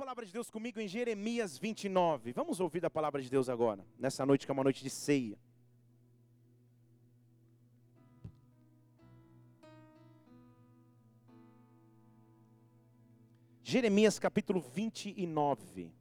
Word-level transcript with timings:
palavra 0.00 0.24
de 0.24 0.32
Deus 0.32 0.50
comigo 0.50 0.80
em 0.80 0.88
Jeremias 0.88 1.58
29. 1.58 2.32
Vamos 2.32 2.58
ouvir 2.58 2.82
a 2.86 2.88
palavra 2.88 3.20
de 3.20 3.28
Deus 3.28 3.50
agora, 3.50 3.84
nessa 3.98 4.24
noite 4.24 4.46
que 4.46 4.50
é 4.50 4.54
uma 4.54 4.64
noite 4.64 4.82
de 4.82 4.88
ceia. 4.88 5.38
Jeremias 13.62 14.18
capítulo 14.18 14.62
29. 14.62 15.92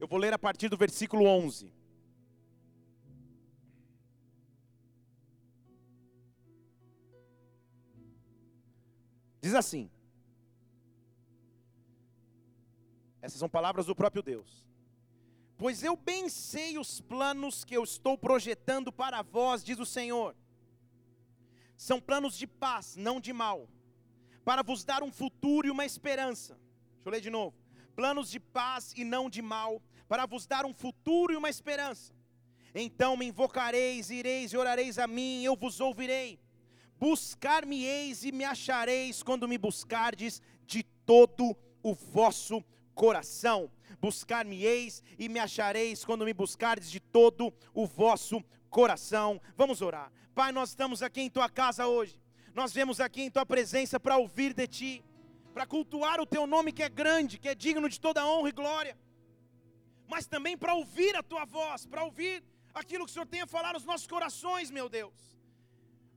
Eu 0.00 0.08
vou 0.08 0.18
ler 0.18 0.32
a 0.32 0.38
partir 0.38 0.70
do 0.70 0.76
versículo 0.78 1.26
11. 1.26 1.79
Diz 9.40 9.54
assim: 9.54 9.90
Essas 13.22 13.38
são 13.38 13.48
palavras 13.48 13.86
do 13.86 13.94
próprio 13.94 14.22
Deus. 14.22 14.66
Pois 15.56 15.82
eu 15.82 15.94
bem 15.94 16.28
sei 16.28 16.78
os 16.78 17.00
planos 17.00 17.64
que 17.64 17.76
eu 17.76 17.84
estou 17.84 18.16
projetando 18.16 18.90
para 18.90 19.20
vós, 19.22 19.62
diz 19.62 19.78
o 19.78 19.84
Senhor. 19.84 20.34
São 21.76 22.00
planos 22.00 22.36
de 22.36 22.46
paz, 22.46 22.96
não 22.96 23.20
de 23.20 23.32
mal, 23.32 23.68
para 24.44 24.62
vos 24.62 24.84
dar 24.84 25.02
um 25.02 25.12
futuro 25.12 25.66
e 25.66 25.70
uma 25.70 25.84
esperança. 25.84 26.54
Deixa 26.94 27.08
eu 27.08 27.12
ler 27.12 27.20
de 27.20 27.30
novo. 27.30 27.56
Planos 27.94 28.30
de 28.30 28.40
paz 28.40 28.94
e 28.96 29.04
não 29.04 29.28
de 29.28 29.42
mal, 29.42 29.82
para 30.08 30.24
vos 30.24 30.46
dar 30.46 30.64
um 30.64 30.72
futuro 30.72 31.32
e 31.32 31.36
uma 31.36 31.50
esperança. 31.50 32.14
Então 32.74 33.16
me 33.16 33.26
invocareis, 33.26 34.10
ireis 34.10 34.52
e 34.52 34.56
orareis 34.56 34.98
a 34.98 35.06
mim, 35.06 35.42
eu 35.42 35.56
vos 35.56 35.80
ouvirei. 35.80 36.38
Buscar-me-eis 37.00 38.24
e 38.24 38.30
me 38.30 38.44
achareis 38.44 39.22
quando 39.22 39.48
me 39.48 39.56
buscardes 39.56 40.42
de 40.66 40.82
todo 40.82 41.56
o 41.82 41.94
vosso 41.94 42.62
coração. 42.94 43.70
Buscar-me-eis 43.98 45.02
e 45.18 45.26
me 45.26 45.40
achareis 45.40 46.04
quando 46.04 46.26
me 46.26 46.34
buscardes 46.34 46.90
de 46.90 47.00
todo 47.00 47.54
o 47.72 47.86
vosso 47.86 48.44
coração. 48.68 49.40
Vamos 49.56 49.80
orar. 49.80 50.12
Pai, 50.34 50.52
nós 50.52 50.68
estamos 50.68 51.02
aqui 51.02 51.22
em 51.22 51.30
tua 51.30 51.48
casa 51.48 51.86
hoje. 51.86 52.20
Nós 52.54 52.70
vemos 52.74 53.00
aqui 53.00 53.22
em 53.22 53.30
tua 53.30 53.46
presença 53.46 53.98
para 53.98 54.18
ouvir 54.18 54.52
de 54.52 54.66
ti, 54.66 55.04
para 55.54 55.64
cultuar 55.64 56.20
o 56.20 56.26
teu 56.26 56.46
nome 56.46 56.70
que 56.70 56.82
é 56.82 56.90
grande, 56.90 57.38
que 57.38 57.48
é 57.48 57.54
digno 57.54 57.88
de 57.88 57.98
toda 57.98 58.26
honra 58.26 58.50
e 58.50 58.52
glória. 58.52 58.98
Mas 60.06 60.26
também 60.26 60.54
para 60.54 60.74
ouvir 60.74 61.16
a 61.16 61.22
tua 61.22 61.46
voz, 61.46 61.86
para 61.86 62.04
ouvir 62.04 62.44
aquilo 62.74 63.06
que 63.06 63.10
o 63.10 63.14
Senhor 63.14 63.26
tem 63.26 63.40
a 63.40 63.46
falar 63.46 63.72
nos 63.72 63.86
nossos 63.86 64.06
corações, 64.06 64.70
meu 64.70 64.86
Deus. 64.86 65.39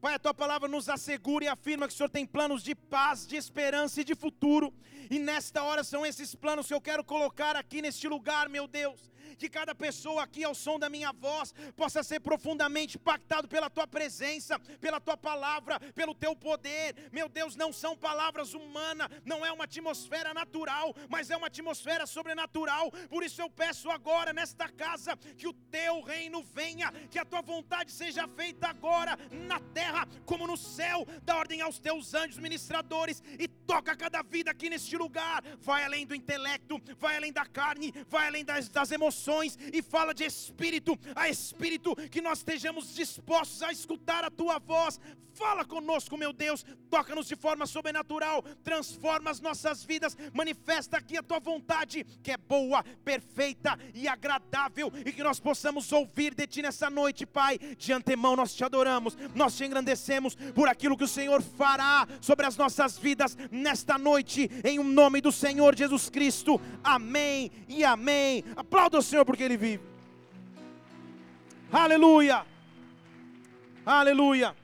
Pai, 0.04 0.16
a 0.16 0.20
tua 0.20 0.34
palavra 0.34 0.68
nos 0.68 0.90
assegura 0.90 1.46
e 1.46 1.48
afirma 1.48 1.88
que 1.88 1.94
o 1.94 1.96
Senhor 1.96 2.10
tem 2.10 2.26
planos 2.26 2.62
de 2.62 2.76
paz, 2.76 3.26
de 3.26 3.38
esperança 3.38 4.02
e 4.02 4.04
de 4.04 4.14
futuro. 4.14 4.74
E 5.10 5.18
nesta 5.18 5.64
hora 5.64 5.82
são 5.82 6.06
esses 6.06 6.36
planos 6.36 6.68
que 6.68 6.74
eu 6.74 6.82
quero 6.82 7.06
colocar 7.06 7.56
aqui 7.56 7.82
neste 7.82 8.06
lugar, 8.10 8.50
meu 8.50 8.68
Deus 8.68 9.13
que 9.38 9.50
cada 9.50 9.74
pessoa 9.74 10.24
aqui 10.24 10.44
ao 10.44 10.56
som 10.56 10.78
da 10.78 10.90
minha 10.90 11.12
voz 11.12 11.54
possa 11.76 12.04
ser 12.04 12.20
profundamente 12.20 12.98
impactado 12.98 13.48
pela 13.48 13.70
tua 13.70 13.88
presença, 13.88 14.60
pela 14.80 15.00
tua 15.00 15.18
palavra, 15.18 15.80
pelo 15.94 16.14
teu 16.14 16.36
poder. 16.36 17.10
Meu 17.12 17.30
Deus, 17.30 17.56
não 17.56 17.72
são 17.72 17.96
palavras 17.96 18.54
humanas, 18.54 19.08
não 19.26 19.46
é 19.46 19.52
uma 19.52 19.64
atmosfera 19.66 20.34
natural, 20.34 20.96
mas 21.10 21.30
é 21.30 21.38
uma 21.38 21.48
atmosfera 21.48 22.06
sobrenatural. 22.06 22.92
Por 23.10 23.24
isso 23.24 23.42
eu 23.42 23.50
peço 23.50 23.90
agora 23.90 24.34
nesta 24.34 24.68
casa 24.70 25.16
que 25.38 25.48
o 25.48 25.54
teu 25.54 26.02
reino 26.02 26.44
venha, 26.44 26.92
que 27.10 27.20
a 27.20 27.26
tua 27.26 27.42
vontade 27.42 27.92
seja 27.92 28.28
feita 28.28 28.68
agora 28.68 29.18
na 29.32 29.60
terra 29.60 30.08
como 30.26 30.48
no 30.48 30.58
céu. 30.58 31.06
Dá 31.24 31.38
ordem 31.38 31.62
aos 31.62 31.80
teus 31.80 32.14
anjos 32.14 32.38
ministradores 32.38 33.22
e 33.40 33.48
toca 33.48 33.96
cada 33.96 34.22
vida 34.22 34.52
aqui 34.52 34.70
neste 34.70 34.98
lugar. 34.98 35.44
Vai 35.60 35.84
além 35.84 36.06
do 36.06 36.16
intelecto, 36.16 36.82
vai 36.98 37.18
além 37.18 37.32
da 37.32 37.46
carne, 37.46 37.94
vai 38.08 38.28
além 38.28 38.44
das, 38.44 38.68
das 38.70 38.92
emoções 38.92 39.13
emoções 39.14 39.58
e 39.72 39.82
fala 39.82 40.14
de 40.14 40.26
espírito 40.26 40.98
a 41.16 41.30
espírito, 41.30 41.96
que 42.10 42.22
nós 42.22 42.40
estejamos 42.40 42.94
dispostos 42.96 43.62
a 43.62 43.72
escutar 43.72 44.24
a 44.24 44.32
tua 44.32 44.58
voz. 44.60 45.00
Fala 45.34 45.66
conosco, 45.66 46.16
meu 46.16 46.32
Deus, 46.32 46.64
toca-nos 46.92 47.28
de 47.28 47.36
forma 47.36 47.66
sobrenatural, 47.66 48.44
transforma 48.64 49.32
as 49.32 49.40
nossas 49.40 49.84
vidas, 49.84 50.16
manifesta 50.32 50.98
aqui 50.98 51.18
a 51.18 51.24
tua 51.24 51.40
vontade, 51.40 52.06
que 52.22 52.32
é 52.32 52.38
boa, 52.38 52.84
perfeita 53.04 53.78
e 53.96 54.08
agradável, 54.08 54.92
e 55.04 55.12
que 55.12 55.24
nós 55.24 55.40
possamos 55.40 55.92
ouvir 55.92 56.36
de 56.36 56.46
ti 56.46 56.62
nessa 56.62 56.88
noite, 56.88 57.26
Pai. 57.26 57.58
De 57.58 57.92
antemão 57.92 58.36
nós 58.36 58.54
te 58.54 58.64
adoramos, 58.64 59.18
nós 59.34 59.58
te 59.58 59.66
engrandecemos 59.66 60.36
por 60.54 60.68
aquilo 60.70 60.96
que 60.96 61.04
o 61.04 61.08
Senhor 61.08 61.42
fará 61.42 62.08
sobre 62.22 62.46
as 62.46 62.56
nossas 62.56 63.00
vidas 63.00 63.36
nesta 63.50 63.98
noite, 63.98 64.50
em 64.64 64.78
o 64.78 64.84
nome 64.84 65.20
do 65.20 65.32
Senhor 65.32 65.76
Jesus 65.76 66.12
Cristo. 66.12 66.62
Amém 66.84 67.52
e 67.68 67.84
amém. 67.84 68.44
Aplauda 68.56 69.00
Senhor 69.04 69.26
porque 69.26 69.44
Ele 69.44 69.58
vive. 69.58 69.84
Aleluia! 71.72 72.46
Aleluia! 73.86 74.56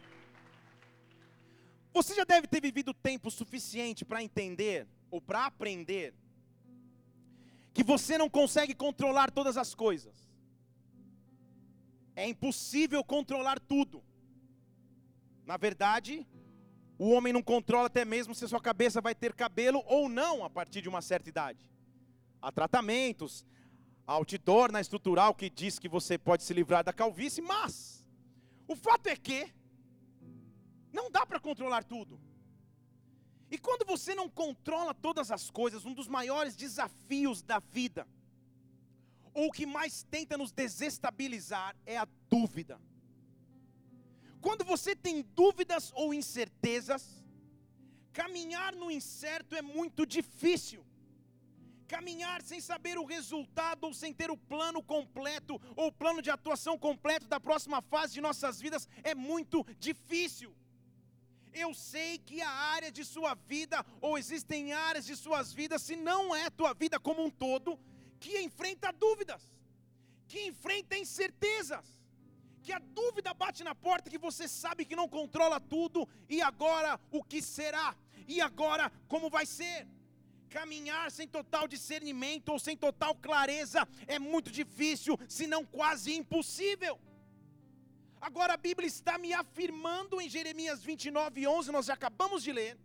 Você 1.93 2.13
já 2.15 2.23
deve 2.23 2.47
ter 2.47 2.61
vivido 2.61 2.93
tempo 2.93 3.29
suficiente 3.29 4.05
para 4.05 4.23
entender 4.23 4.87
ou 5.11 5.19
para 5.19 5.45
aprender 5.45 6.13
que 7.73 7.83
você 7.83 8.17
não 8.17 8.29
consegue 8.29 8.73
controlar 8.73 9.31
todas 9.31 9.57
as 9.57 9.73
coisas. 9.73 10.29
É 12.15 12.27
impossível 12.27 13.03
controlar 13.03 13.59
tudo. 13.59 14.03
Na 15.45 15.57
verdade, 15.57 16.27
o 16.97 17.09
homem 17.11 17.31
não 17.31 17.41
controla 17.41 17.87
até 17.87 18.03
mesmo 18.05 18.35
se 18.35 18.45
a 18.45 18.47
sua 18.47 18.61
cabeça 18.61 19.01
vai 19.01 19.15
ter 19.15 19.33
cabelo 19.33 19.81
ou 19.87 20.09
não 20.09 20.43
a 20.43 20.49
partir 20.49 20.81
de 20.81 20.89
uma 20.89 21.01
certa 21.01 21.29
idade. 21.29 21.65
Há 22.41 22.51
tratamentos, 22.51 23.45
outdoor 24.09 24.71
na 24.71 24.81
estrutural 24.81 25.35
que 25.35 25.49
diz 25.49 25.77
que 25.77 25.87
você 25.87 26.17
pode 26.17 26.43
se 26.43 26.53
livrar 26.53 26.83
da 26.83 26.91
calvície, 26.91 27.41
mas 27.41 28.03
o 28.67 28.75
fato 28.75 29.07
é 29.07 29.15
que 29.15 29.51
não 30.91 31.11
dá 31.11 31.25
para 31.25 31.39
controlar 31.39 31.83
tudo. 31.83 32.19
E 33.51 33.57
quando 33.57 33.85
você 33.85 34.15
não 34.15 34.27
controla 34.29 34.93
todas 34.93 35.31
as 35.31 35.49
coisas, 35.49 35.85
um 35.85 35.93
dos 35.93 36.07
maiores 36.07 36.55
desafios 36.55 37.41
da 37.41 37.59
vida, 37.59 38.07
ou 39.33 39.47
o 39.47 39.51
que 39.51 39.65
mais 39.65 40.03
tenta 40.03 40.37
nos 40.37 40.51
desestabilizar, 40.51 41.75
é 41.85 41.97
a 41.97 42.07
dúvida. 42.29 42.79
Quando 44.41 44.63
você 44.63 44.95
tem 44.95 45.21
dúvidas 45.35 45.91
ou 45.93 46.13
incertezas, 46.13 47.23
caminhar 48.11 48.73
no 48.75 48.89
incerto 48.89 49.55
é 49.55 49.61
muito 49.61 50.05
difícil. 50.05 50.83
Caminhar 51.89 52.39
sem 52.43 52.61
saber 52.61 52.99
o 52.99 53.03
resultado 53.15 53.85
ou 53.85 53.93
sem 54.01 54.13
ter 54.13 54.29
o 54.29 54.37
plano 54.37 54.81
completo 54.93 55.59
ou 55.75 55.87
o 55.87 55.91
plano 55.91 56.21
de 56.21 56.29
atuação 56.29 56.77
completo 56.77 57.27
da 57.27 57.39
próxima 57.39 57.81
fase 57.81 58.13
de 58.13 58.21
nossas 58.21 58.61
vidas 58.61 58.87
é 59.03 59.15
muito 59.15 59.65
difícil. 59.79 60.55
Eu 61.51 61.73
sei 61.73 62.19
que 62.19 62.43
a 62.43 62.51
área 62.75 62.91
de 62.91 63.03
sua 63.03 63.33
vida, 63.33 63.83
ou 63.99 64.19
existem 64.19 64.71
áreas 64.71 65.03
de 65.03 65.15
suas 65.15 65.51
vidas, 65.51 65.81
se 65.81 65.95
não 65.95 66.35
é 66.35 66.47
tua 66.51 66.75
vida 66.75 66.99
como 66.99 67.25
um 67.25 67.31
todo, 67.31 67.79
que 68.19 68.39
enfrenta 68.39 68.93
dúvidas, 68.93 69.41
que 70.27 70.45
enfrenta 70.45 70.95
incertezas, 70.95 71.87
que 72.61 72.71
a 72.71 72.77
dúvida 72.77 73.33
bate 73.33 73.63
na 73.63 73.73
porta, 73.73 74.11
que 74.11 74.19
você 74.19 74.47
sabe 74.47 74.85
que 74.85 74.95
não 74.95 75.09
controla 75.09 75.59
tudo, 75.59 76.07
e 76.29 76.39
agora 76.39 76.99
o 77.11 77.23
que 77.23 77.41
será? 77.41 77.95
E 78.27 78.39
agora 78.39 78.91
como 79.07 79.27
vai 79.27 79.47
ser? 79.47 79.87
Caminhar 80.49 81.11
sem 81.11 81.27
total 81.27 81.67
discernimento 81.67 82.49
ou 82.49 82.59
sem 82.59 82.75
total 82.75 83.13
clareza 83.15 83.87
é 84.07 84.17
muito 84.17 84.51
difícil, 84.51 85.17
se 85.27 85.45
não 85.45 85.63
quase 85.63 86.13
impossível. 86.15 86.99
Agora 88.19 88.53
a 88.53 88.57
Bíblia 88.57 88.87
está 88.87 89.17
me 89.17 89.31
afirmando 89.31 90.19
em 90.19 90.29
Jeremias 90.29 90.83
29, 90.83 91.47
11, 91.47 91.71
nós 91.71 91.85
já 91.85 91.93
acabamos 91.93 92.43
de 92.43 92.51
ler. 92.51 92.77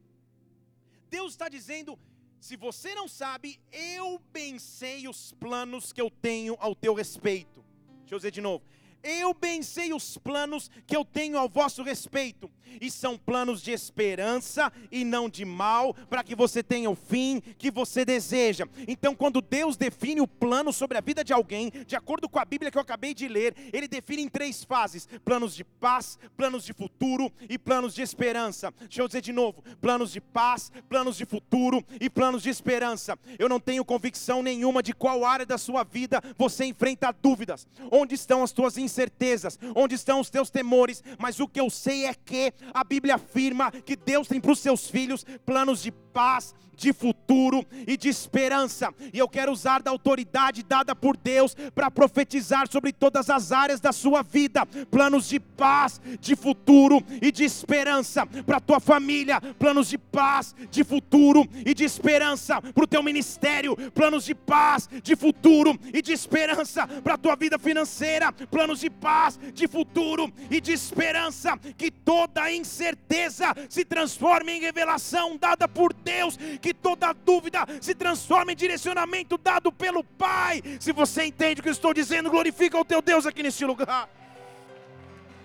Deus 1.10 1.32
está 1.32 1.48
dizendo: 1.48 1.98
se 2.38 2.56
você 2.56 2.94
não 2.94 3.08
sabe, 3.08 3.58
eu 3.72 4.20
pensei 4.32 5.08
os 5.08 5.32
planos 5.32 5.92
que 5.92 6.00
eu 6.00 6.10
tenho 6.10 6.56
ao 6.60 6.74
teu 6.74 6.92
respeito. 6.92 7.64
Deixa 8.00 8.14
eu 8.14 8.18
dizer 8.18 8.30
de 8.30 8.40
novo. 8.40 8.64
Eu 9.06 9.34
bem 9.34 9.62
sei 9.62 9.92
os 9.92 10.16
planos 10.16 10.70
que 10.86 10.96
eu 10.96 11.04
tenho 11.04 11.36
ao 11.36 11.46
vosso 11.46 11.82
respeito, 11.82 12.50
e 12.80 12.90
são 12.90 13.18
planos 13.18 13.60
de 13.60 13.70
esperança 13.70 14.72
e 14.90 15.04
não 15.04 15.28
de 15.28 15.44
mal, 15.44 15.92
para 16.08 16.24
que 16.24 16.34
você 16.34 16.62
tenha 16.62 16.88
o 16.88 16.94
fim 16.94 17.42
que 17.58 17.70
você 17.70 18.02
deseja. 18.02 18.64
Então, 18.88 19.14
quando 19.14 19.42
Deus 19.42 19.76
define 19.76 20.22
o 20.22 20.26
plano 20.26 20.72
sobre 20.72 20.96
a 20.96 21.02
vida 21.02 21.22
de 21.22 21.34
alguém, 21.34 21.70
de 21.86 21.94
acordo 21.94 22.30
com 22.30 22.38
a 22.38 22.46
Bíblia 22.46 22.70
que 22.70 22.78
eu 22.78 22.82
acabei 22.82 23.12
de 23.12 23.28
ler, 23.28 23.54
ele 23.74 23.86
define 23.86 24.22
em 24.22 24.28
três 24.28 24.64
fases: 24.64 25.06
planos 25.22 25.54
de 25.54 25.64
paz, 25.64 26.18
planos 26.34 26.64
de 26.64 26.72
futuro 26.72 27.30
e 27.46 27.58
planos 27.58 27.94
de 27.94 28.00
esperança. 28.00 28.72
Deixa 28.80 29.02
eu 29.02 29.06
dizer 29.06 29.20
de 29.20 29.34
novo: 29.34 29.62
planos 29.82 30.12
de 30.12 30.20
paz, 30.20 30.72
planos 30.88 31.18
de 31.18 31.26
futuro 31.26 31.84
e 32.00 32.08
planos 32.08 32.42
de 32.42 32.48
esperança. 32.48 33.18
Eu 33.38 33.50
não 33.50 33.60
tenho 33.60 33.84
convicção 33.84 34.42
nenhuma 34.42 34.82
de 34.82 34.94
qual 34.94 35.26
área 35.26 35.44
da 35.44 35.58
sua 35.58 35.84
vida 35.84 36.22
você 36.38 36.64
enfrenta 36.64 37.12
dúvidas, 37.12 37.68
onde 37.92 38.14
estão 38.14 38.42
as 38.42 38.50
tuas 38.50 38.78
incertezas 38.78 38.93
incertezas, 38.94 39.58
onde 39.74 39.96
estão 39.96 40.20
os 40.20 40.30
teus 40.30 40.50
temores, 40.50 41.02
mas 41.18 41.40
o 41.40 41.48
que 41.48 41.60
eu 41.60 41.68
sei 41.68 42.06
é 42.06 42.14
que 42.14 42.52
a 42.72 42.84
Bíblia 42.84 43.16
afirma 43.16 43.72
que 43.72 43.96
Deus 43.96 44.28
tem 44.28 44.40
para 44.40 44.52
os 44.52 44.60
seus 44.60 44.88
filhos 44.88 45.24
planos 45.44 45.82
de 45.82 45.90
paz, 45.90 46.54
de 46.76 46.92
futuro 46.92 47.64
e 47.86 47.96
de 47.96 48.08
esperança. 48.08 48.92
E 49.12 49.18
eu 49.18 49.28
quero 49.28 49.52
usar 49.52 49.82
da 49.82 49.90
autoridade 49.90 50.62
dada 50.62 50.94
por 50.94 51.16
Deus 51.16 51.54
para 51.74 51.90
profetizar 51.90 52.70
sobre 52.70 52.92
todas 52.92 53.30
as 53.30 53.52
áreas 53.52 53.80
da 53.80 53.92
sua 53.92 54.22
vida, 54.22 54.66
planos 54.90 55.28
de 55.28 55.40
paz, 55.40 56.00
de 56.20 56.36
futuro 56.36 57.02
e 57.22 57.30
de 57.30 57.44
esperança 57.44 58.26
para 58.26 58.58
a 58.58 58.60
tua 58.60 58.80
família, 58.80 59.40
planos 59.58 59.88
de 59.88 59.98
paz, 59.98 60.54
de 60.70 60.84
futuro 60.84 61.46
e 61.64 61.74
de 61.74 61.84
esperança 61.84 62.60
para 62.60 62.84
o 62.84 62.88
teu 62.88 63.02
ministério, 63.02 63.76
planos 63.92 64.24
de 64.24 64.34
paz, 64.34 64.88
de 65.02 65.16
futuro 65.16 65.78
e 65.92 66.02
de 66.02 66.12
esperança 66.12 66.86
para 66.86 67.14
a 67.14 67.18
tua 67.18 67.36
vida 67.36 67.58
financeira, 67.58 68.32
planos 68.32 68.80
de 68.80 68.83
paz, 68.90 69.38
de 69.52 69.66
futuro 69.66 70.32
e 70.50 70.60
de 70.60 70.72
esperança, 70.72 71.56
que 71.76 71.90
toda 71.90 72.52
incerteza 72.52 73.54
se 73.68 73.84
transforme 73.84 74.52
em 74.52 74.60
revelação 74.60 75.36
dada 75.36 75.66
por 75.68 75.92
Deus 75.92 76.36
que 76.60 76.74
toda 76.74 77.12
dúvida 77.12 77.60
se 77.80 77.94
transforme 77.94 78.52
em 78.52 78.56
direcionamento 78.56 79.36
dado 79.38 79.72
pelo 79.72 80.02
Pai. 80.02 80.62
Se 80.80 80.92
você 80.92 81.24
entende 81.24 81.60
o 81.60 81.62
que 81.62 81.68
eu 81.68 81.72
estou 81.72 81.94
dizendo, 81.94 82.30
glorifica 82.30 82.78
o 82.78 82.84
teu 82.84 83.00
Deus 83.00 83.26
aqui 83.26 83.42
neste 83.42 83.64
lugar. 83.64 84.08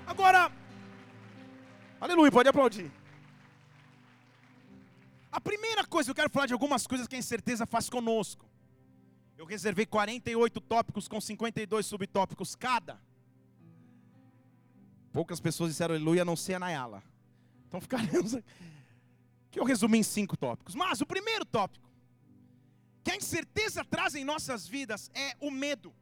Agora, 0.06 0.51
aleluia, 2.00 2.31
pode 2.31 2.50
aplaudir. 2.50 2.91
A 5.31 5.39
primeira 5.39 5.86
coisa, 5.86 6.09
eu 6.09 6.15
quero 6.15 6.30
falar 6.30 6.47
de 6.47 6.53
algumas 6.53 6.88
coisas 6.88 7.07
que 7.07 7.15
a 7.15 7.19
incerteza 7.19 7.65
faz 7.65 7.89
conosco. 7.89 8.45
Eu 9.38 9.45
reservei 9.45 9.86
48 9.86 10.59
tópicos 10.62 11.07
com 11.07 11.21
52 11.21 11.86
subtópicos 11.86 12.56
cada. 12.56 13.00
Poucas 15.12 15.40
pessoas 15.40 15.72
disseram 15.72 15.96
aleluia, 15.96 16.22
a 16.22 16.26
não 16.26 16.36
ser 16.36 16.56
a 16.56 16.60
Nayala. 16.60 17.04
Então 17.68 17.82
ficaremos 17.82 18.36
aqui 18.36 18.48
que 19.52 19.60
eu 19.60 19.64
resumi 19.64 19.98
em 19.98 20.04
cinco 20.04 20.38
tópicos. 20.38 20.76
Mas 20.76 21.02
o 21.02 21.06
primeiro 21.06 21.46
tópico, 21.46 21.90
que 23.04 23.12
a 23.12 23.16
incerteza 23.16 23.84
traz 23.84 24.16
em 24.16 24.24
nossas 24.24 24.68
vidas, 24.68 25.10
é 25.14 25.36
o 25.40 25.50
medo. 25.50 25.94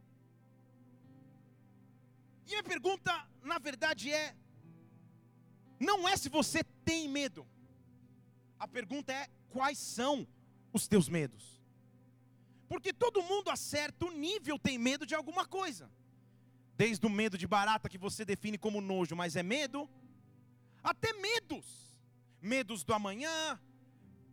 E 2.47 2.55
a 2.55 2.63
pergunta, 2.63 3.11
na 3.43 3.59
verdade, 3.59 4.11
é: 4.11 4.35
não 5.79 6.07
é 6.07 6.15
se 6.17 6.29
você 6.29 6.63
tem 6.83 7.07
medo, 7.07 7.45
a 8.59 8.67
pergunta 8.67 9.11
é: 9.13 9.27
quais 9.49 9.77
são 9.77 10.27
os 10.73 10.87
teus 10.87 11.07
medos? 11.07 11.61
Porque 12.67 12.91
todo 12.91 13.23
mundo 13.23 13.49
a 13.49 13.55
certo 13.55 14.11
nível 14.11 14.59
tem 14.59 14.77
medo 14.77 15.05
de 15.05 15.15
alguma 15.15 15.45
coisa. 15.45 15.89
Desde 16.77 17.05
o 17.05 17.09
medo 17.09 17.37
de 17.37 17.47
barata 17.47 17.89
que 17.89 17.97
você 17.97 18.23
define 18.23 18.57
como 18.57 18.79
nojo, 18.79 19.15
mas 19.15 19.35
é 19.35 19.43
medo, 19.43 19.89
até 20.83 21.11
medos 21.13 21.87
medos 22.41 22.83
do 22.83 22.93
amanhã, 22.93 23.59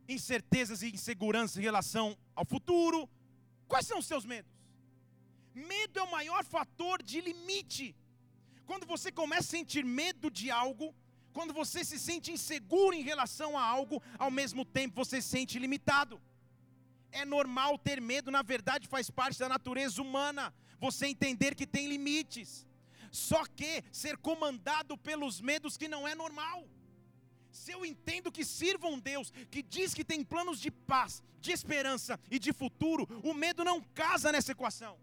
incertezas 0.08 0.82
e 0.82 0.88
inseguranças 0.88 1.56
em 1.56 1.62
relação 1.62 2.16
ao 2.34 2.44
futuro. 2.44 3.08
Quais 3.66 3.86
são 3.86 3.98
os 3.98 4.06
seus 4.06 4.24
medos? 4.24 4.52
Medo 5.54 5.98
é 5.98 6.02
o 6.02 6.10
maior 6.10 6.44
fator 6.44 7.02
de 7.02 7.20
limite. 7.20 7.96
Quando 8.66 8.86
você 8.86 9.10
começa 9.12 9.48
a 9.48 9.56
sentir 9.58 9.84
medo 9.84 10.30
de 10.30 10.50
algo, 10.50 10.94
quando 11.32 11.52
você 11.52 11.84
se 11.84 11.98
sente 11.98 12.32
inseguro 12.32 12.94
em 12.94 13.02
relação 13.02 13.56
a 13.58 13.62
algo, 13.62 14.02
ao 14.18 14.30
mesmo 14.30 14.64
tempo 14.64 15.04
você 15.04 15.20
se 15.20 15.28
sente 15.28 15.58
limitado. 15.58 16.20
É 17.10 17.24
normal 17.24 17.78
ter 17.78 18.00
medo, 18.00 18.30
na 18.30 18.42
verdade 18.42 18.88
faz 18.88 19.10
parte 19.10 19.38
da 19.38 19.48
natureza 19.48 20.02
humana. 20.02 20.52
Você 20.80 21.06
entender 21.06 21.54
que 21.54 21.66
tem 21.66 21.88
limites. 21.88 22.66
Só 23.10 23.44
que 23.46 23.84
ser 23.92 24.16
comandado 24.16 24.98
pelos 24.98 25.40
medos 25.40 25.76
que 25.76 25.88
não 25.88 26.06
é 26.06 26.14
normal. 26.14 26.66
Se 27.50 27.70
eu 27.70 27.86
entendo 27.86 28.32
que 28.32 28.44
sirvo 28.44 28.88
um 28.88 28.98
Deus 28.98 29.32
que 29.50 29.62
diz 29.62 29.94
que 29.94 30.04
tem 30.04 30.24
planos 30.24 30.60
de 30.60 30.70
paz, 30.70 31.22
de 31.40 31.52
esperança 31.52 32.18
e 32.28 32.38
de 32.38 32.52
futuro, 32.52 33.06
o 33.22 33.32
medo 33.32 33.62
não 33.62 33.80
casa 33.80 34.32
nessa 34.32 34.52
equação. 34.52 34.98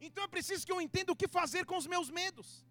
Então 0.00 0.24
é 0.24 0.28
preciso 0.28 0.64
que 0.64 0.72
eu 0.72 0.80
entenda 0.80 1.12
o 1.12 1.16
que 1.16 1.28
fazer 1.28 1.66
com 1.66 1.76
os 1.76 1.86
meus 1.86 2.08
medos. 2.08 2.64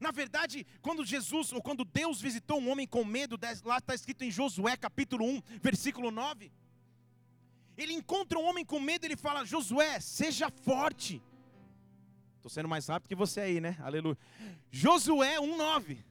Na 0.00 0.10
verdade, 0.10 0.66
quando 0.82 1.04
Jesus, 1.04 1.52
ou 1.52 1.60
quando 1.60 1.84
Deus 1.84 2.20
visitou 2.20 2.60
um 2.60 2.70
homem 2.70 2.86
com 2.86 3.04
medo, 3.04 3.38
lá 3.64 3.78
está 3.78 3.94
escrito 3.94 4.22
em 4.22 4.30
Josué 4.30 4.76
capítulo 4.76 5.24
1, 5.24 5.42
versículo 5.60 6.10
9. 6.10 6.52
Ele 7.76 7.92
encontra 7.92 8.38
um 8.38 8.44
homem 8.44 8.64
com 8.64 8.80
medo 8.80 9.04
ele 9.04 9.16
fala: 9.16 9.44
Josué, 9.44 10.00
seja 10.00 10.50
forte. 10.50 11.22
Estou 12.36 12.50
sendo 12.50 12.68
mais 12.68 12.86
rápido 12.86 13.08
que 13.08 13.14
você 13.14 13.40
aí, 13.40 13.60
né? 13.60 13.76
Aleluia. 13.80 14.16
Josué 14.70 15.38
1, 15.40 15.56
9. 15.56 16.04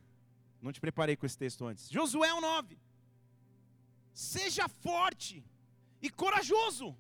Não 0.62 0.72
te 0.72 0.82
preparei 0.82 1.16
com 1.16 1.26
esse 1.26 1.38
texto 1.38 1.66
antes. 1.66 1.90
Josué 1.90 2.30
9. 2.40 2.78
Seja 4.14 4.68
forte 4.68 5.44
e 6.02 6.10
corajoso. 6.10 6.96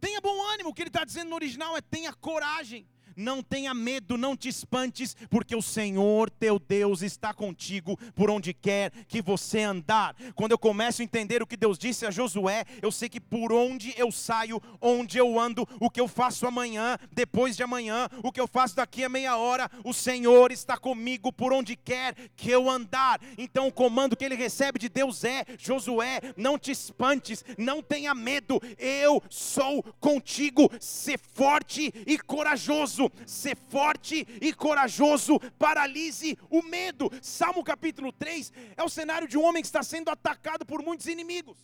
Tenha 0.00 0.20
bom 0.20 0.42
ânimo. 0.52 0.70
O 0.70 0.74
que 0.74 0.82
ele 0.82 0.88
está 0.88 1.04
dizendo 1.04 1.28
no 1.28 1.36
original 1.36 1.76
é 1.76 1.80
tenha 1.80 2.12
coragem. 2.12 2.88
Não 3.16 3.42
tenha 3.42 3.74
medo, 3.74 4.16
não 4.16 4.36
te 4.36 4.48
espantes, 4.48 5.16
porque 5.30 5.54
o 5.54 5.62
Senhor 5.62 6.30
teu 6.30 6.58
Deus 6.58 7.02
está 7.02 7.32
contigo 7.34 7.98
por 8.14 8.30
onde 8.30 8.54
quer 8.54 8.90
que 9.08 9.20
você 9.20 9.60
andar. 9.60 10.14
Quando 10.34 10.52
eu 10.52 10.58
começo 10.58 11.02
a 11.02 11.04
entender 11.04 11.42
o 11.42 11.46
que 11.46 11.56
Deus 11.56 11.78
disse 11.78 12.06
a 12.06 12.10
Josué, 12.10 12.64
eu 12.80 12.90
sei 12.90 13.08
que 13.08 13.20
por 13.20 13.52
onde 13.52 13.94
eu 13.96 14.10
saio, 14.10 14.60
onde 14.80 15.18
eu 15.18 15.38
ando, 15.38 15.68
o 15.80 15.90
que 15.90 16.00
eu 16.00 16.08
faço 16.08 16.46
amanhã, 16.46 16.98
depois 17.10 17.56
de 17.56 17.62
amanhã, 17.62 18.08
o 18.22 18.32
que 18.32 18.40
eu 18.40 18.46
faço 18.46 18.76
daqui 18.76 19.04
a 19.04 19.08
meia 19.08 19.36
hora, 19.36 19.70
o 19.84 19.92
Senhor 19.92 20.52
está 20.52 20.76
comigo 20.76 21.32
por 21.32 21.52
onde 21.52 21.76
quer 21.76 22.14
que 22.36 22.50
eu 22.50 22.68
andar. 22.68 23.20
Então 23.36 23.68
o 23.68 23.72
comando 23.72 24.16
que 24.16 24.24
ele 24.24 24.34
recebe 24.34 24.78
de 24.78 24.88
Deus 24.88 25.24
é: 25.24 25.44
Josué, 25.58 26.20
não 26.36 26.58
te 26.58 26.70
espantes, 26.70 27.44
não 27.58 27.82
tenha 27.82 28.14
medo, 28.14 28.60
eu 28.78 29.22
sou 29.28 29.82
contigo, 30.00 30.70
ser 30.80 31.18
forte 31.18 31.92
e 32.06 32.18
corajoso 32.18 33.01
corajoso, 33.02 33.10
ser 33.26 33.56
forte 33.56 34.26
e 34.40 34.52
corajoso, 34.52 35.38
paralise 35.58 36.38
o 36.50 36.62
medo. 36.62 37.10
Salmo 37.20 37.64
capítulo 37.64 38.12
3 38.12 38.52
é 38.76 38.82
o 38.82 38.88
cenário 38.88 39.26
de 39.26 39.38
um 39.38 39.44
homem 39.44 39.62
que 39.62 39.66
está 39.66 39.82
sendo 39.82 40.10
atacado 40.10 40.64
por 40.66 40.82
muitos 40.82 41.06
inimigos. 41.06 41.58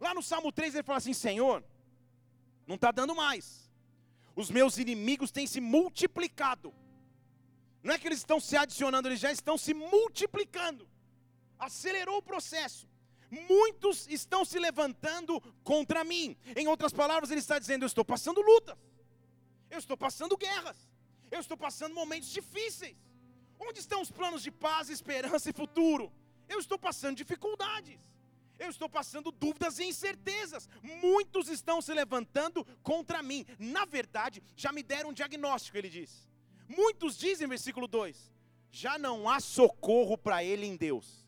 Lá 0.00 0.14
no 0.14 0.22
Salmo 0.22 0.52
3 0.52 0.74
ele 0.74 0.82
fala 0.82 0.98
assim: 0.98 1.12
Senhor, 1.12 1.64
não 2.66 2.76
está 2.76 2.90
dando 2.90 3.14
mais, 3.14 3.70
os 4.34 4.50
meus 4.50 4.78
inimigos 4.78 5.30
têm 5.30 5.46
se 5.46 5.60
multiplicado. 5.60 6.72
Não 7.82 7.94
é 7.94 7.98
que 7.98 8.08
eles 8.08 8.18
estão 8.18 8.40
se 8.40 8.56
adicionando, 8.56 9.08
eles 9.08 9.20
já 9.20 9.30
estão 9.30 9.56
se 9.56 9.72
multiplicando. 9.72 10.88
Acelerou 11.58 12.18
o 12.18 12.22
processo. 12.22 12.88
Muitos 13.30 14.06
estão 14.08 14.44
se 14.44 14.58
levantando 14.58 15.40
contra 15.64 16.04
mim. 16.04 16.36
Em 16.54 16.68
outras 16.68 16.92
palavras, 16.92 17.30
ele 17.30 17.40
está 17.40 17.58
dizendo: 17.58 17.82
Eu 17.82 17.86
estou 17.86 18.04
passando 18.04 18.40
lutas. 18.40 18.76
Eu 19.76 19.82
estou 19.84 19.96
passando 20.06 20.36
guerras. 20.36 20.78
Eu 21.30 21.40
estou 21.44 21.56
passando 21.66 21.94
momentos 21.94 22.30
difíceis. 22.38 22.96
Onde 23.66 23.78
estão 23.84 24.00
os 24.04 24.10
planos 24.18 24.42
de 24.46 24.50
paz, 24.50 24.88
esperança 24.88 25.50
e 25.50 25.58
futuro? 25.62 26.04
Eu 26.48 26.58
estou 26.58 26.78
passando 26.78 27.16
dificuldades. 27.16 28.00
Eu 28.58 28.70
estou 28.70 28.88
passando 28.88 29.30
dúvidas 29.30 29.78
e 29.78 29.84
incertezas. 29.84 30.68
Muitos 30.82 31.48
estão 31.48 31.82
se 31.82 31.92
levantando 31.92 32.64
contra 32.82 33.22
mim. 33.22 33.44
Na 33.58 33.84
verdade, 33.84 34.42
já 34.56 34.72
me 34.72 34.82
deram 34.82 35.10
um 35.10 35.18
diagnóstico, 35.20 35.76
ele 35.76 35.90
diz. 35.90 36.26
Muitos 36.66 37.18
dizem, 37.18 37.46
versículo 37.46 37.86
2: 37.86 38.32
já 38.70 38.98
não 38.98 39.28
há 39.28 39.40
socorro 39.40 40.16
para 40.16 40.42
ele 40.42 40.66
em 40.66 40.76
Deus. 40.76 41.26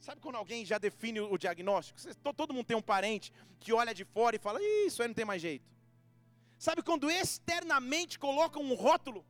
Sabe 0.00 0.20
quando 0.20 0.36
alguém 0.36 0.64
já 0.64 0.78
define 0.78 1.20
o 1.20 1.36
diagnóstico? 1.38 1.98
Todo 2.34 2.54
mundo 2.54 2.66
tem 2.66 2.76
um 2.76 2.82
parente 2.82 3.32
que 3.60 3.72
olha 3.72 3.94
de 3.94 4.04
fora 4.04 4.34
e 4.34 4.38
fala: 4.38 4.58
Isso 4.86 5.00
aí 5.00 5.08
não 5.08 5.14
tem 5.14 5.24
mais 5.24 5.42
jeito. 5.42 5.70
Sabe 6.60 6.82
quando 6.82 7.10
externamente 7.10 8.18
colocam 8.18 8.62
um 8.62 8.74
rótulo? 8.74 9.24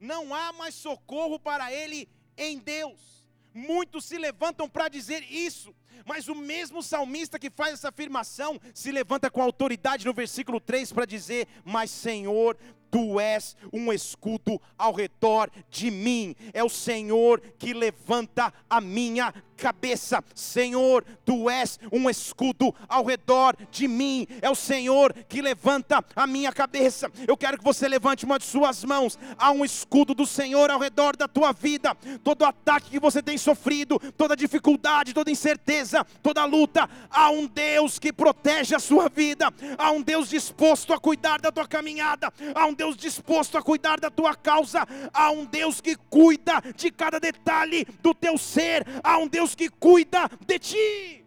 Não 0.00 0.34
há 0.34 0.52
mais 0.52 0.74
socorro 0.74 1.38
para 1.38 1.72
ele 1.72 2.08
em 2.36 2.58
Deus. 2.58 3.24
Muitos 3.54 4.06
se 4.06 4.18
levantam 4.18 4.68
para 4.68 4.88
dizer 4.88 5.22
isso, 5.30 5.72
mas 6.04 6.26
o 6.26 6.34
mesmo 6.34 6.82
salmista 6.82 7.38
que 7.38 7.48
faz 7.48 7.74
essa 7.74 7.90
afirmação 7.90 8.60
se 8.74 8.90
levanta 8.90 9.30
com 9.30 9.40
autoridade 9.40 10.04
no 10.04 10.12
versículo 10.12 10.58
3 10.58 10.92
para 10.92 11.06
dizer: 11.06 11.46
Mas 11.64 11.92
Senhor, 11.92 12.58
Tu 12.90 13.20
és 13.20 13.56
um 13.72 13.92
escudo 13.92 14.60
ao 14.76 14.92
redor 14.92 15.50
de 15.70 15.90
mim. 15.90 16.34
É 16.52 16.64
o 16.64 16.68
Senhor 16.68 17.40
que 17.58 17.72
levanta 17.74 18.52
a 18.68 18.80
minha 18.80 19.32
cabeça. 19.58 20.22
Senhor, 20.34 21.04
tu 21.24 21.50
és 21.50 21.78
um 21.92 22.08
escudo 22.08 22.74
ao 22.88 23.04
redor 23.04 23.56
de 23.70 23.88
mim. 23.88 24.26
É 24.40 24.48
o 24.48 24.54
Senhor 24.54 25.12
que 25.28 25.42
levanta 25.42 26.02
a 26.14 26.26
minha 26.26 26.52
cabeça. 26.52 27.10
Eu 27.26 27.36
quero 27.36 27.58
que 27.58 27.64
você 27.64 27.88
levante 27.88 28.24
uma 28.24 28.38
de 28.38 28.44
suas 28.44 28.84
mãos. 28.84 29.18
Há 29.36 29.50
um 29.50 29.64
escudo 29.64 30.14
do 30.14 30.24
Senhor 30.24 30.70
ao 30.70 30.78
redor 30.78 31.16
da 31.16 31.26
tua 31.26 31.52
vida. 31.52 31.94
Todo 32.22 32.44
ataque 32.44 32.90
que 32.90 33.00
você 33.00 33.20
tem 33.20 33.36
sofrido, 33.36 33.98
toda 34.16 34.36
dificuldade, 34.36 35.12
toda 35.12 35.30
incerteza, 35.30 36.04
toda 36.22 36.44
luta, 36.44 36.88
há 37.10 37.30
um 37.30 37.46
Deus 37.46 37.98
que 37.98 38.12
protege 38.12 38.74
a 38.74 38.78
sua 38.78 39.08
vida. 39.08 39.52
Há 39.76 39.90
um 39.90 40.02
Deus 40.02 40.28
disposto 40.28 40.92
a 40.92 40.98
cuidar 40.98 41.40
da 41.40 41.50
tua 41.50 41.66
caminhada. 41.66 42.32
Há 42.54 42.66
um 42.66 42.74
Deus 42.74 42.96
disposto 42.96 43.58
a 43.58 43.62
cuidar 43.62 43.98
da 43.98 44.10
tua 44.10 44.34
causa. 44.34 44.86
Há 45.12 45.30
um 45.30 45.44
Deus 45.44 45.80
que 45.80 45.96
cuida 45.96 46.62
de 46.76 46.90
cada 46.90 47.18
detalhe 47.18 47.84
do 48.00 48.14
teu 48.14 48.38
ser. 48.38 48.86
Há 49.02 49.18
um 49.18 49.26
Deus 49.26 49.47
que 49.54 49.68
cuida 49.68 50.28
de 50.46 50.58
ti. 50.58 51.24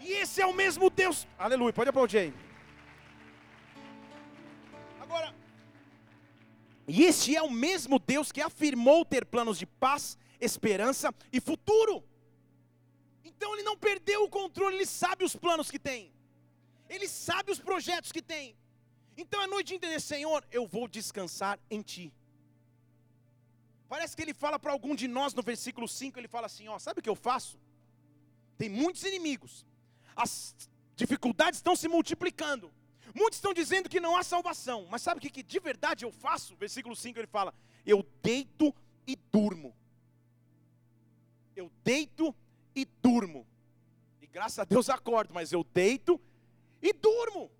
E 0.00 0.12
esse 0.12 0.40
é 0.40 0.46
o 0.46 0.54
mesmo 0.54 0.90
Deus. 0.90 1.26
Aleluia, 1.38 1.72
pode 1.72 1.90
aplaudir 1.90 2.18
aí. 2.18 2.34
Agora, 5.00 5.34
e 6.86 7.04
este 7.04 7.36
é 7.36 7.42
o 7.42 7.50
mesmo 7.50 7.98
Deus 7.98 8.32
que 8.32 8.40
afirmou 8.40 9.04
ter 9.04 9.24
planos 9.24 9.58
de 9.58 9.66
paz, 9.66 10.16
esperança 10.40 11.14
e 11.32 11.40
futuro. 11.40 12.02
Então 13.24 13.54
ele 13.54 13.62
não 13.62 13.76
perdeu 13.76 14.24
o 14.24 14.28
controle, 14.28 14.76
ele 14.76 14.86
sabe 14.86 15.24
os 15.24 15.36
planos 15.36 15.70
que 15.70 15.78
tem. 15.78 16.12
Ele 16.88 17.06
sabe 17.06 17.52
os 17.52 17.58
projetos 17.58 18.10
que 18.10 18.22
tem. 18.22 18.56
Então 19.16 19.42
é 19.42 19.46
noite 19.46 19.68
de 19.68 19.74
entender, 19.74 20.00
Senhor, 20.00 20.44
eu 20.50 20.66
vou 20.66 20.88
descansar 20.88 21.58
em 21.70 21.82
Ti. 21.82 22.12
Parece 23.88 24.14
que 24.14 24.22
ele 24.22 24.34
fala 24.34 24.58
para 24.58 24.72
algum 24.72 24.94
de 24.94 25.08
nós 25.08 25.32
no 25.32 25.42
versículo 25.42 25.88
5, 25.88 26.18
ele 26.18 26.28
fala 26.28 26.46
assim: 26.46 26.68
ó, 26.68 26.78
sabe 26.78 27.00
o 27.00 27.02
que 27.02 27.08
eu 27.08 27.16
faço? 27.16 27.58
Tem 28.58 28.68
muitos 28.68 29.02
inimigos, 29.04 29.64
as 30.14 30.54
dificuldades 30.94 31.58
estão 31.58 31.74
se 31.74 31.88
multiplicando, 31.88 32.70
muitos 33.14 33.38
estão 33.38 33.54
dizendo 33.54 33.88
que 33.88 34.00
não 34.00 34.16
há 34.16 34.22
salvação, 34.22 34.86
mas 34.90 35.00
sabe 35.00 35.18
o 35.18 35.22
que, 35.22 35.30
que 35.30 35.42
de 35.42 35.60
verdade 35.60 36.04
eu 36.04 36.12
faço? 36.12 36.56
Versículo 36.56 36.94
5 36.94 37.18
ele 37.18 37.26
fala: 37.26 37.54
eu 37.86 38.06
deito 38.22 38.74
e 39.06 39.16
durmo. 39.16 39.74
Eu 41.56 41.72
deito 41.82 42.34
e 42.74 42.84
durmo. 42.84 43.46
E 44.20 44.26
graças 44.26 44.58
a 44.58 44.64
Deus 44.64 44.90
acordo, 44.90 45.32
mas 45.32 45.50
eu 45.52 45.64
deito 45.64 46.20
e 46.82 46.92
durmo. 46.92 47.50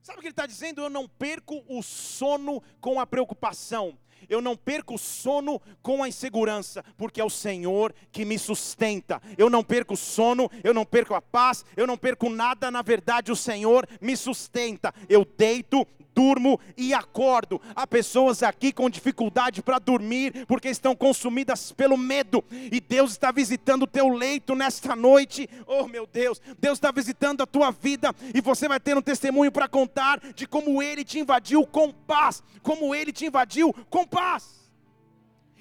Sabe 0.00 0.18
o 0.18 0.20
que 0.20 0.28
ele 0.28 0.32
está 0.32 0.46
dizendo? 0.46 0.80
Eu 0.80 0.88
não 0.88 1.08
perco 1.08 1.64
o 1.68 1.82
sono 1.82 2.62
com 2.80 3.00
a 3.00 3.06
preocupação 3.06 3.98
eu 4.28 4.40
não 4.40 4.56
perco 4.56 4.94
o 4.94 4.98
sono 4.98 5.60
com 5.82 6.02
a 6.02 6.08
insegurança, 6.08 6.84
porque 6.96 7.20
é 7.20 7.24
o 7.24 7.30
Senhor 7.30 7.94
que 8.10 8.24
me 8.24 8.38
sustenta. 8.38 9.20
Eu 9.36 9.48
não 9.48 9.62
perco 9.62 9.94
o 9.94 9.96
sono, 9.96 10.50
eu 10.62 10.74
não 10.74 10.84
perco 10.84 11.14
a 11.14 11.22
paz, 11.22 11.64
eu 11.76 11.86
não 11.86 11.96
perco 11.96 12.28
nada, 12.28 12.70
na 12.70 12.82
verdade 12.82 13.32
o 13.32 13.36
Senhor 13.36 13.88
me 14.00 14.16
sustenta. 14.16 14.94
Eu 15.08 15.24
deito, 15.24 15.86
durmo 16.14 16.60
e 16.76 16.94
acordo. 16.94 17.60
Há 17.74 17.86
pessoas 17.86 18.42
aqui 18.42 18.72
com 18.72 18.88
dificuldade 18.88 19.62
para 19.62 19.78
dormir 19.78 20.46
porque 20.46 20.68
estão 20.68 20.94
consumidas 20.94 21.72
pelo 21.72 21.96
medo. 21.96 22.44
E 22.50 22.80
Deus 22.80 23.12
está 23.12 23.30
visitando 23.30 23.82
o 23.82 23.86
teu 23.86 24.08
leito 24.08 24.54
nesta 24.54 24.94
noite. 24.94 25.48
Oh 25.66 25.86
meu 25.86 26.06
Deus, 26.06 26.40
Deus 26.58 26.78
está 26.78 26.90
visitando 26.90 27.42
a 27.42 27.46
tua 27.46 27.70
vida 27.70 28.14
e 28.34 28.40
você 28.40 28.68
vai 28.68 28.80
ter 28.80 28.96
um 28.96 29.02
testemunho 29.02 29.52
para 29.52 29.68
contar 29.68 30.20
de 30.34 30.46
como 30.46 30.82
Ele 30.82 31.04
te 31.04 31.18
invadiu 31.18 31.66
com 31.66 31.92
paz, 31.92 32.42
como 32.62 32.94
Ele 32.94 33.12
te 33.12 33.26
invadiu 33.26 33.72
com 33.90 34.06
paz. 34.06 34.70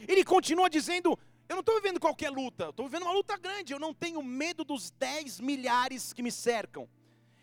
Ele 0.07 0.23
continua 0.23 0.69
dizendo. 0.69 1.17
Eu 1.47 1.55
não 1.55 1.59
estou 1.59 1.75
vivendo 1.75 1.99
qualquer 1.99 2.29
luta, 2.29 2.69
estou 2.69 2.85
vivendo 2.85 3.01
uma 3.01 3.11
luta 3.11 3.35
grande. 3.35 3.73
Eu 3.73 3.79
não 3.79 3.93
tenho 3.93 4.23
medo 4.23 4.63
dos 4.63 4.89
10 4.91 5.41
milhares 5.41 6.13
que 6.13 6.23
me 6.23 6.31
cercam. 6.31 6.87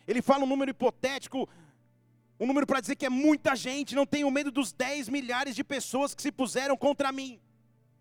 Ele 0.07 0.19
fala 0.19 0.43
um 0.43 0.47
número 0.47 0.71
hipotético, 0.71 1.47
um 2.39 2.47
número 2.47 2.65
para 2.65 2.79
dizer 2.79 2.95
que 2.95 3.05
é 3.05 3.09
muita 3.09 3.55
gente, 3.55 3.95
não 3.95 4.05
tenho 4.05 4.31
medo 4.31 4.49
dos 4.49 4.71
10 4.71 5.09
milhares 5.09 5.55
de 5.55 5.63
pessoas 5.63 6.15
que 6.15 6.21
se 6.21 6.31
puseram 6.31 6.77
contra 6.77 7.11
mim. 7.11 7.39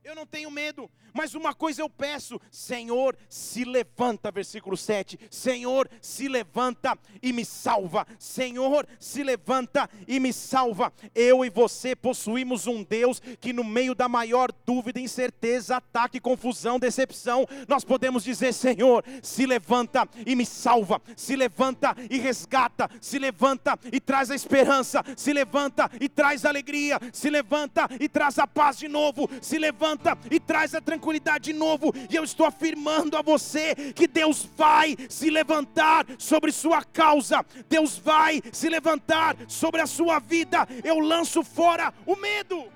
Eu 0.05 0.15
não 0.15 0.25
tenho 0.25 0.51
medo, 0.51 0.89
mas 1.13 1.35
uma 1.35 1.53
coisa 1.53 1.83
eu 1.83 1.91
peço: 1.91 2.41
Senhor, 2.51 3.17
se 3.29 3.65
levanta, 3.65 4.31
versículo 4.31 4.77
7. 4.77 5.19
Senhor, 5.31 5.91
se 6.01 6.29
levanta 6.29 6.97
e 7.21 7.33
me 7.33 7.45
salva. 7.45 8.07
Senhor, 8.19 8.87
se 8.99 9.23
levanta 9.23 9.91
e 10.07 10.21
me 10.21 10.33
salva. 10.33 10.93
Eu 11.15 11.45
e 11.45 11.51
você 11.51 11.97
possuímos 11.97 12.67
um 12.67 12.83
Deus 12.83 13.21
que, 13.41 13.53
no 13.53 13.65
meio 13.65 13.95
da 13.95 14.09
maior 14.09 14.53
dúvida, 14.65 15.01
incerteza, 15.01 15.77
ataque, 15.77 16.21
confusão, 16.21 16.79
decepção, 16.79 17.47
nós 17.67 17.85
podemos 17.85 18.23
dizer: 18.23 18.55
Senhor, 18.55 19.05
se 19.23 19.47
levanta 19.47 20.09
e 20.25 20.35
me 20.37 20.47
salva. 20.47 21.03
Se 21.17 21.35
levanta 21.35 21.95
e 22.09 22.19
resgata. 22.19 22.89
Se 23.01 23.19
levanta 23.19 23.79
e 23.93 24.01
traz 24.01 24.31
a 24.31 24.35
esperança. 24.35 25.05
Se 25.17 25.33
levanta 25.33 25.91
e 26.01 26.09
traz 26.09 26.45
a 26.45 26.49
alegria. 26.49 26.99
Se 27.13 27.29
levanta 27.29 27.89
e 28.01 28.09
traz 28.09 28.39
a 28.39 28.47
paz 28.47 28.79
de 28.79 28.89
novo. 28.89 29.29
Se 29.43 29.59
levanta 29.59 29.88
e 30.31 30.39
traz 30.39 30.75
a 30.75 30.81
tranquilidade 30.81 31.09
tranquilidade 31.09 31.53
de 31.53 31.53
novo, 31.53 31.93
e 32.11 32.17
eu 32.17 32.25
estou 32.25 32.47
afirmando 32.47 33.17
a 33.17 33.23
você 33.23 33.75
que 33.93 34.07
Deus 34.07 34.45
vai 34.57 34.97
se 35.09 35.31
levantar 35.31 36.07
sobre 36.19 36.53
sua 36.53 36.85
causa, 36.85 37.45
Deus 37.69 37.99
vai 37.99 38.43
se 38.53 38.69
levantar 38.69 39.37
sobre 39.49 39.81
a 39.81 39.87
sua 39.87 40.19
vida. 40.19 40.67
Eu 40.85 40.99
lanço 40.99 41.43
fora 41.43 41.93
o 42.07 42.17
medo. 42.17 42.71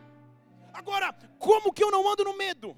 Agora, 0.73 1.13
como 1.39 1.73
que 1.73 1.85
eu 1.85 1.91
não 1.91 2.11
ando 2.11 2.25
no 2.25 2.37
medo? 2.37 2.77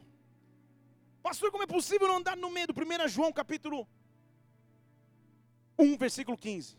Pastor, 1.22 1.50
como 1.50 1.62
é 1.62 1.66
possível 1.66 2.08
não 2.08 2.16
andar 2.16 2.36
no 2.36 2.50
medo? 2.50 2.74
1 2.74 3.08
João 3.08 3.32
capítulo 3.32 3.86
1, 5.78 5.96
versículo 5.96 6.36
15. 6.36 6.76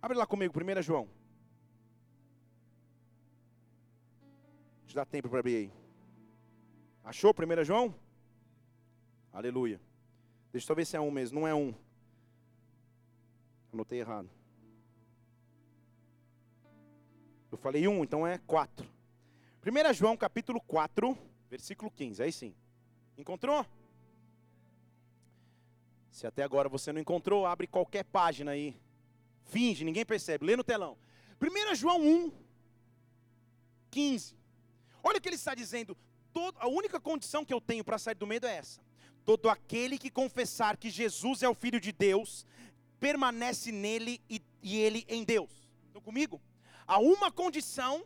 Abre 0.00 0.16
lá 0.16 0.26
comigo, 0.26 0.54
1 0.56 0.82
João. 0.82 1.08
Te 4.88 4.94
dá 4.94 5.04
tempo 5.04 5.28
para 5.28 5.40
abrir 5.40 5.54
aí. 5.54 5.72
Achou 7.04 7.34
1 7.34 7.62
João? 7.62 7.94
Aleluia. 9.30 9.78
Deixa 10.50 10.72
eu 10.72 10.74
ver 10.74 10.86
se 10.86 10.96
é 10.96 11.00
um 11.00 11.10
mesmo. 11.10 11.40
Não 11.40 11.46
é 11.46 11.54
um. 11.54 11.74
Anotei 13.70 14.00
errado. 14.00 14.30
Eu 17.52 17.58
falei 17.58 17.86
um, 17.86 18.02
então 18.02 18.26
é 18.26 18.38
quatro. 18.38 18.88
1 19.62 19.92
João 19.92 20.16
capítulo 20.16 20.58
4, 20.62 21.16
versículo 21.50 21.90
15. 21.90 22.22
Aí 22.22 22.32
sim. 22.32 22.54
Encontrou? 23.18 23.66
Se 26.10 26.26
até 26.26 26.42
agora 26.42 26.66
você 26.66 26.94
não 26.94 27.00
encontrou, 27.00 27.44
abre 27.44 27.66
qualquer 27.66 28.04
página 28.04 28.52
aí. 28.52 28.74
Finge, 29.44 29.84
ninguém 29.84 30.06
percebe. 30.06 30.46
Lê 30.46 30.56
no 30.56 30.64
telão. 30.64 30.96
1 31.42 31.74
João 31.74 32.00
1, 32.00 32.32
15. 33.90 34.37
Olha 35.08 35.16
o 35.16 35.20
que 35.22 35.28
ele 35.30 35.36
está 35.36 35.54
dizendo. 35.54 35.96
Todo, 36.34 36.54
a 36.60 36.68
única 36.68 37.00
condição 37.00 37.42
que 37.42 37.54
eu 37.54 37.62
tenho 37.62 37.82
para 37.82 37.96
sair 37.96 38.14
do 38.14 38.26
medo 38.26 38.46
é 38.46 38.56
essa. 38.56 38.78
Todo 39.24 39.48
aquele 39.48 39.96
que 39.96 40.10
confessar 40.10 40.76
que 40.76 40.90
Jesus 40.90 41.42
é 41.42 41.48
o 41.48 41.54
Filho 41.54 41.80
de 41.80 41.92
Deus, 41.92 42.44
permanece 43.00 43.72
nele 43.72 44.20
e, 44.28 44.42
e 44.62 44.76
ele 44.76 45.06
em 45.08 45.24
Deus. 45.24 45.50
Estão 45.86 46.02
comigo? 46.02 46.38
Há 46.86 46.98
uma 46.98 47.32
condição 47.32 48.04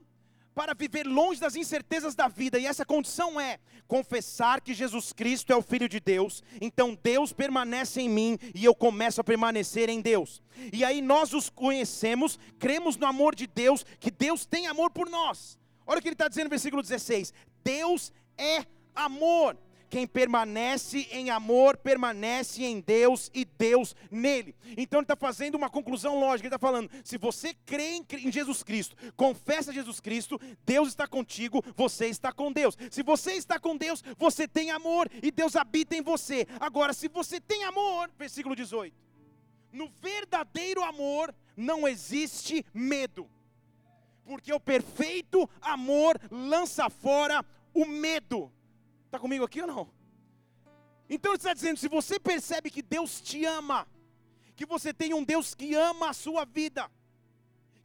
para 0.54 0.74
viver 0.74 1.04
longe 1.04 1.40
das 1.40 1.56
incertezas 1.56 2.14
da 2.14 2.28
vida, 2.28 2.56
e 2.56 2.66
essa 2.66 2.84
condição 2.84 3.40
é 3.40 3.58
confessar 3.88 4.60
que 4.60 4.72
Jesus 4.72 5.12
Cristo 5.12 5.52
é 5.52 5.56
o 5.56 5.62
Filho 5.62 5.88
de 5.88 5.98
Deus, 5.98 6.42
então 6.60 6.96
Deus 7.02 7.32
permanece 7.32 8.00
em 8.00 8.08
mim 8.08 8.38
e 8.54 8.64
eu 8.64 8.74
começo 8.74 9.20
a 9.20 9.24
permanecer 9.24 9.88
em 9.88 10.00
Deus. 10.00 10.40
E 10.72 10.84
aí 10.84 11.02
nós 11.02 11.32
os 11.32 11.50
conhecemos, 11.50 12.38
cremos 12.60 12.96
no 12.96 13.06
amor 13.06 13.34
de 13.34 13.46
Deus, 13.46 13.84
que 13.98 14.10
Deus 14.10 14.44
tem 14.44 14.68
amor 14.68 14.90
por 14.90 15.08
nós. 15.08 15.58
Olha 15.86 15.98
o 15.98 16.02
que 16.02 16.08
ele 16.08 16.14
está 16.14 16.28
dizendo 16.28 16.44
no 16.44 16.50
versículo 16.50 16.82
16: 16.82 17.32
Deus 17.62 18.12
é 18.36 18.64
amor. 18.94 19.56
Quem 19.92 20.06
permanece 20.06 21.06
em 21.10 21.28
amor, 21.28 21.76
permanece 21.76 22.64
em 22.64 22.80
Deus 22.80 23.30
e 23.34 23.44
Deus 23.44 23.94
nele. 24.10 24.56
Então 24.74 25.00
ele 25.00 25.04
está 25.04 25.14
fazendo 25.14 25.54
uma 25.54 25.68
conclusão 25.68 26.18
lógica. 26.18 26.46
Ele 26.46 26.54
está 26.54 26.58
falando: 26.58 26.90
se 27.04 27.18
você 27.18 27.52
crê 27.66 28.02
em 28.10 28.32
Jesus 28.32 28.62
Cristo, 28.62 28.96
confessa 29.14 29.70
Jesus 29.70 30.00
Cristo, 30.00 30.40
Deus 30.64 30.88
está 30.88 31.06
contigo, 31.06 31.62
você 31.76 32.06
está 32.06 32.32
com 32.32 32.50
Deus. 32.50 32.74
Se 32.90 33.02
você 33.02 33.32
está 33.32 33.60
com 33.60 33.76
Deus, 33.76 34.02
você 34.16 34.48
tem 34.48 34.70
amor 34.70 35.10
e 35.22 35.30
Deus 35.30 35.56
habita 35.56 35.94
em 35.94 36.00
você. 36.00 36.46
Agora, 36.58 36.94
se 36.94 37.08
você 37.08 37.38
tem 37.38 37.64
amor, 37.64 38.10
versículo 38.18 38.56
18: 38.56 38.96
no 39.72 39.90
verdadeiro 40.00 40.82
amor 40.82 41.34
não 41.54 41.86
existe 41.86 42.64
medo 42.72 43.28
porque 44.24 44.52
o 44.52 44.60
perfeito 44.60 45.48
amor 45.60 46.18
lança 46.30 46.88
fora 46.88 47.44
o 47.74 47.84
medo. 47.84 48.52
Está 49.06 49.18
comigo 49.18 49.44
aqui 49.44 49.60
ou 49.60 49.66
não? 49.66 49.90
Então 51.08 51.32
ele 51.32 51.38
está 51.38 51.52
dizendo: 51.52 51.78
se 51.78 51.88
você 51.88 52.18
percebe 52.18 52.70
que 52.70 52.82
Deus 52.82 53.20
te 53.20 53.44
ama, 53.44 53.86
que 54.56 54.64
você 54.64 54.92
tem 54.92 55.12
um 55.12 55.24
Deus 55.24 55.54
que 55.54 55.74
ama 55.74 56.10
a 56.10 56.14
sua 56.14 56.44
vida, 56.44 56.90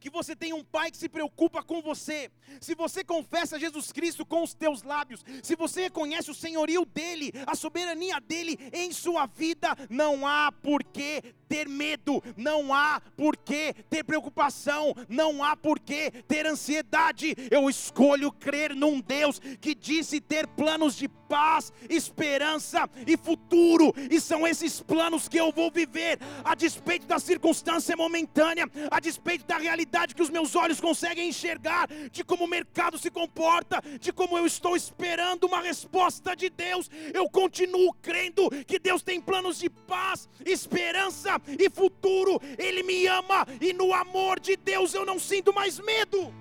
que 0.00 0.10
você 0.10 0.34
tem 0.34 0.52
um 0.52 0.64
pai 0.64 0.90
que 0.90 0.96
se 0.96 1.08
preocupa 1.08 1.62
com 1.62 1.82
você, 1.82 2.30
se 2.60 2.74
você 2.74 3.02
confessa 3.04 3.58
Jesus 3.58 3.92
Cristo 3.92 4.24
com 4.24 4.42
os 4.42 4.54
teus 4.54 4.82
lábios, 4.82 5.24
se 5.42 5.56
você 5.56 5.82
reconhece 5.82 6.30
o 6.30 6.34
senhorio 6.34 6.84
dele, 6.84 7.32
a 7.46 7.54
soberania 7.54 8.20
dele 8.20 8.58
em 8.72 8.92
sua 8.92 9.26
vida, 9.26 9.76
não 9.90 10.26
há 10.26 10.52
por 10.52 10.84
que 10.84 11.22
ter 11.48 11.68
medo, 11.68 12.22
não 12.36 12.74
há 12.74 13.00
por 13.16 13.36
que 13.36 13.74
ter 13.88 14.04
preocupação, 14.04 14.94
não 15.08 15.42
há 15.42 15.56
por 15.56 15.80
que 15.80 16.10
ter 16.28 16.46
ansiedade. 16.46 17.34
Eu 17.50 17.68
escolho 17.68 18.30
crer 18.30 18.74
num 18.74 19.00
Deus 19.00 19.40
que 19.60 19.74
disse 19.74 20.20
ter 20.20 20.46
planos 20.46 20.94
de 20.94 21.08
paz, 21.28 21.72
esperança 21.88 22.88
e 23.06 23.16
futuro, 23.16 23.94
e 24.10 24.20
são 24.20 24.46
esses 24.46 24.80
planos 24.80 25.28
que 25.28 25.36
eu 25.36 25.52
vou 25.52 25.70
viver, 25.70 26.18
a 26.42 26.54
despeito 26.54 27.06
da 27.06 27.18
circunstância 27.18 27.96
momentânea, 27.96 28.68
a 28.90 28.98
despeito 28.98 29.44
da 29.46 29.58
realidade 29.58 30.14
que 30.14 30.22
os 30.22 30.30
meus 30.30 30.56
olhos 30.56 30.80
conseguem 30.80 31.28
enxergar, 31.28 31.88
de 32.10 32.24
como 32.24 32.44
o 32.44 32.48
mercado 32.48 32.98
se 32.98 33.10
comporta, 33.10 33.82
de 34.00 34.12
como 34.12 34.38
eu 34.38 34.46
estou 34.46 34.74
esperando 34.74 35.44
uma 35.44 35.60
resposta 35.60 36.34
de 36.34 36.48
Deus, 36.48 36.90
eu 37.12 37.28
continuo 37.28 37.92
crendo 38.00 38.48
que 38.66 38.78
Deus 38.78 39.02
tem 39.02 39.20
planos 39.20 39.58
de 39.58 39.68
paz, 39.68 40.28
esperança 40.44 41.40
e 41.58 41.68
futuro, 41.68 42.40
Ele 42.56 42.82
me 42.82 43.06
ama, 43.06 43.46
e 43.60 43.72
no 43.72 43.92
amor 43.92 44.40
de 44.40 44.56
Deus 44.56 44.94
eu 44.94 45.04
não 45.04 45.18
sinto 45.18 45.52
mais 45.52 45.78
medo. 45.78 46.32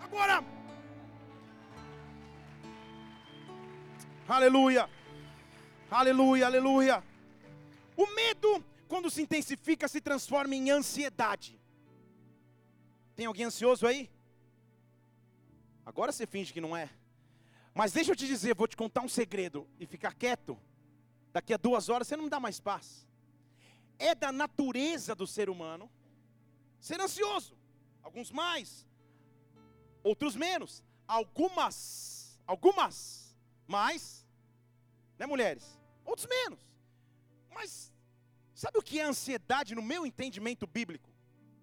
Agora, 0.00 0.44
Aleluia. 4.26 4.88
Aleluia, 5.90 6.46
aleluia. 6.46 7.04
O 7.94 8.06
medo, 8.14 8.64
quando 8.88 9.10
se 9.10 9.20
intensifica, 9.20 9.86
se 9.86 10.00
transforma 10.00 10.54
em 10.54 10.70
ansiedade. 10.70 11.60
Tem 13.14 13.26
alguém 13.26 13.44
ansioso 13.44 13.86
aí? 13.86 14.10
Agora 15.84 16.10
você 16.10 16.26
finge 16.26 16.52
que 16.54 16.60
não 16.60 16.74
é. 16.74 16.88
Mas 17.74 17.92
deixa 17.92 18.12
eu 18.12 18.16
te 18.16 18.26
dizer, 18.26 18.54
vou 18.54 18.66
te 18.66 18.76
contar 18.76 19.02
um 19.02 19.08
segredo 19.08 19.68
e 19.78 19.86
ficar 19.86 20.14
quieto. 20.14 20.58
Daqui 21.30 21.52
a 21.52 21.58
duas 21.58 21.90
horas 21.90 22.08
você 22.08 22.16
não 22.16 22.24
me 22.24 22.30
dá 22.30 22.40
mais 22.40 22.58
paz. 22.58 23.06
É 23.98 24.14
da 24.14 24.32
natureza 24.32 25.14
do 25.14 25.26
ser 25.26 25.50
humano 25.50 25.90
ser 26.80 26.98
ansioso. 26.98 27.54
Alguns 28.02 28.30
mais, 28.30 28.86
outros 30.02 30.34
menos. 30.34 30.82
Algumas, 31.06 32.40
algumas 32.46 33.23
mais, 33.66 34.26
né, 35.18 35.26
mulheres? 35.26 35.78
Outros 36.04 36.26
menos. 36.26 36.60
Mas 37.50 37.92
sabe 38.54 38.78
o 38.78 38.82
que 38.82 39.00
é 39.00 39.04
ansiedade 39.04 39.74
no 39.74 39.82
meu 39.82 40.06
entendimento 40.06 40.66
bíblico? 40.66 41.08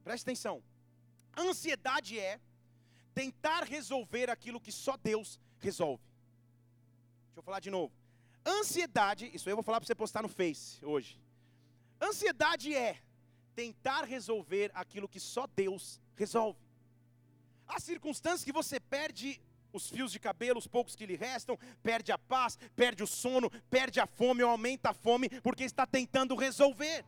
Preste 0.03 0.23
atenção. 0.23 0.63
Ansiedade 1.37 2.19
é 2.19 2.39
tentar 3.13 3.63
resolver 3.63 4.29
aquilo 4.29 4.59
que 4.59 4.71
só 4.71 4.97
Deus 4.97 5.39
resolve. 5.59 6.03
Deixa 7.27 7.39
eu 7.39 7.43
falar 7.43 7.59
de 7.59 7.69
novo. 7.69 7.93
Ansiedade, 8.45 9.29
isso 9.33 9.49
eu 9.49 9.55
vou 9.55 9.63
falar 9.63 9.79
para 9.79 9.87
você 9.87 9.95
postar 9.95 10.23
no 10.23 10.29
Face 10.29 10.83
hoje. 10.83 11.19
Ansiedade 12.01 12.73
é 12.73 12.99
tentar 13.55 14.03
resolver 14.03 14.71
aquilo 14.73 15.07
que 15.07 15.19
só 15.19 15.45
Deus 15.45 16.01
resolve. 16.15 16.59
Há 17.67 17.79
circunstâncias 17.79 18.43
que 18.43 18.51
você 18.51 18.79
perde 18.79 19.39
os 19.73 19.89
fios 19.89 20.11
de 20.11 20.19
cabelo, 20.19 20.59
os 20.59 20.67
poucos 20.67 20.95
que 20.95 21.05
lhe 21.05 21.15
restam, 21.15 21.57
perde 21.81 22.11
a 22.11 22.17
paz, 22.17 22.57
perde 22.75 23.03
o 23.03 23.07
sono, 23.07 23.49
perde 23.69 23.99
a 23.99 24.05
fome 24.05 24.43
ou 24.43 24.49
aumenta 24.49 24.89
a 24.89 24.93
fome, 24.93 25.29
porque 25.41 25.63
está 25.63 25.85
tentando 25.85 26.35
resolver. 26.35 27.05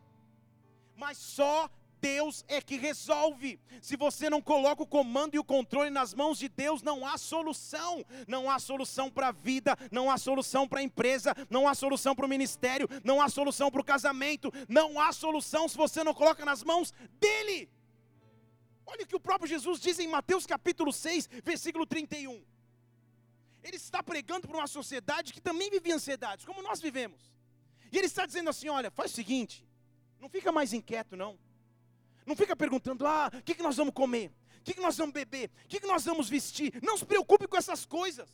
Mas 0.96 1.18
só 1.18 1.70
Deus 2.04 2.44
é 2.50 2.62
que 2.62 2.76
resolve. 2.76 3.58
Se 3.82 3.96
você 3.96 4.30
não 4.30 4.42
coloca 4.42 4.84
o 4.84 4.88
comando 4.88 5.36
e 5.36 5.40
o 5.40 5.44
controle 5.44 5.90
nas 5.90 6.14
mãos 6.14 6.38
de 6.38 6.50
Deus, 6.50 6.84
não 6.84 7.08
há 7.08 7.18
solução. 7.18 8.06
Não 8.28 8.52
há 8.52 8.60
solução 8.60 9.10
para 9.10 9.30
a 9.30 9.32
vida, 9.32 9.78
não 9.90 10.12
há 10.12 10.18
solução 10.18 10.68
para 10.68 10.82
a 10.82 10.84
empresa, 10.84 11.34
não 11.50 11.66
há 11.66 11.74
solução 11.74 12.14
para 12.14 12.26
o 12.26 12.30
ministério, 12.30 12.90
não 13.06 13.22
há 13.22 13.30
solução 13.30 13.72
para 13.72 13.80
o 13.80 13.86
casamento, 13.86 14.52
não 14.68 15.00
há 15.00 15.14
solução 15.14 15.70
se 15.70 15.78
você 15.78 16.04
não 16.04 16.14
coloca 16.14 16.44
nas 16.44 16.62
mãos 16.62 16.94
dele. 17.22 17.70
Olha 18.86 19.04
o 19.04 19.08
que 19.08 19.16
o 19.16 19.20
próprio 19.20 19.48
Jesus 19.48 19.80
diz 19.80 19.98
em 19.98 20.10
Mateus 20.10 20.46
capítulo 20.46 20.92
6, 20.92 21.30
versículo 21.42 21.86
31 21.86 22.44
ele 23.64 23.78
está 23.78 24.04
pregando 24.04 24.48
para 24.48 24.58
uma 24.58 24.68
sociedade 24.68 25.32
que 25.34 25.42
também 25.42 25.70
vive 25.70 25.92
ansiedades, 25.92 26.46
como 26.46 26.62
nós 26.62 26.82
vivemos. 26.82 27.34
E 27.92 27.98
ele 27.98 28.08
está 28.08 28.26
dizendo 28.26 28.50
assim: 28.50 28.70
olha, 28.70 28.92
faz 28.92 29.12
o 29.12 29.16
seguinte, 29.16 29.66
não 30.20 30.30
fica 30.30 30.52
mais 30.52 30.74
inquieto, 30.74 31.16
não. 31.16 31.40
Não 32.26 32.36
fica 32.36 32.56
perguntando, 32.56 33.06
ah, 33.06 33.30
o 33.34 33.42
que, 33.42 33.56
que 33.56 33.64
nós 33.64 33.76
vamos 33.76 33.94
comer? 33.94 34.32
O 34.60 34.64
que, 34.64 34.74
que 34.74 34.82
nós 34.82 34.96
vamos 34.96 35.14
beber? 35.14 35.52
O 35.66 35.68
que, 35.68 35.80
que 35.80 35.88
nós 35.88 36.06
vamos 36.06 36.30
vestir? 36.30 36.80
Não 36.82 36.98
se 36.98 37.06
preocupe 37.06 37.48
com 37.48 37.58
essas 37.58 37.86
coisas. 37.86 38.30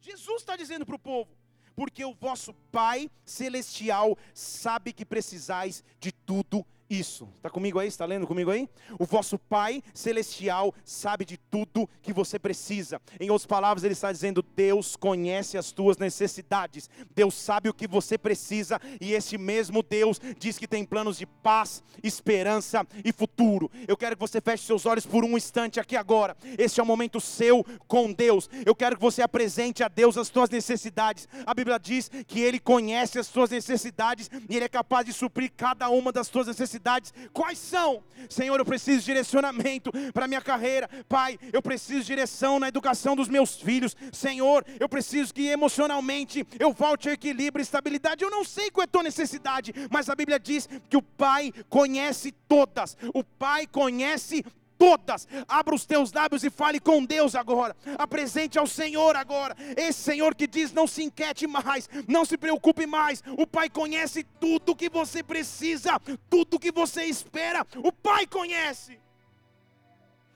Jesus 0.00 0.40
está 0.40 0.56
dizendo 0.56 0.84
para 0.84 0.96
o 0.96 0.98
povo, 0.98 1.30
porque 1.76 2.04
o 2.04 2.14
vosso 2.14 2.52
Pai 2.72 3.08
Celestial 3.24 4.18
sabe 4.34 4.92
que 4.92 5.04
precisais 5.04 5.84
de 6.00 6.10
tudo 6.10 6.58
isso. 6.58 6.77
Está 6.90 7.50
comigo 7.50 7.78
aí? 7.78 7.86
Está 7.86 8.06
lendo 8.06 8.26
comigo 8.26 8.50
aí? 8.50 8.66
O 8.98 9.04
vosso 9.04 9.38
Pai 9.38 9.82
Celestial 9.92 10.74
sabe 10.86 11.26
de 11.26 11.36
tudo 11.36 11.88
que 12.00 12.14
você 12.14 12.38
precisa. 12.38 12.98
Em 13.20 13.28
outras 13.28 13.46
palavras, 13.46 13.84
Ele 13.84 13.92
está 13.92 14.10
dizendo: 14.10 14.42
Deus 14.56 14.96
conhece 14.96 15.58
as 15.58 15.70
tuas 15.70 15.98
necessidades, 15.98 16.88
Deus 17.14 17.34
sabe 17.34 17.68
o 17.68 17.74
que 17.74 17.86
você 17.86 18.16
precisa, 18.16 18.80
e 19.02 19.12
esse 19.12 19.36
mesmo 19.36 19.82
Deus 19.82 20.18
diz 20.38 20.56
que 20.56 20.66
tem 20.66 20.82
planos 20.82 21.18
de 21.18 21.26
paz, 21.26 21.82
esperança 22.02 22.86
e 23.04 23.12
futuro. 23.12 23.70
Eu 23.86 23.96
quero 23.96 24.16
que 24.16 24.20
você 24.20 24.40
feche 24.40 24.64
seus 24.64 24.86
olhos 24.86 25.04
por 25.04 25.24
um 25.26 25.36
instante 25.36 25.78
aqui 25.78 25.94
agora. 25.94 26.34
Este 26.56 26.80
é 26.80 26.82
o 26.82 26.86
momento 26.86 27.20
seu 27.20 27.66
com 27.86 28.10
Deus. 28.10 28.48
Eu 28.64 28.74
quero 28.74 28.96
que 28.96 29.02
você 29.02 29.20
apresente 29.20 29.82
a 29.84 29.88
Deus 29.88 30.16
as 30.16 30.30
tuas 30.30 30.48
necessidades. 30.48 31.28
A 31.44 31.52
Bíblia 31.52 31.78
diz 31.78 32.10
que 32.26 32.40
Ele 32.40 32.58
conhece 32.58 33.18
as 33.18 33.28
tuas 33.28 33.50
necessidades 33.50 34.30
e 34.48 34.56
Ele 34.56 34.64
é 34.64 34.68
capaz 34.68 35.04
de 35.04 35.12
suprir 35.12 35.52
cada 35.54 35.90
uma 35.90 36.10
das 36.10 36.28
tuas 36.28 36.46
necessidades 36.46 36.77
necessidades. 36.78 37.12
Quais 37.32 37.58
são? 37.58 38.02
Senhor, 38.28 38.58
eu 38.58 38.64
preciso 38.64 39.00
de 39.00 39.06
direcionamento 39.06 39.90
para 40.12 40.28
minha 40.28 40.40
carreira. 40.40 40.88
Pai, 41.08 41.38
eu 41.52 41.60
preciso 41.60 42.00
de 42.00 42.06
direção 42.06 42.58
na 42.58 42.68
educação 42.68 43.14
dos 43.14 43.28
meus 43.28 43.60
filhos. 43.60 43.96
Senhor, 44.12 44.64
eu 44.78 44.88
preciso 44.88 45.34
que 45.34 45.46
emocionalmente 45.46 46.46
eu 46.58 46.72
volte 46.72 47.08
a 47.08 47.12
equilíbrio 47.12 47.62
e 47.62 47.64
estabilidade. 47.64 48.24
Eu 48.24 48.30
não 48.30 48.44
sei 48.44 48.70
qual 48.70 48.82
é 48.82 48.84
a 48.84 48.88
tua 48.88 49.02
necessidade, 49.02 49.74
mas 49.90 50.08
a 50.08 50.14
Bíblia 50.14 50.38
diz 50.38 50.68
que 50.88 50.96
o 50.96 51.02
Pai 51.02 51.52
conhece 51.68 52.32
todas. 52.48 52.96
O 53.12 53.22
Pai 53.22 53.66
conhece 53.66 54.44
todas. 54.78 55.26
Abra 55.46 55.74
os 55.74 55.84
teus 55.84 56.12
lábios 56.12 56.44
e 56.44 56.50
fale 56.50 56.78
com 56.78 57.04
Deus 57.04 57.34
agora. 57.34 57.76
Apresente 57.98 58.58
ao 58.58 58.66
Senhor 58.66 59.16
agora. 59.16 59.56
Esse 59.76 60.00
Senhor 60.00 60.34
que 60.34 60.46
diz: 60.46 60.72
não 60.72 60.86
se 60.86 61.02
inquiete 61.02 61.46
mais, 61.46 61.88
não 62.06 62.24
se 62.24 62.38
preocupe 62.38 62.86
mais. 62.86 63.22
O 63.36 63.46
Pai 63.46 63.68
conhece 63.68 64.24
tudo 64.40 64.76
que 64.76 64.88
você 64.88 65.22
precisa, 65.22 66.00
tudo 66.30 66.58
que 66.58 66.70
você 66.70 67.04
espera. 67.04 67.66
O 67.78 67.92
Pai 67.92 68.26
conhece. 68.26 68.98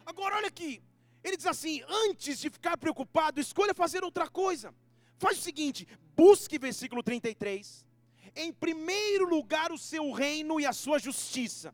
Agora 0.04 0.36
olha 0.36 0.48
aqui. 0.48 0.82
Ele 1.22 1.36
diz 1.36 1.46
assim: 1.46 1.82
antes 1.88 2.38
de 2.38 2.50
ficar 2.50 2.76
preocupado, 2.76 3.40
escolha 3.40 3.72
fazer 3.72 4.02
outra 4.02 4.28
coisa. 4.28 4.74
Faz 5.18 5.38
o 5.38 5.42
seguinte: 5.42 5.86
busque, 6.16 6.58
versículo 6.58 7.02
33, 7.02 7.86
em 8.34 8.52
primeiro 8.52 9.28
lugar 9.28 9.70
o 9.70 9.78
seu 9.78 10.10
reino 10.10 10.58
e 10.58 10.66
a 10.66 10.72
sua 10.72 10.98
justiça 10.98 11.72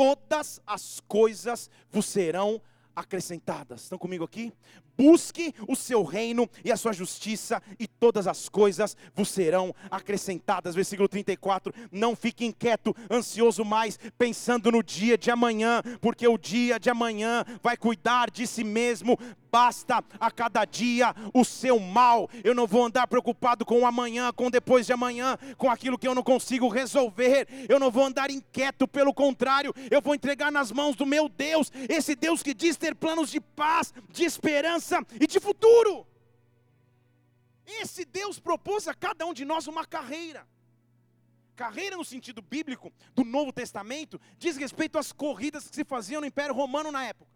todas 0.00 0.62
as 0.66 0.98
coisas 1.06 1.68
vos 1.90 2.06
serão 2.06 2.58
acrescentadas. 2.96 3.82
Estão 3.82 3.98
comigo 3.98 4.24
aqui? 4.24 4.50
Busque 5.00 5.54
o 5.66 5.74
seu 5.74 6.02
reino 6.02 6.46
e 6.62 6.70
a 6.70 6.76
sua 6.76 6.92
justiça, 6.92 7.62
e 7.78 7.86
todas 7.86 8.26
as 8.26 8.50
coisas 8.50 8.94
vos 9.14 9.30
serão 9.30 9.74
acrescentadas. 9.90 10.74
Versículo 10.74 11.08
34. 11.08 11.72
Não 11.90 12.14
fique 12.14 12.44
inquieto, 12.44 12.94
ansioso 13.10 13.64
mais, 13.64 13.98
pensando 14.18 14.70
no 14.70 14.82
dia 14.82 15.16
de 15.16 15.30
amanhã, 15.30 15.82
porque 16.02 16.28
o 16.28 16.36
dia 16.36 16.78
de 16.78 16.90
amanhã 16.90 17.46
vai 17.62 17.78
cuidar 17.78 18.30
de 18.30 18.46
si 18.46 18.62
mesmo 18.62 19.18
basta 19.50 20.02
a 20.18 20.30
cada 20.30 20.64
dia 20.64 21.14
o 21.34 21.44
seu 21.44 21.78
mal. 21.78 22.28
Eu 22.44 22.54
não 22.54 22.66
vou 22.66 22.86
andar 22.86 23.06
preocupado 23.06 23.64
com 23.64 23.80
o 23.80 23.86
amanhã, 23.86 24.32
com 24.32 24.50
depois 24.50 24.86
de 24.86 24.92
amanhã, 24.92 25.36
com 25.56 25.68
aquilo 25.68 25.98
que 25.98 26.06
eu 26.06 26.14
não 26.14 26.22
consigo 26.22 26.68
resolver. 26.68 27.48
Eu 27.68 27.78
não 27.78 27.90
vou 27.90 28.04
andar 28.04 28.30
inquieto, 28.30 28.86
pelo 28.86 29.12
contrário, 29.12 29.74
eu 29.90 30.00
vou 30.00 30.14
entregar 30.14 30.52
nas 30.52 30.70
mãos 30.70 30.94
do 30.94 31.04
meu 31.04 31.28
Deus, 31.28 31.70
esse 31.88 32.14
Deus 32.14 32.42
que 32.42 32.54
diz 32.54 32.76
ter 32.76 32.94
planos 32.94 33.30
de 33.30 33.40
paz, 33.40 33.92
de 34.08 34.24
esperança 34.24 34.89
e 35.20 35.26
de 35.26 35.40
futuro. 35.40 36.06
Esse 37.66 38.04
Deus 38.04 38.38
propôs 38.38 38.88
a 38.88 38.94
cada 38.94 39.24
um 39.26 39.32
de 39.32 39.44
nós 39.44 39.66
uma 39.66 39.86
carreira. 39.86 40.46
Carreira 41.54 41.96
no 41.96 42.04
sentido 42.04 42.40
bíblico 42.40 42.92
do 43.14 43.24
Novo 43.24 43.52
Testamento 43.52 44.20
diz 44.38 44.56
respeito 44.56 44.98
às 44.98 45.12
corridas 45.12 45.68
que 45.68 45.74
se 45.74 45.84
faziam 45.84 46.20
no 46.20 46.26
Império 46.26 46.54
Romano 46.54 46.90
na 46.90 47.04
época. 47.04 47.30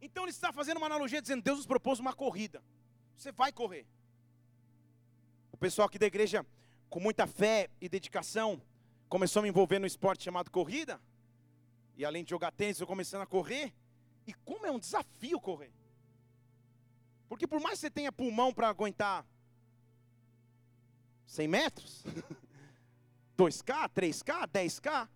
Então 0.00 0.24
ele 0.24 0.30
está 0.30 0.52
fazendo 0.52 0.78
uma 0.78 0.86
analogia 0.86 1.20
dizendo: 1.22 1.42
Deus 1.42 1.58
nos 1.58 1.66
propôs 1.66 1.98
uma 1.98 2.12
corrida. 2.12 2.62
Você 3.16 3.30
vai 3.30 3.52
correr. 3.52 3.86
O 5.52 5.56
pessoal 5.56 5.86
aqui 5.86 5.98
da 5.98 6.06
igreja, 6.06 6.44
com 6.90 6.98
muita 6.98 7.26
fé 7.26 7.70
e 7.80 7.88
dedicação, 7.88 8.60
começou 9.08 9.40
a 9.40 9.42
me 9.44 9.48
envolver 9.48 9.78
no 9.78 9.86
esporte 9.86 10.24
chamado 10.24 10.50
corrida. 10.50 11.00
E 11.96 12.04
além 12.04 12.24
de 12.24 12.30
jogar 12.30 12.50
tênis, 12.50 12.80
eu 12.80 12.86
começando 12.86 13.22
a 13.22 13.26
correr. 13.26 13.72
E 14.26 14.34
como 14.34 14.66
é 14.66 14.70
um 14.70 14.78
desafio 14.78 15.40
correr. 15.40 15.72
Porque 17.34 17.48
por 17.48 17.60
mais 17.60 17.74
que 17.74 17.80
você 17.80 17.90
tenha 17.90 18.12
pulmão 18.12 18.54
para 18.54 18.68
aguentar 18.68 19.26
100 21.26 21.48
metros, 21.48 22.04
2K, 23.36 23.90
3K, 23.90 24.46
10K, 24.46 25.08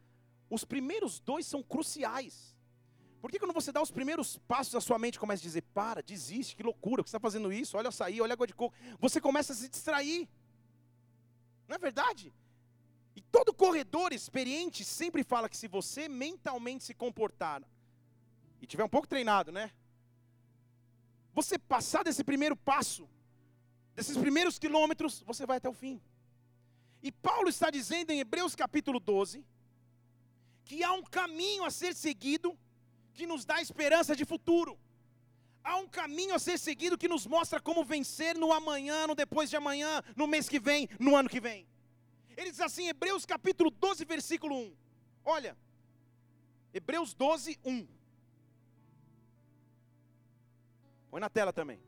os 0.51 0.65
primeiros 0.65 1.21
dois 1.21 1.47
são 1.47 1.63
cruciais. 1.63 2.57
Porque 3.23 3.39
quando 3.39 3.55
você 3.55 3.71
dá 3.71 3.81
os 3.81 3.93
primeiros 3.93 4.37
passos, 4.49 4.75
a 4.75 4.81
sua 4.81 4.99
mente 4.99 5.17
começa 5.17 5.41
a 5.41 5.45
dizer: 5.45 5.63
para, 5.73 6.03
desiste, 6.03 6.57
que 6.57 6.65
loucura, 6.65 7.05
que 7.05 7.09
você 7.09 7.17
está 7.17 7.21
fazendo 7.21 7.53
isso, 7.53 7.77
olha 7.77 7.89
açaí, 7.89 8.21
olha 8.21 8.33
água 8.33 8.49
de 8.49 8.55
coco. 8.55 8.75
Você 8.99 9.21
começa 9.21 9.53
a 9.53 9.57
se 9.57 9.69
distrair. 9.69 10.29
Não 11.69 11.77
é 11.77 11.79
verdade? 11.79 12.35
E 13.15 13.21
todo 13.21 13.55
corredor 13.55 14.13
experiente 14.13 14.85
sempre 14.85 15.23
fala 15.23 15.49
que 15.49 15.57
se 15.57 15.69
você 15.69 16.09
mentalmente 16.09 16.83
se 16.83 16.95
comportar 16.95 17.63
e 18.61 18.67
tiver 18.67 18.83
um 18.83 18.89
pouco 18.89 19.07
treinado, 19.07 19.53
né? 19.53 19.71
Você 21.39 21.57
passar 21.57 22.03
desse 22.03 22.25
primeiro 22.25 22.57
passo, 22.57 23.09
desses 23.95 24.17
primeiros 24.17 24.59
quilômetros, 24.59 25.23
você 25.31 25.47
vai 25.47 25.59
até 25.59 25.69
o 25.69 25.73
fim. 25.83 26.01
E 27.01 27.13
Paulo 27.13 27.49
está 27.49 27.71
dizendo 27.71 28.11
em 28.11 28.19
Hebreus 28.19 28.57
capítulo 28.57 28.99
12 28.99 29.45
que 30.65 30.83
há 30.83 30.93
um 30.93 31.05
caminho 31.19 31.63
a 31.65 31.71
ser 31.71 31.95
seguido 31.95 32.59
que 33.15 33.25
nos 33.25 33.45
dá 33.45 33.63
esperança 33.63 34.17
de 34.17 34.25
futuro. 34.25 34.77
Há 35.63 35.77
um 35.77 35.87
caminho 35.87 36.35
a 36.35 36.41
ser 36.41 36.59
seguido 36.59 36.99
que 36.99 37.07
nos 37.07 37.25
mostra 37.25 37.61
como 37.61 37.85
vencer 37.85 38.37
no 38.37 38.53
amanhã, 38.53 39.07
no 39.07 39.15
depois 39.15 39.49
de 39.49 39.55
amanhã, 39.55 40.03
no 40.17 40.27
mês 40.27 40.49
que 40.49 40.59
vem, 40.59 40.89
no 40.99 41.15
ano 41.15 41.29
que 41.29 41.41
vem. 41.41 41.69
Ele 42.37 42.51
diz 42.51 42.61
assim, 42.61 42.89
Hebreus 42.89 43.25
capítulo 43.25 43.71
12, 43.71 44.05
versículo 44.05 44.57
1. 44.57 44.77
Olha, 45.25 45.57
Hebreus 46.75 47.15
12, 47.15 47.61
1. 47.65 47.98
Põe 51.11 51.21
na 51.21 51.31
tela 51.31 51.53
também. 51.53 51.81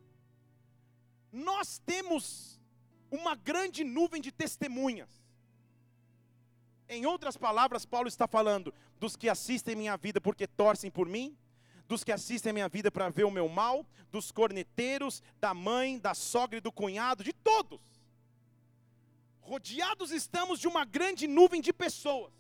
Nós 1.33 1.79
temos 1.85 2.61
uma 3.11 3.35
grande 3.35 3.85
nuvem 3.85 4.21
de 4.21 4.33
testemunhas. 4.33 5.11
Em 6.89 7.07
outras 7.07 7.37
palavras, 7.37 7.87
Paulo 7.87 8.09
está 8.09 8.27
falando 8.27 8.75
dos 8.99 9.17
que 9.17 9.29
assistem 9.29 9.77
minha 9.77 9.97
vida 9.97 10.21
porque 10.21 10.47
torcem 10.47 10.91
por 10.91 11.07
mim, 11.07 11.37
dos 11.87 12.03
que 12.03 12.13
assistem 12.13 12.53
minha 12.53 12.69
vida 12.69 12.91
para 12.91 13.09
ver 13.09 13.25
o 13.25 13.31
meu 13.31 13.49
mal, 13.49 13.87
dos 14.11 14.33
corneteiros, 14.33 15.23
da 15.39 15.55
mãe, 15.55 15.99
da 15.99 16.15
sogra 16.15 16.59
e 16.59 16.61
do 16.61 16.73
cunhado, 16.73 17.23
de 17.23 17.33
todos. 17.33 17.81
Rodeados 19.41 20.11
estamos 20.11 20.61
de 20.61 20.69
uma 20.69 20.85
grande 20.85 21.27
nuvem 21.27 21.61
de 21.61 21.73
pessoas. 21.73 22.33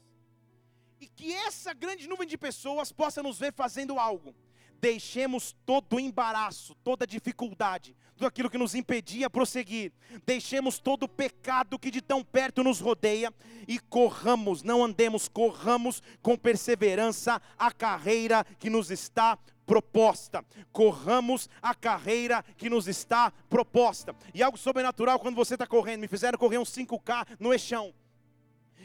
E 1.00 1.08
que 1.08 1.32
essa 1.32 1.72
grande 1.72 2.08
nuvem 2.08 2.26
de 2.26 2.36
pessoas 2.36 2.92
possa 2.92 3.22
nos 3.22 3.38
ver 3.38 3.52
fazendo 3.52 3.98
algo 3.98 4.34
deixemos 4.80 5.54
todo 5.64 5.96
o 5.96 6.00
embaraço, 6.00 6.74
toda 6.82 7.06
dificuldade, 7.06 7.94
tudo 8.16 8.26
aquilo 8.26 8.50
que 8.50 8.58
nos 8.58 8.74
impedia 8.74 9.30
prosseguir, 9.30 9.92
deixemos 10.24 10.78
todo 10.78 11.04
o 11.04 11.08
pecado 11.08 11.78
que 11.78 11.90
de 11.90 12.00
tão 12.00 12.24
perto 12.24 12.64
nos 12.64 12.80
rodeia 12.80 13.32
e 13.68 13.78
corramos, 13.78 14.62
não 14.62 14.84
andemos, 14.84 15.28
corramos 15.28 16.02
com 16.22 16.36
perseverança 16.36 17.40
a 17.58 17.70
carreira 17.70 18.44
que 18.58 18.70
nos 18.70 18.90
está 18.90 19.38
proposta. 19.70 20.44
Corramos 20.72 21.48
a 21.62 21.72
carreira 21.76 22.44
que 22.56 22.68
nos 22.68 22.88
está 22.88 23.32
proposta. 23.48 24.16
E 24.34 24.42
algo 24.42 24.58
sobrenatural 24.58 25.20
quando 25.20 25.36
você 25.36 25.54
está 25.54 25.64
correndo, 25.64 26.00
me 26.00 26.08
fizeram 26.08 26.36
correr 26.36 26.58
uns 26.58 26.70
5K 26.70 27.36
no 27.38 27.52
eixão. 27.52 27.94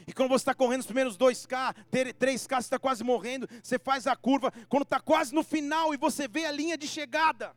E 0.06 0.12
quando 0.12 0.28
você 0.28 0.42
está 0.42 0.54
correndo 0.54 0.80
os 0.80 0.86
primeiros 0.86 1.18
2K, 1.18 1.74
3K, 1.90 2.48
você 2.48 2.56
está 2.56 2.78
quase 2.78 3.02
morrendo, 3.02 3.48
você 3.60 3.76
faz 3.76 4.06
a 4.06 4.14
curva, 4.14 4.52
quando 4.68 4.84
está 4.84 5.00
quase 5.00 5.34
no 5.34 5.42
final 5.42 5.92
e 5.92 5.96
você 5.96 6.28
vê 6.28 6.46
a 6.46 6.52
linha 6.52 6.78
de 6.78 6.86
chegada. 6.86 7.56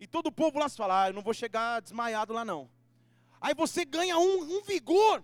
E 0.00 0.06
todo 0.06 0.28
o 0.28 0.32
povo 0.32 0.58
lá 0.58 0.70
fala, 0.70 1.04
ah, 1.04 1.08
eu 1.10 1.12
não 1.12 1.22
vou 1.22 1.34
chegar 1.34 1.80
desmaiado 1.80 2.32
lá 2.32 2.44
não. 2.44 2.70
Aí 3.40 3.54
você 3.54 3.84
ganha 3.84 4.16
um, 4.18 4.56
um 4.56 4.62
vigor, 4.62 5.22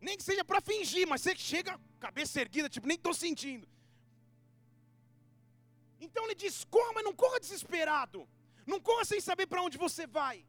nem 0.00 0.16
que 0.16 0.24
seja 0.24 0.44
para 0.44 0.60
fingir, 0.60 1.06
mas 1.06 1.22
você 1.22 1.36
chega, 1.36 1.78
cabeça 2.00 2.40
erguida, 2.40 2.68
tipo, 2.68 2.88
nem 2.88 2.96
estou 2.96 3.14
sentindo. 3.14 3.68
Então 6.00 6.24
ele 6.24 6.34
diz: 6.34 6.64
corra, 6.64 6.92
mas 6.94 7.04
não 7.04 7.14
corra 7.14 7.38
desesperado. 7.38 8.28
Não 8.66 8.80
corra 8.80 9.04
sem 9.04 9.20
saber 9.20 9.46
para 9.46 9.62
onde 9.62 9.78
você 9.78 10.06
vai. 10.06 10.44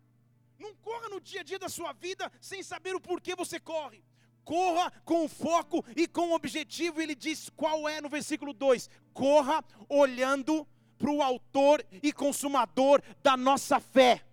Não 0.57 0.75
corra 0.75 1.09
no 1.09 1.21
dia 1.21 1.41
a 1.41 1.43
dia 1.43 1.59
da 1.59 1.69
sua 1.69 1.93
vida 1.93 2.31
sem 2.41 2.61
saber 2.63 2.95
o 2.95 2.99
porquê 2.99 3.35
você 3.35 3.59
corre 3.59 4.03
corra 4.49 4.91
com 5.05 5.29
foco 5.29 5.85
e 5.95 6.07
com 6.07 6.33
objetivo. 6.33 6.99
Ele 6.99 7.13
diz 7.13 7.51
qual 7.55 7.87
é 7.87 8.01
no 8.01 8.09
versículo 8.09 8.51
2: 8.51 8.89
corra 9.13 9.63
olhando 9.87 10.67
para 10.97 11.11
o 11.11 11.21
autor 11.21 11.85
e 12.01 12.11
consumador 12.11 12.99
da 13.21 13.37
nossa 13.37 13.79
fé. 13.79 14.23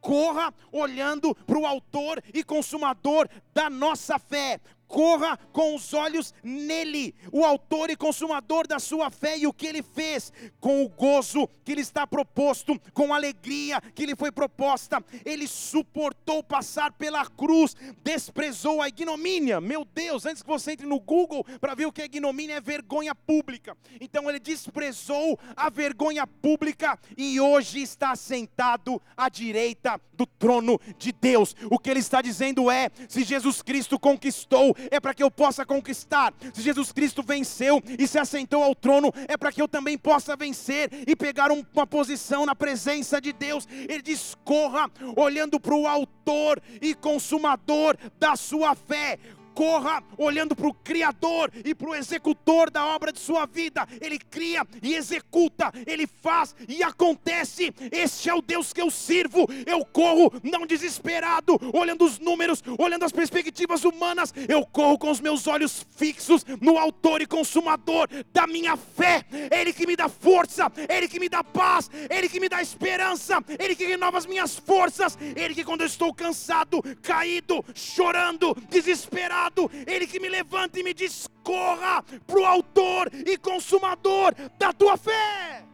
Corra 0.00 0.52
olhando 0.72 1.32
para 1.46 1.56
o 1.56 1.64
autor 1.64 2.20
e 2.34 2.42
consumador 2.42 3.28
da 3.54 3.70
nossa 3.70 4.18
fé 4.18 4.60
corra 4.90 5.38
com 5.52 5.76
os 5.76 5.94
olhos 5.94 6.34
nele, 6.42 7.14
o 7.32 7.44
autor 7.44 7.90
e 7.90 7.96
consumador 7.96 8.66
da 8.66 8.80
sua 8.80 9.08
fé 9.08 9.38
e 9.38 9.46
o 9.46 9.52
que 9.52 9.68
ele 9.68 9.82
fez, 9.82 10.32
com 10.58 10.84
o 10.84 10.88
gozo 10.88 11.48
que 11.64 11.76
lhe 11.76 11.80
está 11.80 12.04
proposto, 12.04 12.78
com 12.92 13.14
a 13.14 13.16
alegria 13.16 13.80
que 13.94 14.04
lhe 14.04 14.16
foi 14.16 14.32
proposta, 14.32 15.02
ele 15.24 15.46
suportou 15.46 16.42
passar 16.42 16.92
pela 16.92 17.24
cruz, 17.24 17.76
desprezou 18.02 18.82
a 18.82 18.88
ignomínia. 18.88 19.60
Meu 19.60 19.84
Deus, 19.84 20.26
antes 20.26 20.42
que 20.42 20.48
você 20.48 20.72
entre 20.72 20.86
no 20.86 20.98
Google 20.98 21.46
para 21.60 21.76
ver 21.76 21.86
o 21.86 21.92
que 21.92 22.02
é 22.02 22.06
ignomínia, 22.06 22.56
é 22.56 22.60
vergonha 22.60 23.14
pública. 23.14 23.76
Então 24.00 24.28
ele 24.28 24.40
desprezou 24.40 25.38
a 25.56 25.70
vergonha 25.70 26.26
pública 26.26 26.98
e 27.16 27.40
hoje 27.40 27.80
está 27.80 28.16
sentado 28.16 29.00
à 29.16 29.28
direita 29.28 30.00
do 30.14 30.26
trono 30.26 30.80
de 30.98 31.12
Deus. 31.12 31.54
O 31.70 31.78
que 31.78 31.88
ele 31.88 32.00
está 32.00 32.20
dizendo 32.20 32.70
é: 32.70 32.90
se 33.08 33.22
Jesus 33.22 33.62
Cristo 33.62 33.98
conquistou 33.98 34.74
é 34.90 35.00
para 35.00 35.14
que 35.14 35.22
eu 35.22 35.30
possa 35.30 35.64
conquistar. 35.64 36.32
Se 36.52 36.62
Jesus 36.62 36.92
Cristo 36.92 37.22
venceu 37.22 37.82
e 37.98 38.06
se 38.06 38.18
assentou 38.18 38.62
ao 38.62 38.74
trono, 38.74 39.12
é 39.28 39.36
para 39.36 39.52
que 39.52 39.60
eu 39.60 39.68
também 39.68 39.98
possa 39.98 40.36
vencer 40.36 40.90
e 41.06 41.16
pegar 41.16 41.50
uma 41.50 41.86
posição 41.86 42.46
na 42.46 42.54
presença 42.54 43.20
de 43.20 43.32
Deus. 43.32 43.66
Ele 43.70 44.02
diz: 44.02 44.36
corra 44.44 44.90
olhando 45.16 45.58
para 45.58 45.74
o 45.74 45.86
Autor 45.86 46.62
e 46.80 46.94
Consumador 46.94 47.96
da 48.18 48.36
sua 48.36 48.74
fé 48.74 49.18
corra 49.54 50.02
olhando 50.16 50.54
para 50.54 50.68
o 50.68 50.74
Criador 50.74 51.50
e 51.64 51.74
para 51.74 51.90
o 51.90 51.94
executor 51.94 52.70
da 52.70 52.86
obra 52.86 53.12
de 53.12 53.18
sua 53.18 53.46
vida. 53.46 53.86
Ele 54.00 54.18
cria 54.18 54.66
e 54.82 54.94
executa, 54.94 55.72
ele 55.86 56.06
faz 56.06 56.54
e 56.68 56.82
acontece. 56.82 57.72
Este 57.90 58.28
é 58.28 58.34
o 58.34 58.42
Deus 58.42 58.72
que 58.72 58.80
eu 58.80 58.90
sirvo. 58.90 59.46
Eu 59.66 59.84
corro 59.84 60.32
não 60.42 60.66
desesperado, 60.66 61.58
olhando 61.72 62.04
os 62.04 62.18
números, 62.18 62.62
olhando 62.78 63.04
as 63.04 63.12
perspectivas 63.12 63.84
humanas. 63.84 64.32
Eu 64.48 64.64
corro 64.66 64.98
com 64.98 65.10
os 65.10 65.20
meus 65.20 65.46
olhos 65.46 65.86
fixos 65.96 66.44
no 66.60 66.78
Autor 66.78 67.22
e 67.22 67.26
Consumador 67.26 68.08
da 68.32 68.46
minha 68.46 68.76
fé. 68.76 69.24
Ele 69.50 69.72
que 69.72 69.86
me 69.86 69.96
dá 69.96 70.08
força, 70.08 70.70
Ele 70.88 71.08
que 71.08 71.20
me 71.20 71.28
dá 71.28 71.42
paz, 71.42 71.90
Ele 72.08 72.28
que 72.28 72.40
me 72.40 72.48
dá 72.48 72.62
esperança, 72.62 73.42
Ele 73.58 73.74
que 73.74 73.86
renova 73.86 74.18
as 74.18 74.26
minhas 74.26 74.58
forças. 74.58 75.18
Ele 75.36 75.54
que 75.54 75.64
quando 75.64 75.82
eu 75.82 75.86
estou 75.86 76.12
cansado, 76.14 76.82
caído, 77.02 77.64
chorando, 77.74 78.56
desesperado 78.68 79.39
ele 79.86 80.06
que 80.06 80.20
me 80.20 80.28
levanta 80.28 80.78
e 80.78 80.82
me 80.82 80.92
diz: 80.92 81.28
corra 81.42 82.02
para 82.26 82.40
o 82.40 82.44
autor 82.44 83.10
e 83.14 83.36
consumador 83.38 84.34
da 84.58 84.72
tua 84.72 84.96
fé. 84.96 85.64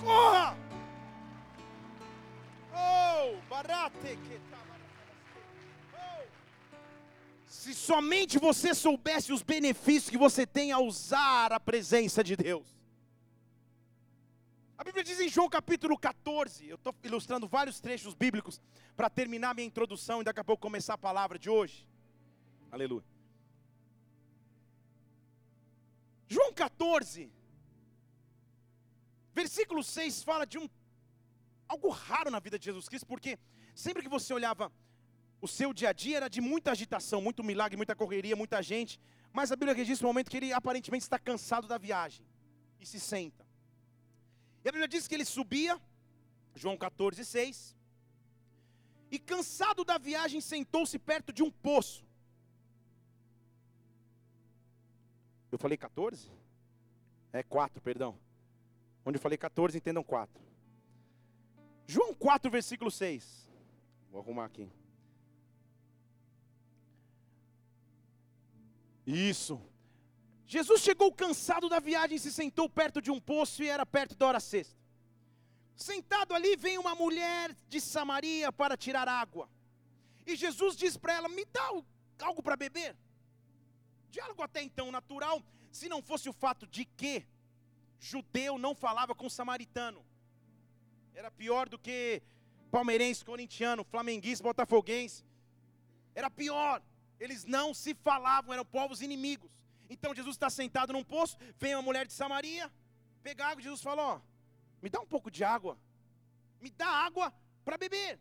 Corra! 0.00 0.56
Oh, 2.72 3.36
barate 3.48 4.18
que 4.24 4.40
oh. 5.94 6.22
Se 7.46 7.72
somente 7.74 8.38
você 8.38 8.74
soubesse 8.74 9.32
os 9.32 9.42
benefícios 9.42 10.10
que 10.10 10.18
você 10.18 10.46
tem 10.46 10.72
a 10.72 10.78
usar 10.78 11.52
a 11.52 11.60
presença 11.60 12.22
de 12.22 12.36
Deus. 12.36 12.74
A 14.76 14.82
Bíblia 14.82 15.04
diz 15.04 15.20
em 15.20 15.28
João 15.28 15.48
capítulo 15.48 15.96
14, 15.96 16.68
eu 16.68 16.74
estou 16.74 16.94
ilustrando 17.04 17.46
vários 17.46 17.80
trechos 17.80 18.12
bíblicos 18.12 18.60
para 18.96 19.08
terminar 19.08 19.54
minha 19.54 19.66
introdução 19.66 20.20
e 20.20 20.24
daqui 20.24 20.40
a 20.40 20.44
pouco 20.44 20.60
começar 20.60 20.94
a 20.94 20.98
palavra 20.98 21.38
de 21.38 21.48
hoje. 21.48 21.86
Aleluia. 22.76 23.04
João 26.26 26.52
14, 26.52 27.30
versículo 29.32 29.82
6 29.84 30.24
fala 30.24 30.44
de 30.44 30.58
um 30.58 30.68
algo 31.68 31.88
raro 31.88 32.32
na 32.32 32.40
vida 32.40 32.58
de 32.58 32.64
Jesus 32.64 32.88
Cristo, 32.88 33.06
porque 33.06 33.38
sempre 33.76 34.02
que 34.02 34.08
você 34.08 34.34
olhava 34.34 34.72
o 35.40 35.46
seu 35.46 35.72
dia 35.72 35.90
a 35.90 35.92
dia 35.92 36.16
era 36.16 36.28
de 36.36 36.40
muita 36.40 36.72
agitação, 36.72 37.22
muito 37.22 37.44
milagre, 37.44 37.76
muita 37.76 37.94
correria, 37.94 38.34
muita 38.34 38.60
gente, 38.60 38.98
mas 39.32 39.52
a 39.52 39.56
Bíblia 39.56 39.76
registra 39.82 40.08
um 40.08 40.10
momento 40.10 40.30
que 40.32 40.38
ele 40.38 40.52
aparentemente 40.52 41.04
está 41.04 41.18
cansado 41.18 41.68
da 41.68 41.78
viagem 41.78 42.26
e 42.80 42.86
se 42.92 42.98
senta. 42.98 43.46
E 44.64 44.68
a 44.68 44.72
Bíblia 44.72 44.88
diz 44.88 45.06
que 45.06 45.14
ele 45.14 45.24
subia, 45.24 45.80
João 46.56 46.76
14, 46.76 47.24
6, 47.24 47.76
e 49.12 49.18
cansado 49.20 49.84
da 49.84 49.96
viagem 49.96 50.40
sentou-se 50.40 50.98
perto 50.98 51.32
de 51.32 51.44
um 51.44 51.52
poço. 51.52 52.04
Eu 55.54 55.58
falei 55.58 55.78
14? 55.78 56.28
É 57.32 57.40
4, 57.40 57.80
perdão. 57.80 58.18
Onde 59.06 59.18
eu 59.18 59.22
falei 59.22 59.38
14, 59.38 59.78
entendam 59.78 60.02
4. 60.02 60.42
João 61.86 62.12
4, 62.12 62.50
versículo 62.50 62.90
6. 62.90 63.48
Vou 64.10 64.20
arrumar 64.20 64.46
aqui. 64.46 64.68
Isso. 69.06 69.62
Jesus 70.44 70.80
chegou 70.80 71.12
cansado 71.12 71.68
da 71.68 71.78
viagem, 71.78 72.18
se 72.18 72.32
sentou 72.32 72.68
perto 72.68 73.00
de 73.00 73.12
um 73.12 73.20
poço 73.20 73.62
e 73.62 73.68
era 73.68 73.86
perto 73.86 74.16
da 74.16 74.26
hora 74.26 74.40
sexta. 74.40 74.76
Sentado 75.76 76.34
ali 76.34 76.56
vem 76.56 76.78
uma 76.78 76.96
mulher 76.96 77.54
de 77.68 77.80
Samaria 77.80 78.50
para 78.50 78.76
tirar 78.76 79.06
água. 79.06 79.48
E 80.26 80.34
Jesus 80.34 80.74
diz 80.74 80.96
para 80.96 81.12
ela: 81.12 81.28
Me 81.28 81.44
dá 81.44 81.70
algo 82.18 82.42
para 82.42 82.56
beber. 82.56 82.96
Diálogo 84.14 84.42
até 84.42 84.60
então 84.62 84.92
natural, 84.98 85.36
se 85.78 85.88
não 85.92 86.00
fosse 86.08 86.28
o 86.28 86.32
fato 86.32 86.64
de 86.74 86.84
que 86.84 87.26
judeu 87.98 88.52
não 88.64 88.74
falava 88.84 89.12
com 89.20 89.28
samaritano. 89.28 90.00
Era 91.20 91.30
pior 91.42 91.68
do 91.68 91.78
que 91.78 92.22
palmeirense, 92.70 93.24
corintiano, 93.24 93.82
flamenguista, 93.92 94.44
botafoguense. 94.44 95.24
Era 96.14 96.30
pior. 96.30 96.82
Eles 97.18 97.44
não 97.56 97.74
se 97.82 97.92
falavam, 98.08 98.52
eram 98.52 98.64
povos 98.64 99.00
inimigos. 99.00 99.50
Então 99.88 100.14
Jesus 100.14 100.36
está 100.36 100.48
sentado 100.48 100.92
num 100.92 101.04
poço, 101.04 101.36
vem 101.58 101.74
uma 101.74 101.82
mulher 101.88 102.06
de 102.06 102.12
Samaria, 102.12 102.70
pega 103.22 103.46
água, 103.46 103.62
Jesus 103.62 103.82
fala: 103.82 104.02
Ó, 104.12 104.20
me 104.82 104.88
dá 104.88 105.00
um 105.00 105.06
pouco 105.14 105.30
de 105.30 105.42
água, 105.42 105.78
me 106.60 106.70
dá 106.70 106.86
água 106.86 107.32
para 107.64 107.76
beber. 107.76 108.18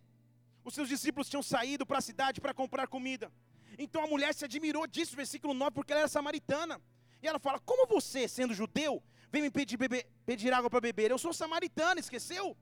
Os 0.64 0.74
seus 0.74 0.90
discípulos 0.90 1.30
tinham 1.30 1.44
saído 1.44 1.86
para 1.86 2.00
a 2.00 2.08
cidade 2.10 2.42
para 2.42 2.54
comprar 2.54 2.88
comida. 2.88 3.32
Então 3.78 4.04
a 4.04 4.08
mulher 4.08 4.34
se 4.34 4.46
admirou 4.46 4.86
disso, 4.88 5.16
versículo 5.16 5.54
9, 5.54 5.72
porque 5.72 5.92
ela 5.92 6.02
era 6.02 6.08
samaritana. 6.08 6.82
E 7.22 7.28
ela 7.28 7.40
fala: 7.40 7.60
Como 7.60 7.88
você, 7.88 8.28
sendo 8.28 8.54
judeu, 8.54 9.02
vem 9.32 9.42
me 9.42 9.52
pedir, 9.52 9.78
pedir 10.26 10.54
água 10.54 10.70
para 10.70 10.82
beber? 10.82 11.12
Eu 11.12 11.18
sou 11.18 11.34
samaritana, 11.34 12.00
esqueceu? 12.00 12.56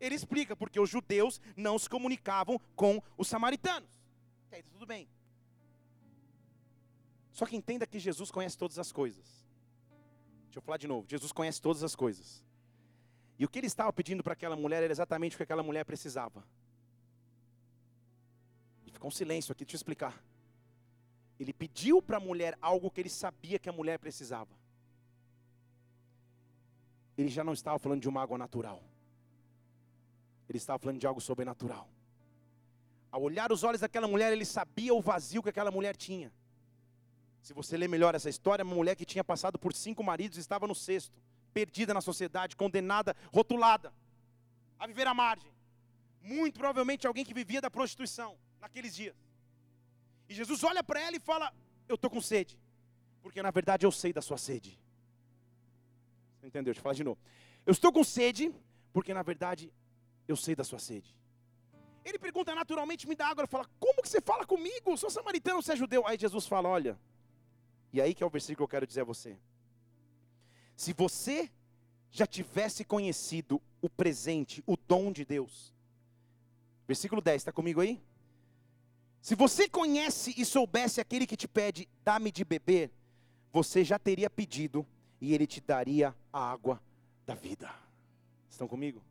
Ele 0.00 0.14
explica, 0.14 0.54
porque 0.54 0.78
os 0.78 0.90
judeus 0.90 1.40
não 1.56 1.78
se 1.78 1.88
comunicavam 1.88 2.60
com 2.74 3.02
os 3.16 3.28
samaritanos. 3.28 3.88
Aí, 4.52 4.62
tudo 4.62 4.86
bem. 4.86 5.08
Só 7.32 7.44
que 7.44 7.56
entenda 7.56 7.86
que 7.86 7.98
Jesus 7.98 8.30
conhece 8.30 8.56
todas 8.56 8.78
as 8.78 8.90
coisas. 8.90 9.44
Deixa 10.44 10.58
eu 10.58 10.62
falar 10.62 10.78
de 10.78 10.86
novo. 10.86 11.06
Jesus 11.08 11.32
conhece 11.32 11.60
todas 11.60 11.82
as 11.82 11.94
coisas. 11.94 12.42
E 13.38 13.44
o 13.44 13.48
que 13.48 13.58
ele 13.58 13.66
estava 13.66 13.92
pedindo 13.92 14.22
para 14.22 14.32
aquela 14.32 14.56
mulher 14.56 14.82
era 14.82 14.90
exatamente 14.90 15.34
o 15.34 15.36
que 15.36 15.42
aquela 15.42 15.62
mulher 15.62 15.84
precisava. 15.84 16.42
E 18.86 18.90
ficou 18.90 19.08
um 19.08 19.10
silêncio 19.10 19.52
aqui, 19.52 19.64
deixa 19.64 19.76
eu 19.76 19.78
explicar. 19.78 20.18
Ele 21.38 21.52
pediu 21.52 22.00
para 22.00 22.16
a 22.16 22.20
mulher 22.20 22.56
algo 22.60 22.90
que 22.90 23.00
ele 23.00 23.08
sabia 23.08 23.58
que 23.58 23.68
a 23.68 23.72
mulher 23.72 23.98
precisava. 23.98 24.50
Ele 27.16 27.28
já 27.28 27.42
não 27.44 27.52
estava 27.52 27.78
falando 27.78 28.00
de 28.00 28.08
uma 28.08 28.22
água 28.22 28.38
natural. 28.38 28.82
Ele 30.48 30.58
estava 30.58 30.78
falando 30.78 30.98
de 30.98 31.06
algo 31.06 31.20
sobrenatural. 31.20 31.88
Ao 33.10 33.22
olhar 33.22 33.50
os 33.50 33.64
olhos 33.64 33.80
daquela 33.80 34.06
mulher, 34.06 34.32
ele 34.32 34.44
sabia 34.44 34.94
o 34.94 35.00
vazio 35.00 35.42
que 35.42 35.48
aquela 35.48 35.70
mulher 35.70 35.96
tinha. 35.96 36.32
Se 37.40 37.54
você 37.54 37.76
ler 37.76 37.88
melhor 37.88 38.14
essa 38.14 38.28
história, 38.28 38.64
uma 38.64 38.74
mulher 38.74 38.96
que 38.96 39.04
tinha 39.04 39.24
passado 39.24 39.58
por 39.58 39.72
cinco 39.72 40.02
maridos 40.02 40.36
estava 40.36 40.66
no 40.66 40.74
sexto, 40.74 41.16
perdida 41.54 41.94
na 41.94 42.00
sociedade, 42.00 42.56
condenada, 42.56 43.16
rotulada, 43.32 43.92
a 44.78 44.86
viver 44.86 45.06
à 45.06 45.14
margem. 45.14 45.50
Muito 46.20 46.58
provavelmente 46.58 47.06
alguém 47.06 47.24
que 47.24 47.32
vivia 47.32 47.60
da 47.60 47.70
prostituição 47.70 48.36
naqueles 48.60 48.94
dias. 48.94 49.14
E 50.28 50.34
Jesus 50.34 50.62
olha 50.64 50.82
para 50.82 51.00
ela 51.00 51.16
e 51.16 51.20
fala: 51.20 51.52
Eu 51.88 51.94
estou 51.94 52.10
com 52.10 52.20
sede, 52.20 52.58
porque 53.22 53.42
na 53.42 53.50
verdade 53.50 53.86
eu 53.86 53.92
sei 53.92 54.12
da 54.12 54.22
sua 54.22 54.38
sede. 54.38 54.78
Você 56.40 56.46
entendeu? 56.46 56.72
Deixa 56.72 56.80
eu 56.80 56.82
falar 56.82 56.94
de 56.94 57.04
novo. 57.04 57.18
Eu 57.64 57.72
estou 57.72 57.92
com 57.92 58.04
sede, 58.04 58.54
porque 58.92 59.12
na 59.12 59.22
verdade 59.22 59.72
eu 60.28 60.36
sei 60.36 60.54
da 60.54 60.64
sua 60.64 60.78
sede. 60.78 61.14
Ele 62.04 62.18
pergunta 62.18 62.54
naturalmente, 62.54 63.08
me 63.08 63.16
dá 63.16 63.26
água. 63.26 63.42
Ele 63.42 63.48
fala, 63.48 63.68
como 63.80 64.00
que 64.00 64.08
você 64.08 64.20
fala 64.20 64.46
comigo? 64.46 64.96
Sou 64.96 65.10
samaritano, 65.10 65.60
você 65.60 65.72
é 65.72 65.76
judeu. 65.76 66.06
Aí 66.06 66.16
Jesus 66.16 66.46
fala, 66.46 66.68
olha, 66.68 66.96
e 67.92 68.00
aí 68.00 68.14
que 68.14 68.22
é 68.22 68.26
o 68.26 68.30
versículo 68.30 68.58
que 68.58 68.62
eu 68.62 68.76
quero 68.76 68.86
dizer 68.86 69.00
a 69.00 69.04
você. 69.04 69.36
Se 70.76 70.92
você 70.92 71.50
já 72.10 72.26
tivesse 72.26 72.84
conhecido 72.84 73.60
o 73.82 73.90
presente, 73.90 74.62
o 74.66 74.76
dom 74.76 75.10
de 75.10 75.24
Deus. 75.24 75.74
Versículo 76.86 77.20
10, 77.20 77.42
está 77.42 77.50
comigo 77.50 77.80
aí? 77.80 78.00
Se 79.26 79.34
você 79.34 79.68
conhece 79.68 80.32
e 80.38 80.44
soubesse 80.44 81.00
aquele 81.00 81.26
que 81.26 81.36
te 81.36 81.48
pede, 81.48 81.88
dá-me 82.04 82.30
de 82.30 82.44
beber, 82.44 82.92
você 83.52 83.82
já 83.82 83.98
teria 83.98 84.30
pedido 84.30 84.86
e 85.20 85.34
ele 85.34 85.48
te 85.48 85.60
daria 85.60 86.14
a 86.32 86.52
água 86.52 86.80
da 87.26 87.34
vida. 87.34 87.68
Estão 88.48 88.68
comigo? 88.68 89.02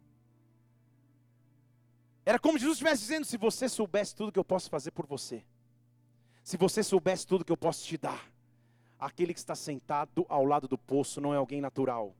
Era 2.25 2.39
como 2.39 2.57
Jesus 2.57 2.77
estivesse 2.77 3.01
dizendo: 3.01 3.25
se 3.25 3.35
você 3.35 3.67
soubesse 3.67 4.15
tudo 4.15 4.31
que 4.31 4.39
eu 4.39 4.45
posso 4.45 4.69
fazer 4.69 4.91
por 4.91 5.05
você, 5.05 5.43
se 6.41 6.55
você 6.55 6.81
soubesse 6.81 7.27
tudo 7.27 7.43
que 7.43 7.51
eu 7.51 7.57
posso 7.57 7.85
te 7.85 7.97
dar, 7.97 8.31
aquele 8.97 9.33
que 9.33 9.39
está 9.41 9.53
sentado 9.53 10.25
ao 10.29 10.45
lado 10.45 10.65
do 10.65 10.77
poço 10.77 11.19
não 11.19 11.33
é 11.33 11.37
alguém 11.37 11.59
natural. 11.59 12.15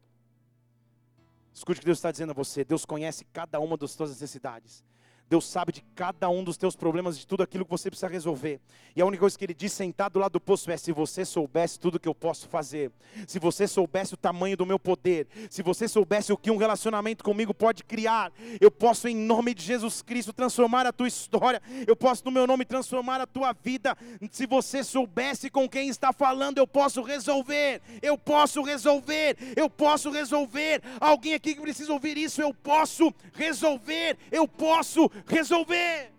Escute 1.54 1.80
o 1.80 1.82
que 1.82 1.86
Deus 1.86 2.00
está 2.00 2.12
dizendo 2.12 2.32
a 2.32 2.36
você: 2.36 2.66
Deus 2.66 2.84
conhece 2.84 3.24
cada 3.32 3.58
uma 3.62 3.78
das 3.78 3.92
suas 3.92 4.10
necessidades. 4.10 4.84
Deus 5.28 5.46
sabe 5.46 5.72
de 5.72 5.84
cada 5.96 6.30
um 6.30 6.44
dos 6.44 6.56
teus 6.56 6.76
problemas, 6.76 7.18
de 7.18 7.26
tudo 7.26 7.42
aquilo 7.42 7.66
que 7.66 7.72
você 7.72 7.90
precisa 7.90 8.08
resolver. 8.08 8.60
E 8.96 9.02
a 9.02 9.06
única 9.06 9.22
coisa 9.22 9.38
que 9.38 9.44
ele 9.44 9.54
diz 9.54 9.74
sentado 9.74 10.20
lá 10.20 10.28
do 10.28 10.40
poço 10.40 10.70
é: 10.70 10.78
se 10.78 10.92
você 10.92 11.26
soubesse 11.26 11.80
tudo 11.80 12.00
que 12.00 12.08
eu 12.08 12.14
posso 12.14 12.48
fazer, 12.48 12.92
se 13.28 13.40
você 13.40 13.68
soubesse 13.68 14.14
o 14.14 14.18
tamanho 14.18 14.56
do 14.56 14.66
meu 14.66 14.78
poder, 14.78 15.28
se 15.50 15.64
você 15.64 15.88
soubesse 15.88 16.32
o 16.32 16.38
que 16.38 16.52
um 16.52 16.58
relacionamento 16.58 17.24
comigo 17.24 17.54
pode 17.54 17.84
criar, 17.84 18.32
eu 18.62 18.70
posso, 18.70 19.08
em 19.08 19.16
nome 19.16 19.56
de 19.56 19.64
Jesus 19.64 20.02
Cristo, 20.02 20.32
transformar 20.32 20.86
a 20.86 20.94
tua 20.94 21.08
história, 21.08 21.62
eu 21.88 21.96
posso, 21.96 22.24
no 22.26 22.32
meu 22.32 22.46
nome, 22.46 22.64
transformar 22.64 23.20
a 23.20 23.26
tua 23.26 23.52
vida. 23.52 23.98
Se 24.32 24.46
você 24.46 24.84
soubesse 24.84 25.50
com 25.50 25.68
quem 25.68 25.90
está 25.90 26.14
falando, 26.14 26.60
eu 26.60 26.68
posso 26.68 27.02
resolver, 27.02 27.82
eu 28.02 28.18
posso 28.18 28.62
resolver, 28.62 29.38
eu 29.56 29.70
posso 29.70 30.12
resolver. 30.12 30.84
Alguém 31.00 31.34
aqui 31.34 31.56
que 31.56 31.62
precisa 31.62 31.92
ouvir 31.92 32.16
isso, 32.16 32.42
eu 32.42 32.54
posso 32.54 33.12
resolver, 33.34 34.18
eu 34.32 34.48
posso 34.48 35.10
resolver. 35.26 36.14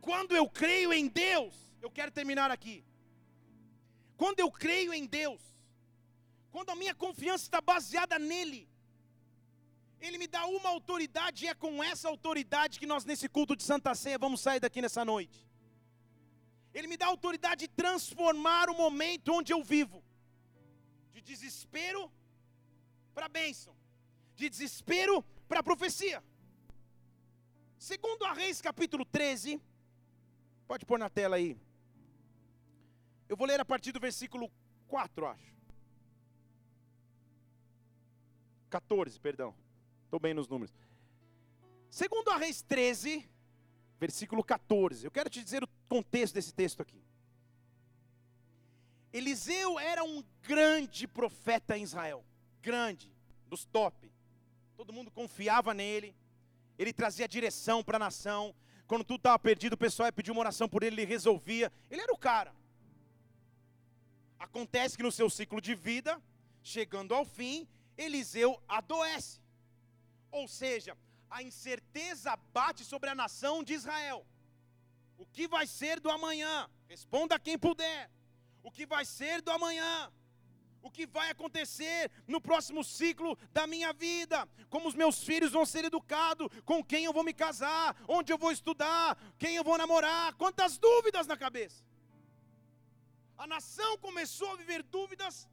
Quando 0.00 0.34
eu 0.34 0.48
creio 0.48 0.92
em 0.92 1.06
Deus, 1.08 1.54
eu 1.80 1.90
quero 1.90 2.10
terminar 2.10 2.50
aqui. 2.50 2.84
Quando 4.16 4.40
eu 4.40 4.50
creio 4.50 4.92
em 4.92 5.06
Deus, 5.06 5.40
quando 6.50 6.70
a 6.70 6.74
minha 6.74 6.94
confiança 6.94 7.44
está 7.44 7.60
baseada 7.60 8.18
nele, 8.18 8.68
ele 10.00 10.18
me 10.18 10.26
dá 10.26 10.46
uma 10.46 10.70
autoridade 10.70 11.44
e 11.44 11.48
é 11.48 11.54
com 11.54 11.82
essa 11.82 12.08
autoridade 12.08 12.78
que 12.78 12.86
nós 12.86 13.04
nesse 13.04 13.28
culto 13.28 13.54
de 13.56 13.62
Santa 13.62 13.94
Ceia 13.94 14.18
vamos 14.18 14.40
sair 14.40 14.60
daqui 14.60 14.80
nessa 14.80 15.04
noite. 15.04 15.46
Ele 16.72 16.86
me 16.86 16.96
dá 16.96 17.06
autoridade 17.06 17.66
de 17.66 17.68
transformar 17.68 18.70
o 18.70 18.74
momento 18.74 19.32
onde 19.32 19.52
eu 19.52 19.62
vivo, 19.62 20.02
de 21.12 21.20
desespero 21.20 22.10
para 23.14 23.28
bênção, 23.28 23.74
de 24.36 24.48
desespero 24.48 25.24
para 25.48 25.62
profecia. 25.62 26.22
Segundo 27.78 28.24
a 28.24 28.32
Reis, 28.32 28.60
capítulo 28.60 29.04
13, 29.04 29.60
pode 30.66 30.84
pôr 30.84 30.98
na 30.98 31.08
tela 31.08 31.36
aí. 31.36 31.56
Eu 33.28 33.36
vou 33.36 33.46
ler 33.46 33.60
a 33.60 33.64
partir 33.64 33.92
do 33.92 34.00
versículo 34.00 34.50
4, 34.88 35.26
acho. 35.28 35.54
14, 38.68 39.20
perdão. 39.20 39.54
Estou 40.04 40.18
bem 40.18 40.34
nos 40.34 40.48
números. 40.48 40.74
Segundo 41.88 42.30
a 42.30 42.36
Reis 42.36 42.62
13, 42.62 43.28
versículo 44.00 44.42
14. 44.42 45.04
Eu 45.04 45.10
quero 45.12 45.30
te 45.30 45.42
dizer 45.42 45.62
o 45.62 45.68
contexto 45.88 46.34
desse 46.34 46.52
texto 46.52 46.82
aqui. 46.82 47.00
Eliseu 49.12 49.78
era 49.78 50.02
um 50.02 50.24
grande 50.42 51.06
profeta 51.06 51.78
em 51.78 51.84
Israel. 51.84 52.24
Grande, 52.60 53.14
dos 53.46 53.64
top. 53.64 54.10
Todo 54.76 54.92
mundo 54.92 55.12
confiava 55.12 55.72
nele 55.72 56.14
ele 56.78 56.92
trazia 56.92 57.26
direção 57.26 57.82
para 57.82 57.96
a 57.96 57.98
nação. 57.98 58.54
Quando 58.86 59.04
tudo 59.04 59.18
estava 59.18 59.38
perdido, 59.38 59.74
o 59.74 59.78
pessoal 59.78 60.06
ia 60.06 60.12
pedir 60.12 60.30
uma 60.30 60.40
oração 60.40 60.68
por 60.68 60.82
ele, 60.82 61.02
ele 61.02 61.04
resolvia. 61.04 61.72
Ele 61.90 62.00
era 62.00 62.12
o 62.12 62.18
cara. 62.18 62.54
Acontece 64.38 64.96
que 64.96 65.02
no 65.02 65.12
seu 65.12 65.28
ciclo 65.28 65.60
de 65.60 65.74
vida, 65.74 66.22
chegando 66.62 67.14
ao 67.14 67.24
fim, 67.24 67.66
Eliseu 67.96 68.62
adoece. 68.68 69.40
Ou 70.30 70.46
seja, 70.46 70.96
a 71.28 71.42
incerteza 71.42 72.36
bate 72.52 72.84
sobre 72.84 73.10
a 73.10 73.14
nação 73.14 73.62
de 73.64 73.74
Israel. 73.74 74.24
O 75.18 75.26
que 75.26 75.48
vai 75.48 75.66
ser 75.66 75.98
do 75.98 76.10
amanhã? 76.10 76.70
Responda 76.88 77.38
quem 77.38 77.58
puder. 77.58 78.08
O 78.62 78.70
que 78.70 78.86
vai 78.86 79.04
ser 79.04 79.42
do 79.42 79.50
amanhã? 79.50 80.10
O 80.82 80.90
que 80.90 81.06
vai 81.06 81.30
acontecer 81.30 82.10
no 82.26 82.40
próximo 82.40 82.82
ciclo 82.84 83.36
da 83.52 83.66
minha 83.66 83.92
vida, 83.92 84.48
como 84.70 84.88
os 84.88 84.94
meus 84.94 85.22
filhos 85.22 85.52
vão 85.52 85.66
ser 85.66 85.84
educados, 85.84 86.48
com 86.64 86.82
quem 86.82 87.04
eu 87.04 87.12
vou 87.12 87.24
me 87.24 87.34
casar, 87.34 87.96
onde 88.06 88.32
eu 88.32 88.38
vou 88.38 88.52
estudar, 88.52 89.16
quem 89.38 89.56
eu 89.56 89.64
vou 89.64 89.76
namorar, 89.76 90.34
quantas 90.34 90.78
dúvidas 90.78 91.26
na 91.26 91.36
cabeça. 91.36 91.82
A 93.36 93.46
nação 93.46 93.96
começou 93.98 94.52
a 94.52 94.56
viver 94.56 94.82
dúvidas 94.82 95.48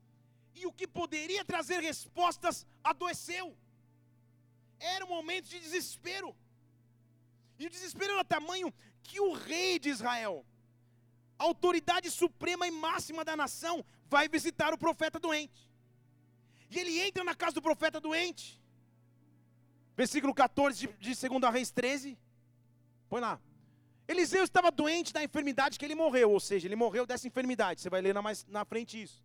e 0.55 0.65
o 0.65 0.71
que 0.71 0.87
poderia 0.87 1.43
trazer 1.43 1.79
respostas 1.79 2.65
adoeceu. 2.83 3.55
Era 4.79 5.05
um 5.05 5.09
momento 5.09 5.47
de 5.49 5.59
desespero. 5.59 6.35
E 7.59 7.67
o 7.67 7.69
desespero 7.69 8.13
era 8.13 8.23
tamanho 8.23 8.73
que 9.03 9.19
o 9.19 9.33
rei 9.33 9.77
de 9.79 9.89
Israel, 9.89 10.45
autoridade 11.37 12.09
suprema 12.09 12.67
e 12.67 12.71
máxima 12.71 13.23
da 13.23 13.35
nação, 13.35 13.85
vai 14.07 14.27
visitar 14.27 14.73
o 14.73 14.77
profeta 14.77 15.19
doente. 15.19 15.69
E 16.69 16.79
ele 16.79 16.99
entra 16.99 17.23
na 17.23 17.35
casa 17.35 17.53
do 17.53 17.61
profeta 17.61 17.99
doente. 17.99 18.61
Versículo 19.95 20.33
14 20.33 20.87
de, 20.99 21.15
de 21.15 21.29
2 21.29 21.53
Reis 21.53 21.71
13. 21.71 22.17
Põe 23.09 23.21
lá. 23.21 23.39
Eliseu 24.07 24.43
estava 24.43 24.71
doente 24.71 25.11
da 25.11 25.23
enfermidade 25.23 25.79
que 25.79 25.85
ele 25.85 25.95
morreu, 25.95 26.31
ou 26.31 26.39
seja, 26.39 26.67
ele 26.67 26.75
morreu 26.75 27.05
dessa 27.05 27.27
enfermidade. 27.27 27.81
Você 27.81 27.89
vai 27.89 28.01
ler 28.01 28.13
na, 28.13 28.21
mais, 28.21 28.45
na 28.45 28.63
frente 28.63 29.01
isso. 29.01 29.23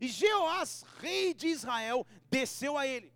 E 0.00 0.08
Jeoás, 0.08 0.84
rei 1.00 1.32
de 1.34 1.48
Israel, 1.48 2.06
desceu 2.30 2.76
a 2.76 2.86
ele. 2.86 3.12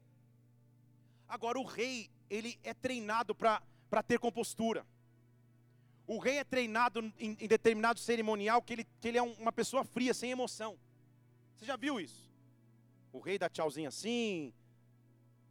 Agora, 1.28 1.58
o 1.58 1.64
rei, 1.64 2.10
ele 2.30 2.58
é 2.62 2.72
treinado 2.72 3.34
para 3.34 4.02
ter 4.06 4.18
compostura. 4.18 4.86
O 6.06 6.18
rei 6.18 6.38
é 6.38 6.44
treinado 6.44 7.00
em, 7.18 7.36
em, 7.40 7.48
determinado 7.48 7.98
cerimonial 7.98 8.62
que 8.62 8.72
ele, 8.72 8.86
que 9.00 9.08
ele 9.08 9.18
é 9.18 9.22
uma 9.22 9.50
pessoa 9.50 9.82
fria, 9.82 10.14
sem 10.14 10.30
emoção. 10.30 10.78
Você 11.56 11.64
já 11.64 11.76
viu 11.76 12.00
isso? 12.00 12.30
O 13.12 13.18
rei 13.18 13.38
dá 13.38 13.48
tchauzinho 13.48 13.88
assim. 13.88 14.52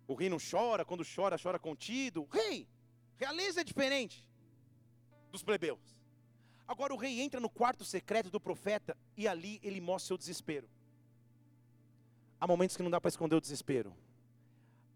O 0.08 0.14
rei 0.14 0.30
não 0.30 0.38
chora, 0.38 0.86
quando 0.86 1.04
chora, 1.04 1.38
chora 1.42 1.60
contido. 1.60 2.28
Rei, 2.32 2.68
realeza 3.18 3.62
é 3.62 3.64
diferente 3.64 4.26
dos 5.32 5.44
plebeus. 5.44 5.96
Agora 6.68 6.94
o 6.94 6.98
rei 6.98 7.22
entra 7.22 7.40
no 7.40 7.50
quarto 7.50 7.84
secreto 7.84 8.30
do 8.30 8.40
profeta 8.40 8.98
e 9.18 9.28
ali 9.28 9.60
ele 9.62 9.82
mostra 9.82 10.08
seu 10.08 10.18
desespero. 10.18 10.70
Há 12.40 12.48
momentos 12.48 12.78
que 12.78 12.84
não 12.84 12.90
dá 12.90 13.02
para 13.02 13.10
esconder 13.10 13.36
o 13.36 13.42
desespero. 13.42 13.94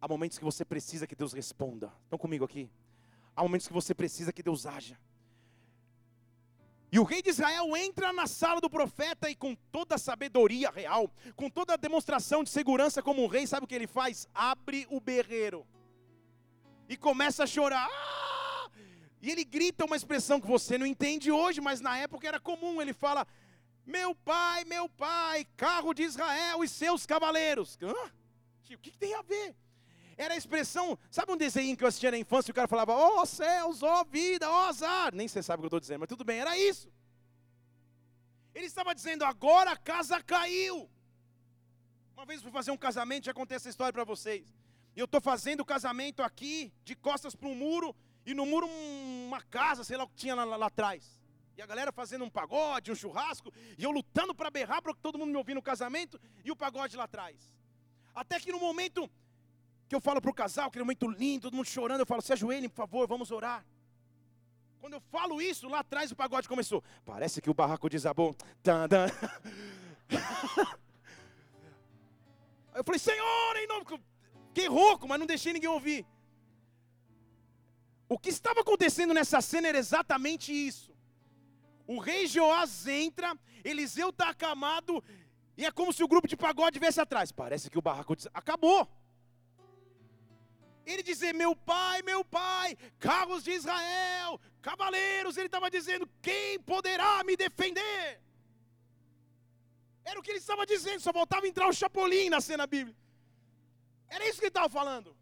Há 0.02 0.08
momentos 0.08 0.38
que 0.38 0.44
você 0.44 0.64
precisa 0.64 1.06
que 1.06 1.16
Deus 1.16 1.34
responda. 1.34 1.92
Estão 2.04 2.18
comigo 2.18 2.46
aqui? 2.46 2.70
Há 3.36 3.44
momentos 3.44 3.68
que 3.68 3.74
você 3.74 3.94
precisa 3.94 4.32
que 4.32 4.42
Deus 4.42 4.66
haja. 4.66 4.98
E 6.92 7.00
o 7.00 7.04
rei 7.04 7.22
de 7.22 7.30
Israel 7.30 7.78
entra 7.78 8.12
na 8.12 8.26
sala 8.26 8.60
do 8.60 8.70
profeta 8.70 9.30
e 9.30 9.36
com 9.36 9.56
toda 9.72 9.96
a 9.96 9.98
sabedoria 10.00 10.72
real, 10.72 11.12
com 11.36 11.50
toda 11.50 11.74
a 11.74 11.78
demonstração 11.78 12.44
de 12.44 12.50
segurança 12.50 13.02
como 13.04 13.24
um 13.24 13.28
rei, 13.28 13.46
sabe 13.46 13.66
o 13.66 13.68
que 13.68 13.76
ele 13.76 13.86
faz? 13.86 14.28
Abre 14.34 14.88
o 14.90 15.00
berreiro 15.00 15.68
e 16.88 16.98
começa 16.98 17.44
a 17.44 17.48
chorar. 17.48 17.88
Ah! 17.88 18.70
E 19.22 19.30
ele 19.30 19.44
grita 19.44 19.86
uma 19.86 19.96
expressão 19.96 20.42
que 20.42 20.48
você 20.48 20.78
não 20.78 20.86
entende 20.86 21.32
hoje, 21.32 21.62
mas 21.62 21.80
na 21.80 21.98
época 21.98 22.28
era 22.28 22.40
comum. 22.40 22.82
Ele 22.82 22.94
fala: 22.94 23.28
Meu 23.86 24.16
pai, 24.16 24.64
meu 24.66 24.90
pai, 24.90 25.46
carro 25.58 25.94
de 25.94 26.04
Israel 26.04 26.64
e 26.64 26.68
seus 26.68 27.06
cavaleiros. 27.06 27.78
Hã? 27.82 27.94
O 27.94 28.64
que, 28.64 28.78
que 28.78 28.98
tem 28.98 29.14
a 29.14 29.22
ver? 29.22 29.56
Era 30.20 30.34
a 30.34 30.38
expressão, 30.38 31.00
sabe 31.10 31.32
um 31.32 31.38
desenho 31.38 31.78
que 31.78 31.84
eu 31.86 31.88
assistia 31.88 32.12
na 32.12 32.18
infância 32.18 32.50
e 32.50 32.52
o 32.52 32.54
cara 32.54 32.68
falava, 32.68 32.92
ó 32.92 33.22
oh, 33.22 33.26
céus, 33.26 33.82
ó 33.82 34.02
oh, 34.02 34.04
vida, 34.04 34.52
ó 34.52 34.66
oh, 34.66 34.68
azar. 34.68 35.16
Nem 35.16 35.30
você 35.30 35.42
sabe 35.42 35.60
o 35.60 35.62
que 35.62 35.66
eu 35.68 35.70
estou 35.70 35.80
dizendo, 35.80 36.02
mas 36.02 36.10
tudo 36.10 36.26
bem, 36.26 36.42
era 36.42 36.58
isso. 36.58 36.92
Ele 38.54 38.66
estava 38.66 38.94
dizendo, 38.94 39.24
agora 39.24 39.72
a 39.72 39.78
casa 39.78 40.22
caiu. 40.22 40.90
Uma 42.14 42.26
vez 42.26 42.40
eu 42.40 42.44
fui 42.44 42.52
fazer 42.52 42.70
um 42.70 42.76
casamento, 42.76 43.28
já 43.28 43.34
contei 43.34 43.56
essa 43.56 43.70
história 43.70 43.94
para 43.94 44.04
vocês. 44.04 44.54
E 44.94 45.00
eu 45.00 45.06
estou 45.06 45.22
fazendo 45.22 45.62
o 45.62 45.66
casamento 45.66 46.22
aqui, 46.22 46.74
de 46.84 46.98
costas 46.98 47.34
para 47.34 47.48
um 47.48 47.56
muro, 47.56 47.96
e 48.26 48.34
no 48.34 48.46
muro 48.46 48.68
uma 48.68 49.42
casa, 49.44 49.86
sei 49.86 49.96
lá 49.96 50.04
o 50.04 50.10
que 50.10 50.16
tinha 50.16 50.36
lá, 50.36 50.44
lá, 50.44 50.58
lá 50.58 50.66
atrás. 50.66 51.18
E 51.56 51.62
a 51.62 51.66
galera 51.66 51.94
fazendo 51.94 52.26
um 52.26 52.30
pagode, 52.30 52.92
um 52.92 52.96
churrasco, 52.96 53.54
e 53.78 53.86
eu 53.86 53.92
lutando 53.92 54.36
para 54.36 54.52
berrar 54.52 54.82
para 54.82 54.94
todo 54.96 55.18
mundo 55.18 55.30
me 55.30 55.38
ouvir 55.38 55.54
no 55.54 55.62
casamento, 55.62 56.20
e 56.44 56.52
o 56.52 56.58
pagode 56.58 56.98
lá 56.98 57.06
atrás. 57.06 57.54
Até 58.14 58.38
que 58.38 58.52
no 58.52 58.60
momento 58.60 59.10
que 59.90 59.96
eu 59.96 60.00
falo 60.00 60.22
para 60.22 60.30
o 60.30 60.34
casal, 60.34 60.70
que 60.70 60.78
é 60.78 60.82
momento 60.82 61.08
lindo, 61.08 61.42
todo 61.42 61.56
mundo 61.56 61.66
chorando, 61.66 62.02
eu 62.02 62.06
falo, 62.06 62.22
se 62.22 62.32
ajoelhem, 62.32 62.70
por 62.70 62.76
favor, 62.76 63.08
vamos 63.08 63.32
orar. 63.32 63.66
Quando 64.80 64.94
eu 64.94 65.02
falo 65.12 65.42
isso, 65.42 65.68
lá 65.68 65.80
atrás 65.80 66.12
o 66.12 66.16
pagode 66.16 66.48
começou. 66.48 66.84
Parece 67.04 67.42
que 67.42 67.50
o 67.50 67.56
barraco 67.56 67.90
desabou. 67.90 68.36
Eu 72.76 72.84
falei, 72.84 73.00
Senhor, 73.00 73.58
em 73.58 73.68
nome. 73.68 73.86
Fiquei 74.48 74.68
rouco, 74.68 75.06
mas 75.06 75.20
não 75.20 75.26
deixei 75.26 75.52
ninguém 75.52 75.70
ouvir. 75.70 76.06
O 78.08 78.18
que 78.18 78.30
estava 78.30 78.62
acontecendo 78.62 79.14
nessa 79.14 79.42
cena 79.42 79.68
era 79.68 79.78
exatamente 79.78 80.54
isso. 80.54 80.96
O 81.86 82.00
rei 82.00 82.26
Joás 82.26 82.88
entra, 82.88 83.38
Eliseu 83.66 84.10
está 84.10 84.30
acamado, 84.30 85.04
e 85.58 85.66
é 85.66 85.72
como 85.72 85.92
se 85.92 86.04
o 86.04 86.08
grupo 86.08 86.28
de 86.28 86.38
pagode 86.38 86.80
viesse 86.80 87.02
atrás. 87.02 87.34
Parece 87.34 87.70
que 87.70 87.78
o 87.78 87.82
barraco 87.82 88.16
acabou. 88.34 88.88
Ele 90.92 91.04
dizer: 91.12 91.34
Meu 91.34 91.56
pai, 91.56 92.02
meu 92.02 92.22
pai, 92.26 92.76
carros 93.08 93.44
de 93.44 93.52
Israel, 93.52 94.40
cavaleiros. 94.68 95.38
Ele 95.38 95.46
estava 95.52 95.70
dizendo: 95.78 96.10
Quem 96.28 96.60
poderá 96.72 97.24
me 97.24 97.36
defender? 97.46 98.20
Era 100.04 100.20
o 100.20 100.24
que 100.24 100.32
ele 100.32 100.40
estava 100.40 100.66
dizendo, 100.66 101.02
só 101.02 101.12
voltava 101.12 101.46
a 101.46 101.50
entrar 101.50 101.68
o 101.70 101.78
Chapolin 101.80 102.30
na 102.36 102.42
cena 102.42 102.66
bíblica. 102.66 103.00
Era 104.16 104.28
isso 104.28 104.40
que 104.40 104.46
ele 104.46 104.58
estava 104.58 104.70
falando. 104.80 105.16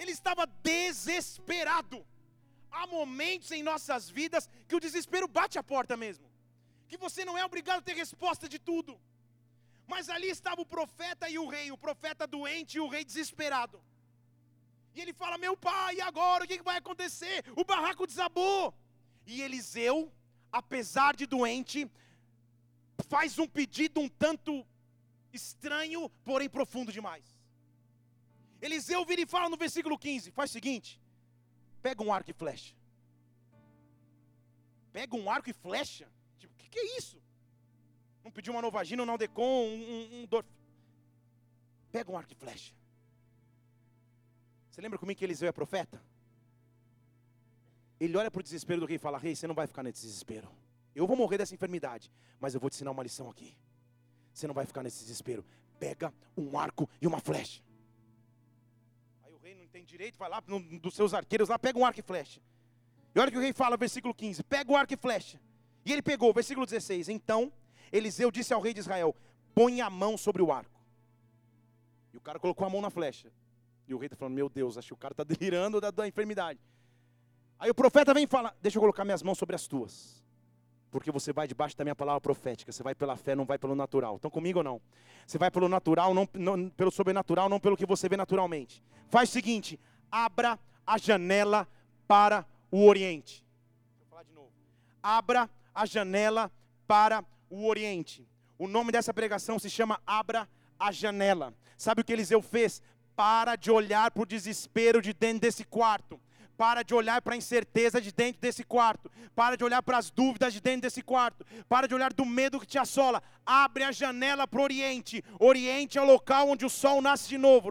Ele 0.00 0.10
estava 0.10 0.44
desesperado. 0.70 2.04
Há 2.78 2.86
momentos 2.88 3.50
em 3.52 3.62
nossas 3.62 4.10
vidas 4.10 4.50
que 4.68 4.74
o 4.74 4.80
desespero 4.80 5.28
bate 5.28 5.58
a 5.58 5.62
porta 5.62 5.96
mesmo. 5.96 6.26
Que 6.88 6.96
você 6.96 7.24
não 7.24 7.38
é 7.38 7.44
obrigado 7.44 7.78
a 7.78 7.88
ter 7.88 7.94
resposta 7.94 8.48
de 8.48 8.58
tudo. 8.58 9.00
Mas 9.86 10.08
ali 10.08 10.28
estava 10.28 10.60
o 10.60 10.66
profeta 10.66 11.28
e 11.28 11.38
o 11.38 11.46
rei, 11.46 11.70
o 11.70 11.78
profeta 11.78 12.26
doente 12.26 12.74
e 12.76 12.80
o 12.80 12.88
rei 12.88 13.04
desesperado. 13.04 13.80
E 14.96 15.00
ele 15.02 15.12
fala: 15.12 15.36
Meu 15.36 15.54
pai, 15.54 15.96
e 15.96 16.00
agora? 16.00 16.44
O 16.44 16.48
que 16.48 16.62
vai 16.62 16.78
acontecer? 16.78 17.44
O 17.54 17.64
barraco 17.64 18.06
desabou. 18.06 18.74
E 19.26 19.42
Eliseu, 19.42 20.10
apesar 20.50 21.14
de 21.14 21.26
doente, 21.26 21.78
faz 23.06 23.38
um 23.38 23.46
pedido 23.46 24.00
um 24.00 24.08
tanto 24.08 24.66
estranho, 25.32 26.08
porém 26.24 26.48
profundo 26.48 26.90
demais. 26.90 27.24
Eliseu 28.60 29.04
vira 29.04 29.20
e 29.20 29.26
fala 29.26 29.50
no 29.50 29.58
versículo 29.58 29.98
15: 29.98 30.30
Faz 30.30 30.50
o 30.50 30.54
seguinte, 30.54 30.98
pega 31.82 32.02
um 32.02 32.10
arco 32.10 32.30
e 32.30 32.32
flecha. 32.32 32.74
Pega 34.94 35.14
um 35.14 35.30
arco 35.30 35.50
e 35.50 35.52
flecha? 35.52 36.08
Tipo, 36.38 36.54
o 36.54 36.56
que, 36.56 36.70
que, 36.70 36.78
é 36.78 36.96
isso? 36.96 37.20
Não 38.24 38.30
pediu 38.30 38.54
uma 38.54 38.62
novagina, 38.62 39.02
um 39.02 39.06
naldecon, 39.06 39.66
um, 39.66 39.82
um, 39.92 40.22
um 40.22 40.26
dor... 40.26 40.42
Pega 41.92 42.10
um 42.10 42.16
arco 42.16 42.32
e 42.32 42.34
flecha. 42.34 42.72
Você 44.76 44.82
lembra 44.82 44.98
comigo 44.98 45.18
que 45.18 45.24
Eliseu 45.24 45.48
é 45.48 45.52
profeta? 45.52 45.98
Ele 47.98 48.14
olha 48.14 48.30
para 48.30 48.40
o 48.40 48.42
desespero 48.42 48.80
do 48.80 48.86
rei 48.86 48.96
e 48.96 48.98
fala: 48.98 49.16
Rei, 49.16 49.34
você 49.34 49.46
não 49.46 49.54
vai 49.54 49.66
ficar 49.66 49.82
nesse 49.82 50.02
desespero. 50.02 50.50
Eu 50.94 51.06
vou 51.06 51.16
morrer 51.16 51.38
dessa 51.38 51.54
enfermidade, 51.54 52.12
mas 52.38 52.52
eu 52.52 52.60
vou 52.60 52.68
te 52.68 52.74
ensinar 52.74 52.90
uma 52.90 53.02
lição 53.02 53.30
aqui. 53.30 53.56
Você 54.34 54.46
não 54.46 54.52
vai 54.52 54.66
ficar 54.66 54.82
nesse 54.82 54.98
desespero. 54.98 55.42
Pega 55.80 56.12
um 56.36 56.58
arco 56.58 56.86
e 57.00 57.06
uma 57.06 57.18
flecha. 57.18 57.62
Aí 59.24 59.32
o 59.32 59.38
rei 59.38 59.54
não 59.54 59.66
tem 59.66 59.82
direito, 59.82 60.18
vai 60.18 60.28
lá 60.28 60.40
dos 60.40 60.94
seus 60.94 61.14
arqueiros 61.14 61.48
lá, 61.48 61.58
pega 61.58 61.78
um 61.78 61.86
arco 61.86 62.00
e 62.00 62.02
flecha. 62.02 62.42
E 63.14 63.18
olha 63.18 63.30
que 63.30 63.38
o 63.38 63.40
rei 63.40 63.54
fala, 63.54 63.78
versículo 63.78 64.14
15: 64.14 64.44
Pega 64.44 64.70
o 64.70 64.76
arco 64.76 64.92
e 64.92 64.96
flecha. 64.98 65.40
E 65.86 65.90
ele 65.90 66.02
pegou, 66.02 66.34
versículo 66.34 66.66
16: 66.66 67.08
Então 67.08 67.50
Eliseu 67.90 68.30
disse 68.30 68.52
ao 68.52 68.60
rei 68.60 68.74
de 68.74 68.80
Israel: 68.80 69.16
Põe 69.54 69.80
a 69.80 69.88
mão 69.88 70.18
sobre 70.18 70.42
o 70.42 70.52
arco. 70.52 70.78
E 72.12 72.18
o 72.18 72.20
cara 72.20 72.38
colocou 72.38 72.66
a 72.66 72.68
mão 72.68 72.82
na 72.82 72.90
flecha. 72.90 73.32
E 73.88 73.94
o 73.94 73.98
rei 73.98 74.06
está 74.06 74.16
falando: 74.16 74.34
Meu 74.34 74.48
Deus, 74.48 74.76
acho 74.76 74.88
que 74.88 74.94
o 74.94 74.96
cara 74.96 75.12
está 75.12 75.22
delirando 75.24 75.80
da, 75.80 75.90
da 75.90 76.06
enfermidade. 76.06 76.60
Aí 77.58 77.70
o 77.70 77.74
profeta 77.74 78.12
vem 78.12 78.26
falar: 78.26 78.54
Deixa 78.60 78.78
eu 78.78 78.80
colocar 78.80 79.04
minhas 79.04 79.22
mãos 79.22 79.38
sobre 79.38 79.54
as 79.54 79.66
tuas. 79.66 80.24
Porque 80.90 81.10
você 81.10 81.32
vai 81.32 81.46
debaixo 81.46 81.76
da 81.76 81.84
minha 81.84 81.94
palavra 81.94 82.20
profética. 82.20 82.72
Você 82.72 82.82
vai 82.82 82.94
pela 82.94 83.16
fé, 83.16 83.34
não 83.34 83.44
vai 83.44 83.58
pelo 83.58 83.74
natural. 83.74 84.16
Estão 84.16 84.30
comigo 84.30 84.60
ou 84.60 84.64
não? 84.64 84.80
Você 85.26 85.36
vai 85.36 85.50
pelo 85.50 85.68
natural, 85.68 86.14
não, 86.14 86.28
não 86.32 86.70
pelo 86.70 86.90
sobrenatural, 86.90 87.48
não 87.48 87.60
pelo 87.60 87.76
que 87.76 87.84
você 87.84 88.08
vê 88.08 88.16
naturalmente. 88.16 88.82
Faz 89.08 89.28
o 89.30 89.32
seguinte: 89.32 89.78
abra 90.10 90.58
a 90.86 90.96
janela 90.98 91.68
para 92.06 92.46
o 92.70 92.86
Oriente. 92.86 93.44
Deixa 93.90 94.04
eu 94.04 94.06
falar 94.08 94.22
de 94.22 94.32
novo. 94.32 94.50
Abra 95.02 95.50
a 95.74 95.84
janela 95.84 96.50
para 96.86 97.24
o 97.50 97.66
Oriente. 97.66 98.26
O 98.58 98.66
nome 98.66 98.90
dessa 98.90 99.12
pregação 99.12 99.58
se 99.58 99.68
chama 99.68 100.00
Abra 100.06 100.48
a 100.78 100.90
Janela. 100.90 101.54
Sabe 101.76 102.00
o 102.00 102.04
que 102.04 102.12
Eliseu 102.12 102.40
fez? 102.40 102.82
Para 103.16 103.56
de 103.56 103.70
olhar 103.70 104.10
para 104.10 104.22
o 104.22 104.26
desespero 104.26 105.00
de 105.00 105.14
dentro 105.14 105.40
desse 105.40 105.64
quarto. 105.64 106.20
Para 106.56 106.82
de 106.82 106.94
olhar 106.94 107.20
para 107.20 107.34
a 107.34 107.36
incerteza 107.36 108.00
de 108.00 108.12
dentro 108.12 108.40
desse 108.40 108.62
quarto. 108.62 109.10
Para 109.34 109.56
de 109.56 109.64
olhar 109.64 109.82
para 109.82 109.98
as 109.98 110.10
dúvidas 110.10 110.52
de 110.52 110.60
dentro 110.60 110.82
desse 110.82 111.02
quarto. 111.02 111.44
Para 111.68 111.88
de 111.88 111.94
olhar 111.94 112.12
do 112.12 112.24
medo 112.24 112.60
que 112.60 112.66
te 112.66 112.78
assola. 112.78 113.22
Abre 113.44 113.84
a 113.84 113.92
janela 113.92 114.46
para 114.46 114.60
o 114.60 114.62
Oriente. 114.62 115.24
Oriente 115.40 115.98
é 115.98 116.02
o 116.02 116.06
local 116.06 116.50
onde 116.50 116.64
o 116.64 116.70
sol 116.70 117.00
nasce 117.00 117.28
de 117.28 117.38
novo. 117.38 117.70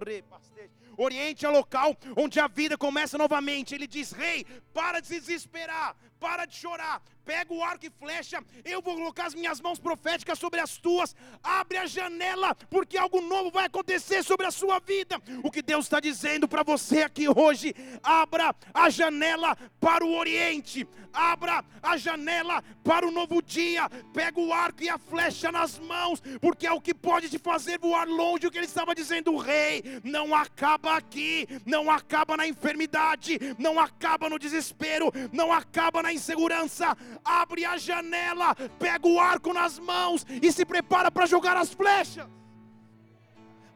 Oriente 0.98 1.46
é 1.46 1.50
o 1.50 1.52
local 1.52 1.96
onde 2.16 2.39
a 2.39 2.48
vida 2.48 2.78
começa 2.78 3.18
novamente. 3.18 3.76
Ele 3.76 3.88
diz: 3.88 4.12
Rei, 4.12 4.46
para 4.74 5.00
de 5.00 5.08
se 5.08 5.20
desesperar, 5.20 5.96
para 6.20 6.45
de 6.45 6.55
chorar, 6.55 7.01
pega 7.26 7.53
o 7.53 7.63
arco 7.63 7.86
e 7.86 7.89
flecha, 7.89 8.43
eu 8.63 8.82
vou 8.82 8.95
colocar 8.95 9.26
as 9.26 9.34
minhas 9.34 9.59
mãos 9.59 9.80
proféticas 9.80 10.38
sobre 10.38 10.59
as 10.59 10.78
tuas, 10.78 11.16
abre 11.43 11.78
a 11.78 11.86
janela, 11.86 12.55
porque 12.70 12.97
algo 12.97 13.20
novo 13.22 13.49
vai 13.49 13.66
acontecer 13.66 14.24
sobre 14.24 14.45
a 14.45 14.51
sua 14.51 14.80
vida. 14.80 15.20
O 15.43 15.51
que 15.51 15.61
Deus 15.61 15.86
está 15.86 15.99
dizendo 15.99 16.47
para 16.47 16.63
você 16.63 17.01
aqui 17.01 17.28
hoje, 17.28 17.76
abra 18.03 18.55
a 18.74 18.89
janela 18.89 19.57
para 19.80 20.05
o 20.05 20.16
Oriente, 20.16 20.88
abra 21.11 21.63
a 21.82 21.97
janela 21.97 22.63
para 22.84 23.07
o 23.07 23.11
novo 23.11 23.41
dia, 23.41 23.89
pega 24.13 24.39
o 24.39 24.53
arco 24.53 24.84
e 24.84 24.89
a 24.89 24.97
flecha 24.97 25.51
nas 25.51 25.80
mãos, 25.80 26.22
porque 26.39 26.68
é 26.68 26.72
o 26.72 26.82
que 26.82 26.93
pode 26.93 27.30
te 27.30 27.39
fazer 27.39 27.80
voar 27.80 28.07
longe. 28.07 28.45
O 28.45 28.51
que 28.51 28.57
ele 28.57 28.66
estava 28.66 28.93
dizendo, 28.93 29.36
rei, 29.38 29.84
não 30.03 30.36
acaba 30.36 30.95
aqui, 30.95 31.47
não 31.66 31.89
acaba 31.89 32.38
na 32.38 32.47
enfermidade, 32.47 33.39
não 33.57 33.80
acaba 33.80 34.30
no 34.30 34.38
desespero, 34.38 35.11
não 35.32 35.51
acaba 35.51 36.03
na 36.06 36.14
insegurança. 36.14 36.95
Abre 37.24 37.66
a 37.66 37.78
janela, 37.78 38.56
pega 38.78 39.08
o 39.08 39.20
arco 39.20 39.51
nas 39.53 39.80
mãos 39.80 40.26
e 40.30 40.51
se 40.51 40.66
prepara 40.66 41.12
para 41.12 41.26
jogar 41.26 41.58
as 41.58 41.74
flechas. 41.74 42.28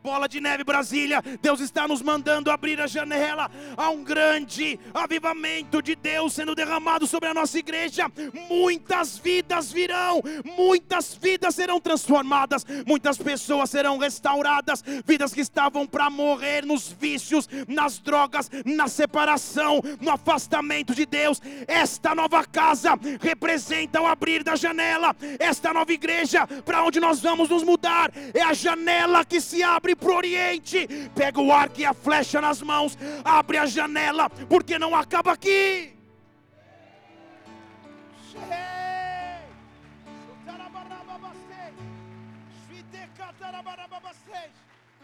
Bola 0.01 0.29
de 0.29 0.39
Neve 0.39 0.63
Brasília, 0.63 1.21
Deus 1.41 1.59
está 1.59 1.85
nos 1.85 2.01
mandando 2.01 2.49
abrir 2.49 2.79
a 2.79 2.87
janela. 2.87 3.51
Há 3.75 3.89
um 3.89 4.01
grande 4.01 4.79
avivamento 4.93 5.81
de 5.81 5.93
Deus 5.93 6.33
sendo 6.33 6.55
derramado 6.55 7.05
sobre 7.05 7.27
a 7.27 7.33
nossa 7.33 7.59
igreja. 7.59 8.09
Muitas 8.49 9.17
vidas 9.17 9.73
virão, 9.73 10.21
muitas 10.57 11.13
vidas 11.13 11.53
serão 11.53 11.81
transformadas, 11.81 12.65
muitas 12.87 13.17
pessoas 13.17 13.69
serão 13.69 13.97
restauradas. 13.97 14.81
Vidas 15.05 15.33
que 15.33 15.41
estavam 15.41 15.85
para 15.85 16.09
morrer 16.09 16.65
nos 16.65 16.89
vícios, 16.89 17.49
nas 17.67 17.99
drogas, 17.99 18.49
na 18.65 18.87
separação, 18.87 19.81
no 19.99 20.11
afastamento 20.11 20.95
de 20.95 21.05
Deus. 21.05 21.41
Esta 21.67 22.15
nova 22.15 22.45
casa 22.45 22.97
representa 23.19 23.99
o 24.01 24.07
abrir 24.07 24.43
da 24.43 24.55
janela. 24.55 25.13
Esta 25.37 25.73
nova 25.73 25.91
igreja, 25.91 26.47
para 26.63 26.85
onde 26.85 27.01
nós 27.01 27.19
vamos 27.19 27.49
nos 27.49 27.63
mudar, 27.63 28.13
é 28.33 28.41
a 28.41 28.53
janela 28.53 29.25
que 29.25 29.41
se 29.41 29.61
abre 29.61 29.88
abre 29.89 29.95
para 29.95 30.11
o 30.11 30.15
Oriente, 30.15 30.87
pega 31.15 31.41
o 31.41 31.51
arco 31.51 31.79
e 31.79 31.85
a 31.85 31.93
flecha 31.93 32.39
nas 32.41 32.61
mãos, 32.61 32.97
abre 33.23 33.57
a 33.57 33.65
janela, 33.65 34.29
porque 34.47 34.77
não 34.77 34.95
acaba 34.95 35.31
aqui. 35.31 35.95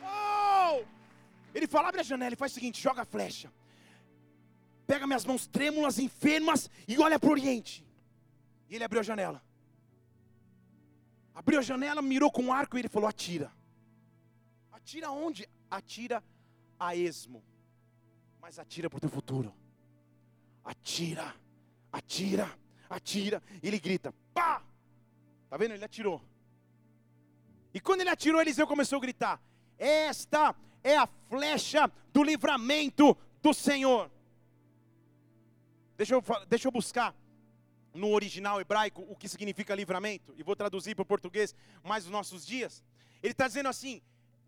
Oh! 0.08 0.84
Ele 1.54 1.68
fala: 1.68 1.90
abre 1.90 2.02
a 2.02 2.04
janela 2.04 2.34
e 2.34 2.38
faz 2.38 2.52
o 2.52 2.56
seguinte: 2.56 2.82
joga 2.82 3.02
a 3.02 3.06
flecha. 3.06 3.52
Pega 4.86 5.08
minhas 5.08 5.26
mãos 5.26 5.48
trêmulas, 5.48 5.98
enfermas 5.98 6.70
e 6.88 7.00
olha 7.00 7.20
para 7.20 7.30
o 7.30 7.32
Oriente. 7.32 7.84
E 8.70 8.76
ele 8.76 8.84
abriu 8.84 9.00
a 9.00 9.04
janela. 9.04 9.42
Abriu 11.34 11.60
a 11.60 11.64
janela, 11.64 12.02
mirou 12.02 12.32
com 12.32 12.46
o 12.46 12.54
arco 12.54 12.78
e 12.78 12.82
ele 12.82 12.88
falou: 12.88 13.10
atira. 13.10 13.52
Atira 14.86 15.10
onde? 15.10 15.50
Atira 15.68 16.24
a 16.80 16.96
esmo. 16.96 17.44
Mas 18.40 18.60
atira 18.60 18.88
para 18.88 18.98
o 18.98 19.00
teu 19.00 19.10
futuro. 19.10 19.52
Atira, 20.64 21.34
atira, 21.92 22.48
atira. 22.88 23.42
E 23.64 23.68
ele 23.68 23.80
grita: 23.80 24.14
pá! 24.32 24.64
Tá 25.50 25.58
vendo? 25.58 25.74
Ele 25.74 25.84
atirou. 25.84 26.22
E 27.74 27.80
quando 27.80 28.02
ele 28.02 28.12
atirou, 28.12 28.40
Eliseu 28.40 28.68
começou 28.68 29.00
a 29.00 29.02
gritar: 29.02 29.42
Esta 29.76 30.56
é 30.84 30.96
a 30.96 31.08
flecha 31.08 31.92
do 32.14 32.22
livramento 32.22 33.18
do 33.42 33.56
Senhor. 33.56 34.12
Deixa 35.98 36.14
eu, 36.14 36.24
deixa 36.48 36.68
eu 36.68 36.72
buscar 36.72 37.16
no 37.92 38.12
original 38.12 38.62
hebraico 38.62 39.04
o 39.10 39.16
que 39.16 39.28
significa 39.28 39.74
livramento, 39.74 40.32
e 40.38 40.44
vou 40.44 40.56
traduzir 40.56 40.94
para 40.94 41.02
o 41.02 41.08
português 41.08 41.56
mais 41.84 42.06
os 42.06 42.12
nossos 42.12 42.46
dias. 42.46 42.84
Ele 43.24 43.32
está 43.32 43.48
dizendo 43.48 43.70
assim: 43.70 44.00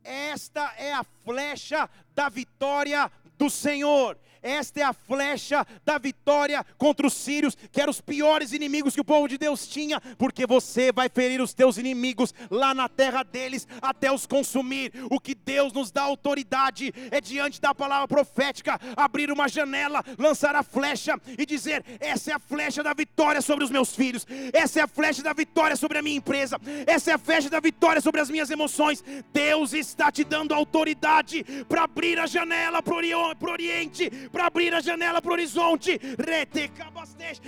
esta 0.04 0.74
é 0.78 0.94
a 0.94 1.04
flecha 1.04 1.90
da 2.18 2.30
vitória 2.30 3.12
do 3.38 3.48
Senhor. 3.48 4.18
Esta 4.48 4.80
é 4.80 4.84
a 4.84 4.94
flecha 4.94 5.68
da 5.84 5.98
vitória 5.98 6.66
contra 6.78 7.06
os 7.06 7.14
sírios, 7.14 7.54
que 7.70 7.82
eram 7.82 7.92
os 7.92 8.00
piores 8.00 8.54
inimigos 8.54 8.94
que 8.94 9.02
o 9.02 9.06
povo 9.06 9.28
de 9.28 9.38
Deus 9.38 9.68
tinha, 9.68 10.00
porque 10.18 10.48
você 10.48 10.90
vai 10.90 11.10
ferir 11.10 11.42
os 11.42 11.54
teus 11.54 11.78
inimigos 11.78 12.34
lá 12.50 12.74
na 12.74 12.88
terra 12.88 13.24
deles 13.24 13.68
até 13.82 14.10
os 14.10 14.26
consumir. 14.26 14.94
O 15.12 15.20
que 15.20 15.36
Deus 15.36 15.74
nos 15.74 15.92
dá 15.92 16.04
autoridade 16.04 16.94
é 17.12 17.20
diante 17.20 17.60
da 17.60 17.76
palavra 17.76 18.08
profética 18.08 18.80
abrir 18.96 19.30
uma 19.30 19.50
janela, 19.50 20.02
lançar 20.18 20.56
a 20.56 20.64
flecha 20.64 21.20
e 21.38 21.46
dizer: 21.46 21.84
essa 22.00 22.32
é 22.32 22.34
a 22.34 22.40
flecha 22.40 22.82
da 22.82 22.94
vitória 22.94 23.42
sobre 23.42 23.66
os 23.66 23.70
meus 23.70 23.94
filhos, 23.94 24.26
essa 24.54 24.80
é 24.80 24.84
a 24.84 24.88
flecha 24.88 25.22
da 25.22 25.34
vitória 25.34 25.76
sobre 25.76 25.98
a 25.98 26.02
minha 26.02 26.16
empresa, 26.16 26.58
essa 26.86 27.12
é 27.12 27.14
a 27.16 27.18
flecha 27.18 27.50
da 27.50 27.60
vitória 27.60 28.00
sobre 28.00 28.22
as 28.22 28.30
minhas 28.30 28.50
emoções. 28.50 29.04
Deus 29.34 29.74
está 29.74 30.10
te 30.10 30.24
dando 30.24 30.54
autoridade 30.54 31.44
para 31.68 31.84
abrir 31.84 32.07
a 32.16 32.26
janela 32.26 32.82
para 32.82 32.94
o 32.94 33.52
Oriente 33.52 34.10
para 34.32 34.46
abrir 34.46 34.74
a 34.74 34.80
janela 34.80 35.22
para 35.22 35.32
o 35.32 35.34
horizonte, 35.34 36.00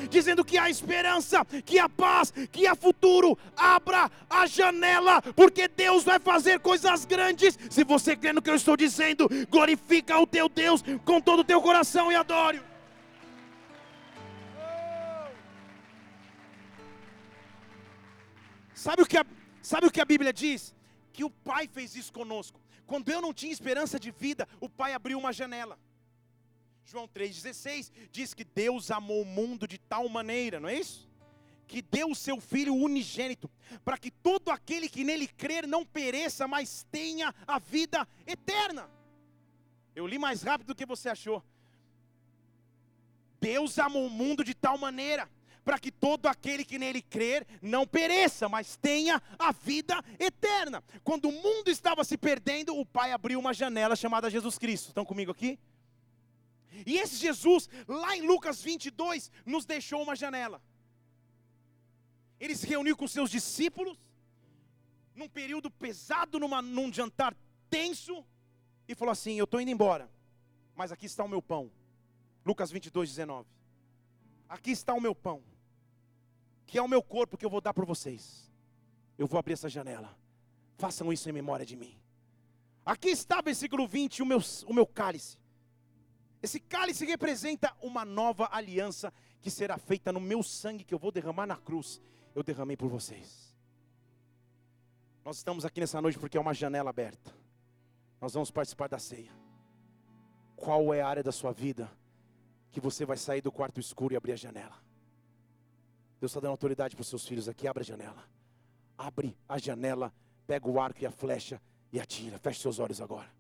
dizendo 0.10 0.44
que 0.44 0.58
há 0.58 0.70
esperança, 0.70 1.46
que 1.66 1.80
há 1.80 1.88
paz, 1.88 2.34
que 2.52 2.68
há 2.68 2.76
futuro. 2.76 3.38
Abra 3.56 4.10
a 4.30 4.46
janela, 4.46 5.22
porque 5.22 5.68
Deus 5.68 6.04
vai 6.04 6.20
fazer 6.20 6.60
coisas 6.60 7.06
grandes. 7.06 7.58
Se 7.70 7.84
você 7.84 8.16
crê 8.16 8.34
no 8.34 8.42
que 8.42 8.50
eu 8.50 8.56
estou 8.56 8.76
dizendo, 8.76 9.30
glorifica 9.50 10.18
o 10.20 10.28
teu 10.28 10.50
Deus 10.50 10.84
com 11.06 11.22
todo 11.22 11.40
o 11.40 11.46
teu 11.46 11.62
coração 11.62 12.12
e 12.12 12.16
adore. 12.16 12.62
Sabe 18.74 19.02
o 19.02 19.06
que 19.06 19.18
a, 19.18 19.26
sabe 19.62 19.88
o 19.88 19.92
que 19.92 20.00
a 20.00 20.06
Bíblia 20.06 20.32
diz? 20.32 20.74
Que 21.12 21.26
o 21.26 21.30
Pai 21.30 21.68
fez 21.68 21.98
isso 21.98 22.14
conosco. 22.14 22.58
Quando 22.90 23.10
eu 23.10 23.22
não 23.22 23.32
tinha 23.32 23.54
esperança 23.54 24.00
de 24.00 24.10
vida, 24.10 24.48
o 24.60 24.68
Pai 24.68 24.94
abriu 24.96 25.20
uma 25.20 25.32
janela. 25.32 25.78
João 26.84 27.08
3,16 27.08 27.92
diz 28.12 28.34
que 28.34 28.44
Deus 28.44 28.90
amou 28.90 29.22
o 29.22 29.26
mundo 29.26 29.68
de 29.68 29.78
tal 29.78 30.10
maneira, 30.10 30.60
não 30.60 30.68
é 30.68 30.74
isso? 30.74 31.08
Que 31.68 31.84
deu 31.84 32.10
o 32.10 32.16
seu 32.16 32.42
Filho 32.42 32.74
unigênito, 32.74 33.48
para 33.86 33.96
que 33.96 34.10
todo 34.10 34.50
aquele 34.50 34.90
que 34.90 35.04
nele 35.04 35.28
crer 35.28 35.68
não 35.68 35.86
pereça, 35.86 36.48
mas 36.48 36.84
tenha 36.92 37.32
a 37.46 37.60
vida 37.60 38.08
eterna. 38.26 38.90
Eu 39.96 40.08
li 40.08 40.18
mais 40.18 40.42
rápido 40.42 40.70
do 40.70 40.76
que 40.76 40.84
você 40.84 41.10
achou. 41.10 41.44
Deus 43.40 43.78
amou 43.78 44.08
o 44.08 44.10
mundo 44.10 44.44
de 44.44 44.56
tal 44.56 44.80
maneira, 44.80 45.30
para 45.64 45.80
que 45.80 45.92
todo 45.92 46.28
aquele 46.28 46.64
que 46.66 46.80
nele 46.80 47.02
crer 47.02 47.46
não 47.62 47.86
pereça, 47.86 48.50
mas 48.50 48.76
tenha 48.76 49.22
a 49.38 49.52
vida 49.52 50.04
eterna. 50.20 50.84
Quando 51.04 51.30
o 51.30 51.32
mundo 51.32 51.70
estava 51.70 52.04
se 52.04 52.18
perdendo, 52.18 52.78
o 52.78 52.86
Pai 52.86 53.12
abriu 53.12 53.40
uma 53.40 53.54
janela 53.54 53.96
chamada 53.96 54.30
Jesus 54.30 54.58
Cristo. 54.58 54.88
Estão 54.90 55.06
comigo 55.06 55.32
aqui? 55.32 55.60
E 56.86 56.98
esse 56.98 57.18
Jesus, 57.18 57.70
lá 57.88 58.16
em 58.16 58.22
Lucas 58.22 58.62
22, 58.62 59.32
nos 59.46 59.66
deixou 59.66 60.02
uma 60.02 60.16
janela. 60.16 60.62
Ele 62.40 62.56
se 62.56 62.66
reuniu 62.66 62.96
com 62.96 63.08
seus 63.08 63.30
discípulos, 63.30 63.98
num 65.14 65.28
período 65.28 65.70
pesado, 65.70 66.40
numa, 66.40 66.62
num 66.62 66.92
jantar 66.94 67.36
tenso, 67.70 68.26
e 68.88 68.96
falou 68.96 69.12
assim: 69.12 69.38
Eu 69.38 69.44
estou 69.44 69.60
indo 69.60 69.72
embora, 69.72 70.10
mas 70.76 70.92
aqui 70.92 71.06
está 71.06 71.24
o 71.24 71.28
meu 71.28 71.42
pão. 71.42 71.70
Lucas 72.46 72.72
22, 72.72 73.10
19. 73.10 73.59
Aqui 74.50 74.72
está 74.72 74.94
o 74.94 75.00
meu 75.00 75.16
pão, 75.16 75.42
que 76.66 76.78
é 76.78 76.82
o 76.82 76.88
meu 76.88 77.02
corpo 77.02 77.38
que 77.38 77.46
eu 77.46 77.50
vou 77.50 77.62
dar 77.62 77.74
para 77.74 77.86
vocês. 77.86 78.52
Eu 79.18 79.28
vou 79.28 79.40
abrir 79.40 79.54
essa 79.54 79.70
janela. 79.70 80.18
Façam 80.78 81.14
isso 81.14 81.30
em 81.30 81.34
memória 81.34 81.66
de 81.66 81.76
mim. 81.76 81.96
Aqui 82.86 83.10
está, 83.10 83.42
versículo 83.42 83.88
20, 83.88 84.24
o 84.24 84.26
meu, 84.26 84.40
o 84.66 84.74
meu 84.74 84.88
cálice 84.88 85.38
esse 86.42 86.60
cálice 86.60 87.06
representa 87.06 87.76
uma 87.82 88.06
nova 88.06 88.48
aliança 88.52 89.14
que 89.42 89.52
será 89.52 89.78
feita 89.78 90.12
no 90.12 90.20
meu 90.20 90.42
sangue 90.42 90.84
que 90.84 90.94
eu 90.94 91.00
vou 91.00 91.12
derramar 91.12 91.46
na 91.46 91.58
cruz. 91.58 92.02
Eu 92.34 92.44
derramei 92.44 92.78
por 92.78 92.88
vocês. 92.88 93.54
Nós 95.24 95.38
estamos 95.38 95.66
aqui 95.66 95.82
nessa 95.82 96.02
noite 96.02 96.18
porque 96.18 96.38
é 96.38 96.40
uma 96.40 96.54
janela 96.54 96.90
aberta. 96.90 97.34
Nós 98.22 98.34
vamos 98.34 98.52
participar 98.52 98.88
da 98.88 99.00
ceia. 99.00 99.32
Qual 100.56 100.94
é 100.94 101.02
a 101.02 101.08
área 101.08 101.24
da 101.24 101.32
sua 101.32 101.52
vida 101.52 101.92
que 102.72 102.80
você 102.80 103.06
vai 103.06 103.18
sair 103.18 103.42
do 103.42 103.52
quarto 103.52 103.80
escuro 103.80 104.14
e 104.14 104.18
abrir 104.18 104.34
a 104.34 104.36
janela? 104.36 104.76
Deus 106.20 106.32
está 106.32 106.40
dando 106.40 106.52
autoridade 106.52 106.96
para 106.96 107.02
os 107.02 107.08
seus 107.08 107.26
filhos 107.28 107.48
aqui. 107.48 107.68
Abre 107.68 107.82
a 107.82 107.86
janela. 107.86 108.24
Abre 108.98 109.38
a 109.48 109.58
janela. 109.58 110.14
Pega 110.46 110.68
o 110.68 110.80
arco 110.80 111.02
e 111.02 111.06
a 111.06 111.12
flecha 111.12 111.62
e 111.92 112.00
atira. 112.00 112.38
Feche 112.38 112.62
seus 112.62 112.80
olhos 112.80 113.00
agora. 113.00 113.32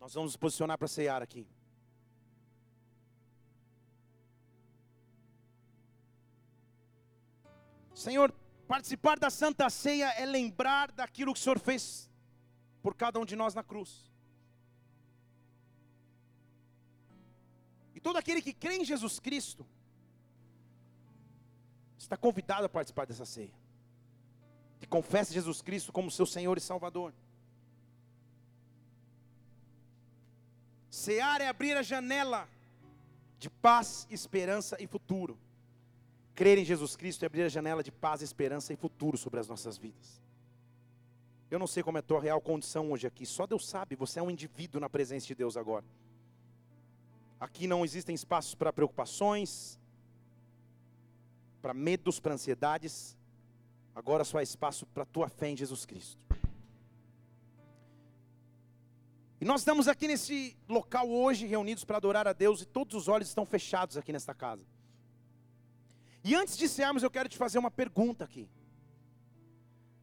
Nós 0.00 0.14
vamos 0.14 0.32
nos 0.32 0.36
posicionar 0.36 0.78
para 0.78 0.88
ceiar 0.88 1.22
aqui. 1.22 1.46
Senhor, 7.94 8.34
participar 8.66 9.18
da 9.18 9.30
Santa 9.30 9.70
Ceia 9.70 10.08
é 10.16 10.26
lembrar 10.26 10.90
daquilo 10.90 11.32
que 11.32 11.38
o 11.38 11.42
Senhor 11.42 11.58
fez 11.58 12.10
por 12.82 12.96
cada 12.96 13.20
um 13.20 13.24
de 13.24 13.36
nós 13.36 13.54
na 13.54 13.62
cruz. 13.62 14.11
Todo 18.02 18.16
aquele 18.16 18.42
que 18.42 18.52
crê 18.52 18.76
em 18.76 18.84
Jesus 18.84 19.18
Cristo 19.20 19.66
está 21.96 22.16
convidado 22.16 22.66
a 22.66 22.68
participar 22.68 23.06
dessa 23.06 23.24
ceia. 23.24 23.52
Que 24.80 24.86
confesse 24.86 25.32
Jesus 25.32 25.62
Cristo 25.62 25.92
como 25.92 26.10
seu 26.10 26.26
Senhor 26.26 26.58
e 26.58 26.60
Salvador. 26.60 27.14
Cear 30.90 31.40
é 31.40 31.48
abrir 31.48 31.76
a 31.76 31.82
janela 31.82 32.48
de 33.38 33.48
paz, 33.48 34.06
esperança 34.10 34.76
e 34.80 34.86
futuro. 34.86 35.38
Crer 36.34 36.58
em 36.58 36.64
Jesus 36.64 36.96
Cristo 36.96 37.22
é 37.22 37.26
abrir 37.26 37.42
a 37.42 37.48
janela 37.48 37.82
de 37.82 37.92
paz, 37.92 38.20
esperança 38.20 38.72
e 38.72 38.76
futuro 38.76 39.16
sobre 39.16 39.40
as 39.40 39.48
nossas 39.48 39.78
vidas. 39.78 40.20
Eu 41.50 41.58
não 41.58 41.66
sei 41.66 41.82
como 41.82 41.98
é 41.98 42.00
a 42.00 42.02
tua 42.02 42.20
real 42.20 42.40
condição 42.40 42.90
hoje 42.90 43.06
aqui, 43.06 43.26
só 43.26 43.46
Deus 43.46 43.68
sabe, 43.68 43.94
você 43.94 44.18
é 44.18 44.22
um 44.22 44.30
indivíduo 44.30 44.80
na 44.80 44.88
presença 44.88 45.26
de 45.26 45.34
Deus 45.34 45.56
agora. 45.56 45.84
Aqui 47.42 47.66
não 47.66 47.84
existem 47.84 48.14
espaços 48.14 48.54
para 48.54 48.72
preocupações, 48.72 49.76
para 51.60 51.74
medos, 51.74 52.20
para 52.20 52.34
ansiedades. 52.34 53.18
Agora 53.96 54.22
só 54.22 54.38
há 54.38 54.44
espaço 54.44 54.86
para 54.86 55.02
a 55.02 55.06
tua 55.06 55.28
fé 55.28 55.48
em 55.48 55.56
Jesus 55.56 55.84
Cristo. 55.84 56.24
E 59.40 59.44
nós 59.44 59.62
estamos 59.62 59.88
aqui 59.88 60.06
nesse 60.06 60.56
local 60.68 61.10
hoje, 61.10 61.44
reunidos 61.44 61.84
para 61.84 61.96
adorar 61.96 62.28
a 62.28 62.32
Deus, 62.32 62.62
e 62.62 62.64
todos 62.64 62.94
os 62.94 63.08
olhos 63.08 63.26
estão 63.26 63.44
fechados 63.44 63.96
aqui 63.96 64.12
nesta 64.12 64.32
casa. 64.32 64.64
E 66.22 66.36
antes 66.36 66.56
de 66.56 66.66
encerrarmos, 66.66 67.02
eu 67.02 67.10
quero 67.10 67.28
te 67.28 67.36
fazer 67.36 67.58
uma 67.58 67.72
pergunta 67.72 68.22
aqui. 68.22 68.48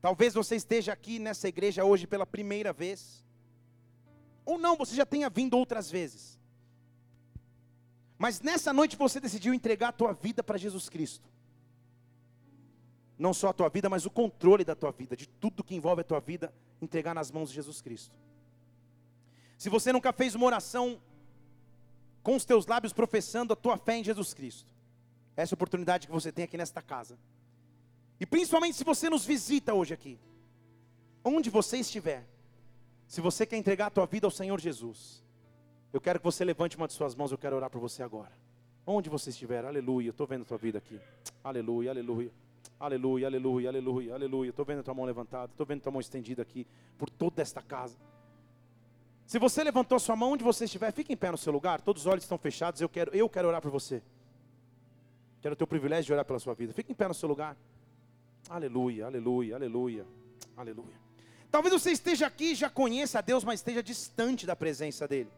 Talvez 0.02 0.34
você 0.34 0.58
esteja 0.58 0.92
aqui 0.92 1.20
nessa 1.20 1.48
igreja 1.48 1.86
hoje 1.86 2.06
pela 2.06 2.26
primeira 2.26 2.74
vez. 2.74 3.24
Ou 4.44 4.58
não, 4.58 4.76
você 4.76 4.94
já 4.94 5.06
tenha 5.06 5.30
vindo 5.30 5.58
outras 5.58 5.90
vezes. 5.90 6.39
Mas 8.20 8.42
nessa 8.42 8.74
noite 8.74 8.98
você 8.98 9.18
decidiu 9.18 9.54
entregar 9.54 9.88
a 9.88 9.94
tua 9.94 10.12
vida 10.12 10.44
para 10.44 10.58
Jesus 10.58 10.90
Cristo. 10.90 11.28
Não 13.18 13.34
só 13.34 13.48
a 13.48 13.54
tua 13.54 13.70
vida, 13.70 13.90
mas 13.90 14.06
o 14.06 14.10
controle 14.10 14.66
da 14.66 14.76
tua 14.76 14.92
vida, 14.92 15.16
de 15.16 15.26
tudo 15.26 15.64
que 15.64 15.74
envolve 15.74 16.02
a 16.02 16.04
tua 16.04 16.20
vida, 16.20 16.54
entregar 16.82 17.16
nas 17.16 17.32
mãos 17.32 17.48
de 17.50 17.56
Jesus 17.56 17.82
Cristo. 17.82 18.14
Se 19.58 19.70
você 19.70 19.94
nunca 19.94 20.12
fez 20.12 20.36
uma 20.36 20.46
oração 20.46 21.02
com 22.22 22.36
os 22.36 22.44
teus 22.44 22.68
lábios 22.68 22.92
professando 22.92 23.54
a 23.54 23.56
tua 23.56 23.78
fé 23.78 23.98
em 23.98 24.04
Jesus 24.04 24.34
Cristo, 24.34 24.70
essa 25.36 25.54
é 25.54 25.56
oportunidade 25.56 26.06
que 26.06 26.14
você 26.14 26.30
tem 26.30 26.44
aqui 26.44 26.58
nesta 26.58 26.82
casa. 26.82 27.18
E 28.20 28.26
principalmente 28.26 28.76
se 28.76 28.84
você 28.84 29.10
nos 29.10 29.26
visita 29.26 29.74
hoje 29.74 29.94
aqui, 29.94 30.20
onde 31.24 31.50
você 31.50 31.78
estiver, 31.78 32.28
se 33.08 33.22
você 33.22 33.46
quer 33.46 33.56
entregar 33.56 33.88
a 33.88 33.90
tua 33.90 34.06
vida 34.06 34.28
ao 34.28 34.32
Senhor 34.32 34.60
Jesus, 34.60 35.24
eu 35.92 36.00
quero 36.00 36.20
que 36.20 36.26
você 36.26 36.46
levante 36.46 36.78
uma 36.78 36.88
de 36.88 36.94
suas 36.94 37.16
mãos, 37.16 37.32
eu 37.32 37.38
quero 37.38 37.56
orar 37.56 37.70
por 37.70 37.80
você 37.80 38.04
agora. 38.04 38.32
Onde 38.86 39.10
você 39.10 39.30
estiver, 39.30 39.66
aleluia, 39.66 40.10
estou 40.10 40.28
vendo 40.28 40.44
a 40.44 40.46
tua 40.46 40.58
vida 40.58 40.78
aqui. 40.78 41.00
Aleluia, 41.44 41.92
aleluia. 41.92 42.32
Aleluia, 42.80 43.28
aleluia, 43.28 43.70
aleluia, 43.70 44.14
aleluia. 44.14 44.50
Estou 44.50 44.66
vendo 44.66 44.80
a 44.80 44.84
tua 44.84 44.94
mão 44.94 45.06
levantada, 45.06 45.52
estou 45.52 45.66
vendo 45.66 45.80
a 45.80 45.84
tua 45.84 45.92
mão 45.92 46.02
estendida 46.02 46.42
aqui 46.42 46.66
por 46.98 47.10
toda 47.10 47.42
esta 47.42 47.62
casa. 47.62 47.98
Se 49.26 49.38
você 49.38 49.64
levantou 49.64 49.96
a 49.96 50.00
sua 50.00 50.16
mão 50.16 50.32
onde 50.32 50.44
você 50.44 50.66
estiver, 50.66 50.92
fique 50.92 51.14
em 51.14 51.18
pé 51.18 51.30
no 51.30 51.38
seu 51.38 51.54
lugar, 51.54 51.82
todos 51.82 52.04
os 52.04 52.08
olhos 52.08 52.24
estão 52.24 52.38
fechados, 52.38 52.82
eu 52.82 52.90
quero, 52.90 53.14
eu 53.16 53.30
quero 53.30 53.48
orar 53.48 53.62
por 53.62 53.70
você. 53.70 54.02
Quero 55.42 55.56
ter 55.56 55.64
o 55.64 55.68
privilégio 55.68 56.06
de 56.06 56.14
orar 56.14 56.26
pela 56.26 56.40
sua 56.40 56.54
vida. 56.54 56.74
Fique 56.74 56.92
em 56.92 56.96
pé 56.96 57.08
no 57.08 57.14
seu 57.14 57.30
lugar. 57.30 57.56
Aleluia, 58.50 59.06
aleluia, 59.06 59.56
aleluia, 59.56 60.06
aleluia. 60.58 61.00
Talvez 61.52 61.74
você 61.74 61.92
esteja 61.92 62.28
aqui 62.28 62.56
já 62.56 62.70
conheça 62.70 63.20
a 63.20 63.22
Deus, 63.22 63.44
mas 63.44 63.60
esteja 63.60 63.84
distante 63.84 64.46
da 64.46 64.56
presença 64.56 65.08
dEle. 65.08 65.30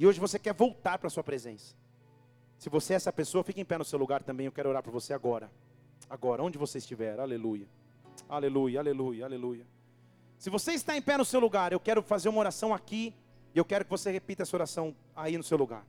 E 0.00 0.06
hoje 0.06 0.18
você 0.18 0.38
quer 0.38 0.54
voltar 0.54 0.96
para 0.96 1.08
a 1.08 1.10
sua 1.10 1.22
presença. 1.22 1.74
Se 2.56 2.70
você 2.70 2.94
é 2.94 2.96
essa 2.96 3.12
pessoa, 3.12 3.44
fique 3.44 3.60
em 3.60 3.66
pé 3.66 3.76
no 3.76 3.84
seu 3.84 3.98
lugar 3.98 4.22
também. 4.22 4.46
Eu 4.46 4.52
quero 4.52 4.70
orar 4.70 4.82
por 4.82 4.90
você 4.90 5.12
agora. 5.12 5.52
Agora, 6.08 6.42
onde 6.42 6.56
você 6.56 6.78
estiver. 6.78 7.20
Aleluia. 7.20 7.68
Aleluia, 8.26 8.80
aleluia, 8.80 9.26
aleluia. 9.26 9.66
Se 10.38 10.48
você 10.48 10.72
está 10.72 10.96
em 10.96 11.02
pé 11.02 11.18
no 11.18 11.24
seu 11.24 11.38
lugar, 11.38 11.70
eu 11.70 11.78
quero 11.78 12.02
fazer 12.02 12.30
uma 12.30 12.40
oração 12.40 12.72
aqui. 12.72 13.14
E 13.54 13.58
eu 13.58 13.64
quero 13.64 13.84
que 13.84 13.90
você 13.90 14.10
repita 14.10 14.42
essa 14.42 14.56
oração 14.56 14.96
aí 15.14 15.36
no 15.36 15.44
seu 15.44 15.58
lugar. 15.58 15.84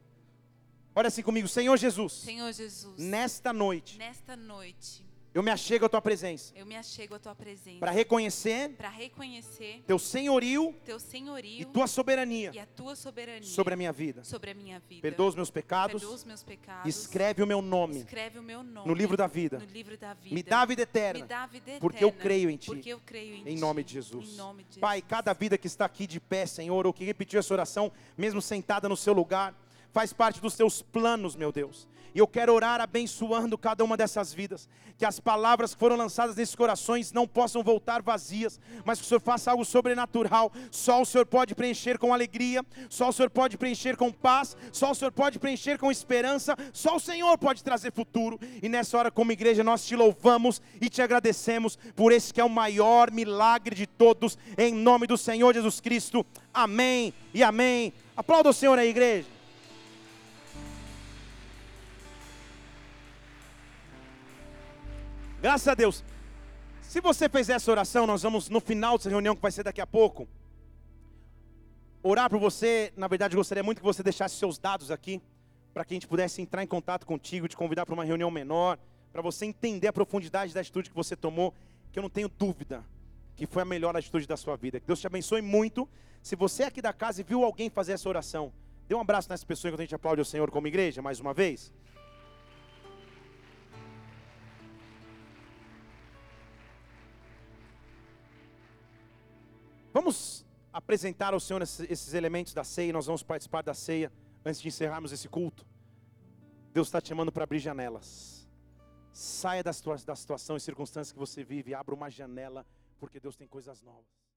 Olha 0.94 1.08
assim 1.08 1.24
comigo, 1.24 1.48
Senhor 1.48 1.78
Jesus. 1.78 2.12
Senhor 2.12 2.52
Jesus. 2.52 2.98
Nesta 2.98 3.54
noite. 3.54 3.98
Nesta 3.98 4.36
noite. 4.36 5.06
Eu 5.34 5.42
me 5.42 5.50
achego 5.50 5.86
à 5.86 5.90
tua 5.90 6.02
presença. 6.02 6.52
Eu 6.54 6.66
me 6.66 6.76
achego 6.76 7.16
à 7.16 7.20
tua 7.20 7.34
presença. 7.34 7.80
Para 7.80 7.92
reconhecer. 7.92 8.70
Para 8.76 8.90
reconhecer. 8.90 9.82
Teu 9.88 9.98
senhorio. 9.98 10.76
Teu 10.84 11.00
senhorio. 11.00 11.62
E 11.62 11.64
tua 11.64 11.88
soberania. 11.88 12.52
E 12.54 12.60
a 12.60 12.66
tua 12.66 12.98
soberania. 12.98 13.48
Sobre 13.48 13.74
a 13.74 13.78
minha 13.78 13.94
vida. 13.94 14.26
Sobre 14.26 14.52
a 14.52 14.54
minha 14.54 14.80
vida. 14.80 15.02
Perdoa 15.02 15.28
os 15.28 15.36
meus 15.36 15.50
pecados. 15.50 16.02
Perdoa 16.02 16.16
os 16.16 16.26
meus 16.26 16.44
pecados. 16.44 16.86
Escreve 16.86 17.42
o 17.42 17.48
meu 17.48 17.62
nome. 17.62 18.00
Escreve 18.00 18.40
o 18.40 18.44
meu 18.44 18.62
nome. 18.62 18.86
No 18.86 18.94
livro 18.94 19.16
da 19.16 19.26
vida. 19.26 19.60
No 19.60 19.66
livro 19.66 19.98
da 19.98 20.14
vida. 20.14 20.36
Me 20.36 20.44
dá 20.44 20.62
a 20.62 20.66
vida 20.66 20.82
eterna. 20.82 21.22
Me 21.22 21.26
dá 21.26 21.44
a 21.44 21.48
vida 21.48 21.64
eterna. 21.64 21.80
Porque 21.80 22.04
eu 22.04 22.12
creio 22.12 22.50
em 22.50 22.58
ti. 22.58 22.66
Porque 22.66 22.90
eu 22.90 23.00
creio 23.00 23.36
em, 23.36 23.52
em 23.52 23.56
ti. 23.56 23.62
nome 23.62 23.86
de 23.86 23.94
Jesus. 23.94 24.34
Em 24.34 24.36
nome 24.36 24.66
de 24.66 24.80
Pai, 24.80 24.98
Jesus. 24.98 25.10
cada 25.10 25.32
vida 25.32 25.58
que 25.58 25.68
está 25.68 25.86
aqui 25.86 26.06
de 26.06 26.20
pé, 26.20 26.46
Senhor, 26.46 26.86
ou 26.86 26.92
que 26.92 27.06
repetiu 27.06 27.40
essa 27.40 27.54
oração, 27.54 27.90
mesmo 28.18 28.42
sentada 28.42 28.90
no 28.90 28.98
seu 28.98 29.14
lugar, 29.14 29.56
faz 29.94 30.12
parte 30.12 30.42
dos 30.42 30.56
teus 30.56 30.82
planos, 30.82 31.38
meu 31.38 31.54
Deus. 31.54 31.88
E 32.14 32.20
eu 32.20 32.28
quero 32.28 32.54
orar 32.54 32.82
abençoando 32.82 33.58
cada 33.58 33.84
uma 33.84 33.96
dessas 33.96 34.34
vidas. 34.34 34.68
Que 34.98 35.06
as 35.06 35.20
palavras 35.20 35.74
que 35.74 35.80
foram 35.80 35.96
lançadas 35.96 36.36
nesses 36.36 36.56
corações 36.56 37.12
não 37.12 37.28
possam 37.28 37.64
voltar 37.64 38.02
vazias, 38.02 38.60
mas 38.86 39.00
que 39.00 39.06
o 39.06 39.08
Senhor 39.08 39.22
faça 39.22 39.52
algo 39.52 39.66
sobrenatural. 39.66 40.52
Só 40.70 41.02
o 41.02 41.06
Senhor 41.06 41.26
pode 41.26 41.56
preencher 41.56 41.98
com 41.98 42.14
alegria, 42.14 42.64
só 42.90 43.10
o 43.10 43.14
Senhor 43.14 43.30
pode 43.30 43.58
preencher 43.58 43.96
com 43.96 44.12
paz, 44.12 44.56
só 44.72 44.92
o 44.92 44.96
Senhor 44.96 45.12
pode 45.12 45.40
preencher 45.40 45.78
com 45.78 45.92
esperança, 45.92 46.56
só 46.74 46.98
o 46.98 47.00
Senhor 47.00 47.38
pode 47.38 47.64
trazer 47.64 47.92
futuro. 47.92 48.40
E 48.62 48.70
nessa 48.70 48.98
hora, 48.98 49.12
como 49.12 49.32
igreja, 49.32 49.64
nós 49.64 49.86
te 49.86 49.96
louvamos 49.96 50.62
e 50.80 50.90
te 50.90 51.02
agradecemos 51.02 51.78
por 51.96 52.12
esse 52.12 52.34
que 52.34 52.42
é 52.42 52.44
o 52.44 52.50
maior 52.50 53.12
milagre 53.12 53.76
de 53.76 53.88
todos, 53.88 54.38
em 54.58 54.74
nome 54.74 55.08
do 55.08 55.18
Senhor 55.18 55.54
Jesus 55.54 55.80
Cristo. 55.80 56.26
Amém 56.54 57.14
e 57.34 57.42
amém. 57.44 57.94
Aplauda 58.16 58.50
o 58.50 58.54
Senhor 58.54 58.78
aí, 58.78 58.90
igreja. 58.90 59.41
Graças 65.42 65.68
a 65.68 65.74
Deus. 65.74 66.04
Se 66.84 67.02
você 67.02 67.28
fez 67.28 67.50
essa 67.50 67.72
oração, 67.72 68.06
nós 68.06 68.22
vamos 68.22 68.48
no 68.48 68.62
final 68.62 68.96
dessa 68.96 69.10
reunião 69.10 69.36
que 69.36 69.42
vai 69.42 69.52
ser 69.52 69.64
daqui 69.64 69.82
a 69.82 69.88
pouco. 69.88 70.28
Orar 72.04 72.30
por 72.30 72.40
você, 72.40 72.94
na 72.96 73.08
verdade, 73.08 73.36
gostaria 73.36 73.64
muito 73.64 73.80
que 73.80 73.84
você 73.84 74.04
deixasse 74.04 74.36
seus 74.36 74.60
dados 74.60 74.92
aqui, 74.92 75.20
para 75.74 75.84
que 75.84 75.94
a 75.94 75.96
gente 75.96 76.08
pudesse 76.08 76.44
entrar 76.44 76.62
em 76.62 76.68
contato 76.68 77.08
contigo, 77.08 77.48
te 77.48 77.58
convidar 77.58 77.88
para 77.88 77.94
uma 77.96 78.04
reunião 78.04 78.30
menor, 78.30 78.78
para 79.12 79.24
você 79.24 79.48
entender 79.48 79.88
a 79.88 79.94
profundidade 79.94 80.54
da 80.54 80.62
atitude 80.62 80.92
que 80.92 80.96
você 80.96 81.16
tomou, 81.16 81.56
que 81.92 81.98
eu 81.98 82.04
não 82.04 82.10
tenho 82.10 82.30
dúvida 82.30 82.84
que 83.36 83.48
foi 83.48 83.64
a 83.64 83.66
melhor 83.66 83.98
atitude 83.98 84.28
da 84.28 84.38
sua 84.38 84.56
vida. 84.56 84.80
Que 84.80 84.86
Deus 84.86 85.00
te 85.00 85.08
abençoe 85.08 85.42
muito. 85.42 85.90
Se 86.22 86.36
você 86.36 86.62
é 86.62 86.66
aqui 86.68 86.84
da 86.84 86.94
casa 86.94 87.22
e 87.22 87.24
viu 87.24 87.44
alguém 87.44 87.68
fazer 87.68 87.94
essa 87.94 88.08
oração, 88.08 88.54
dê 88.88 88.94
um 88.94 89.02
abraço 89.02 89.28
nessa 89.28 89.44
pessoa 89.44 89.70
enquanto 89.70 89.80
a 89.80 89.86
gente 89.86 89.96
aplaude 89.96 90.22
o 90.22 90.26
Senhor 90.26 90.52
como 90.52 90.68
igreja, 90.68 91.02
mais 91.02 91.20
uma 91.20 91.34
vez. 91.34 91.72
Vamos 99.94 100.46
apresentar 100.72 101.34
ao 101.34 101.40
Senhor 101.40 101.62
esses 101.62 102.14
elementos 102.14 102.54
da 102.54 102.64
ceia, 102.64 102.94
nós 102.94 103.06
vamos 103.06 103.24
participar 103.24 103.62
da 103.62 103.74
ceia 103.74 104.12
antes 104.46 104.62
de 104.62 104.68
encerrarmos 104.70 105.12
esse 105.12 105.28
culto. 105.28 105.66
Deus 106.74 106.88
está 106.88 107.02
te 107.02 107.10
chamando 107.10 107.32
para 107.32 107.44
abrir 107.44 107.60
janelas. 107.60 108.50
Saia 109.12 109.62
da, 109.62 109.74
situa 109.74 109.98
da 109.98 110.16
situação 110.16 110.56
e 110.56 110.60
circunstâncias 110.60 111.12
que 111.12 111.20
você 111.20 111.44
vive, 111.44 111.74
abra 111.74 111.94
uma 111.94 112.10
janela, 112.10 112.66
porque 112.98 113.20
Deus 113.20 113.36
tem 113.36 113.48
coisas 113.48 113.82
novas. 113.82 114.31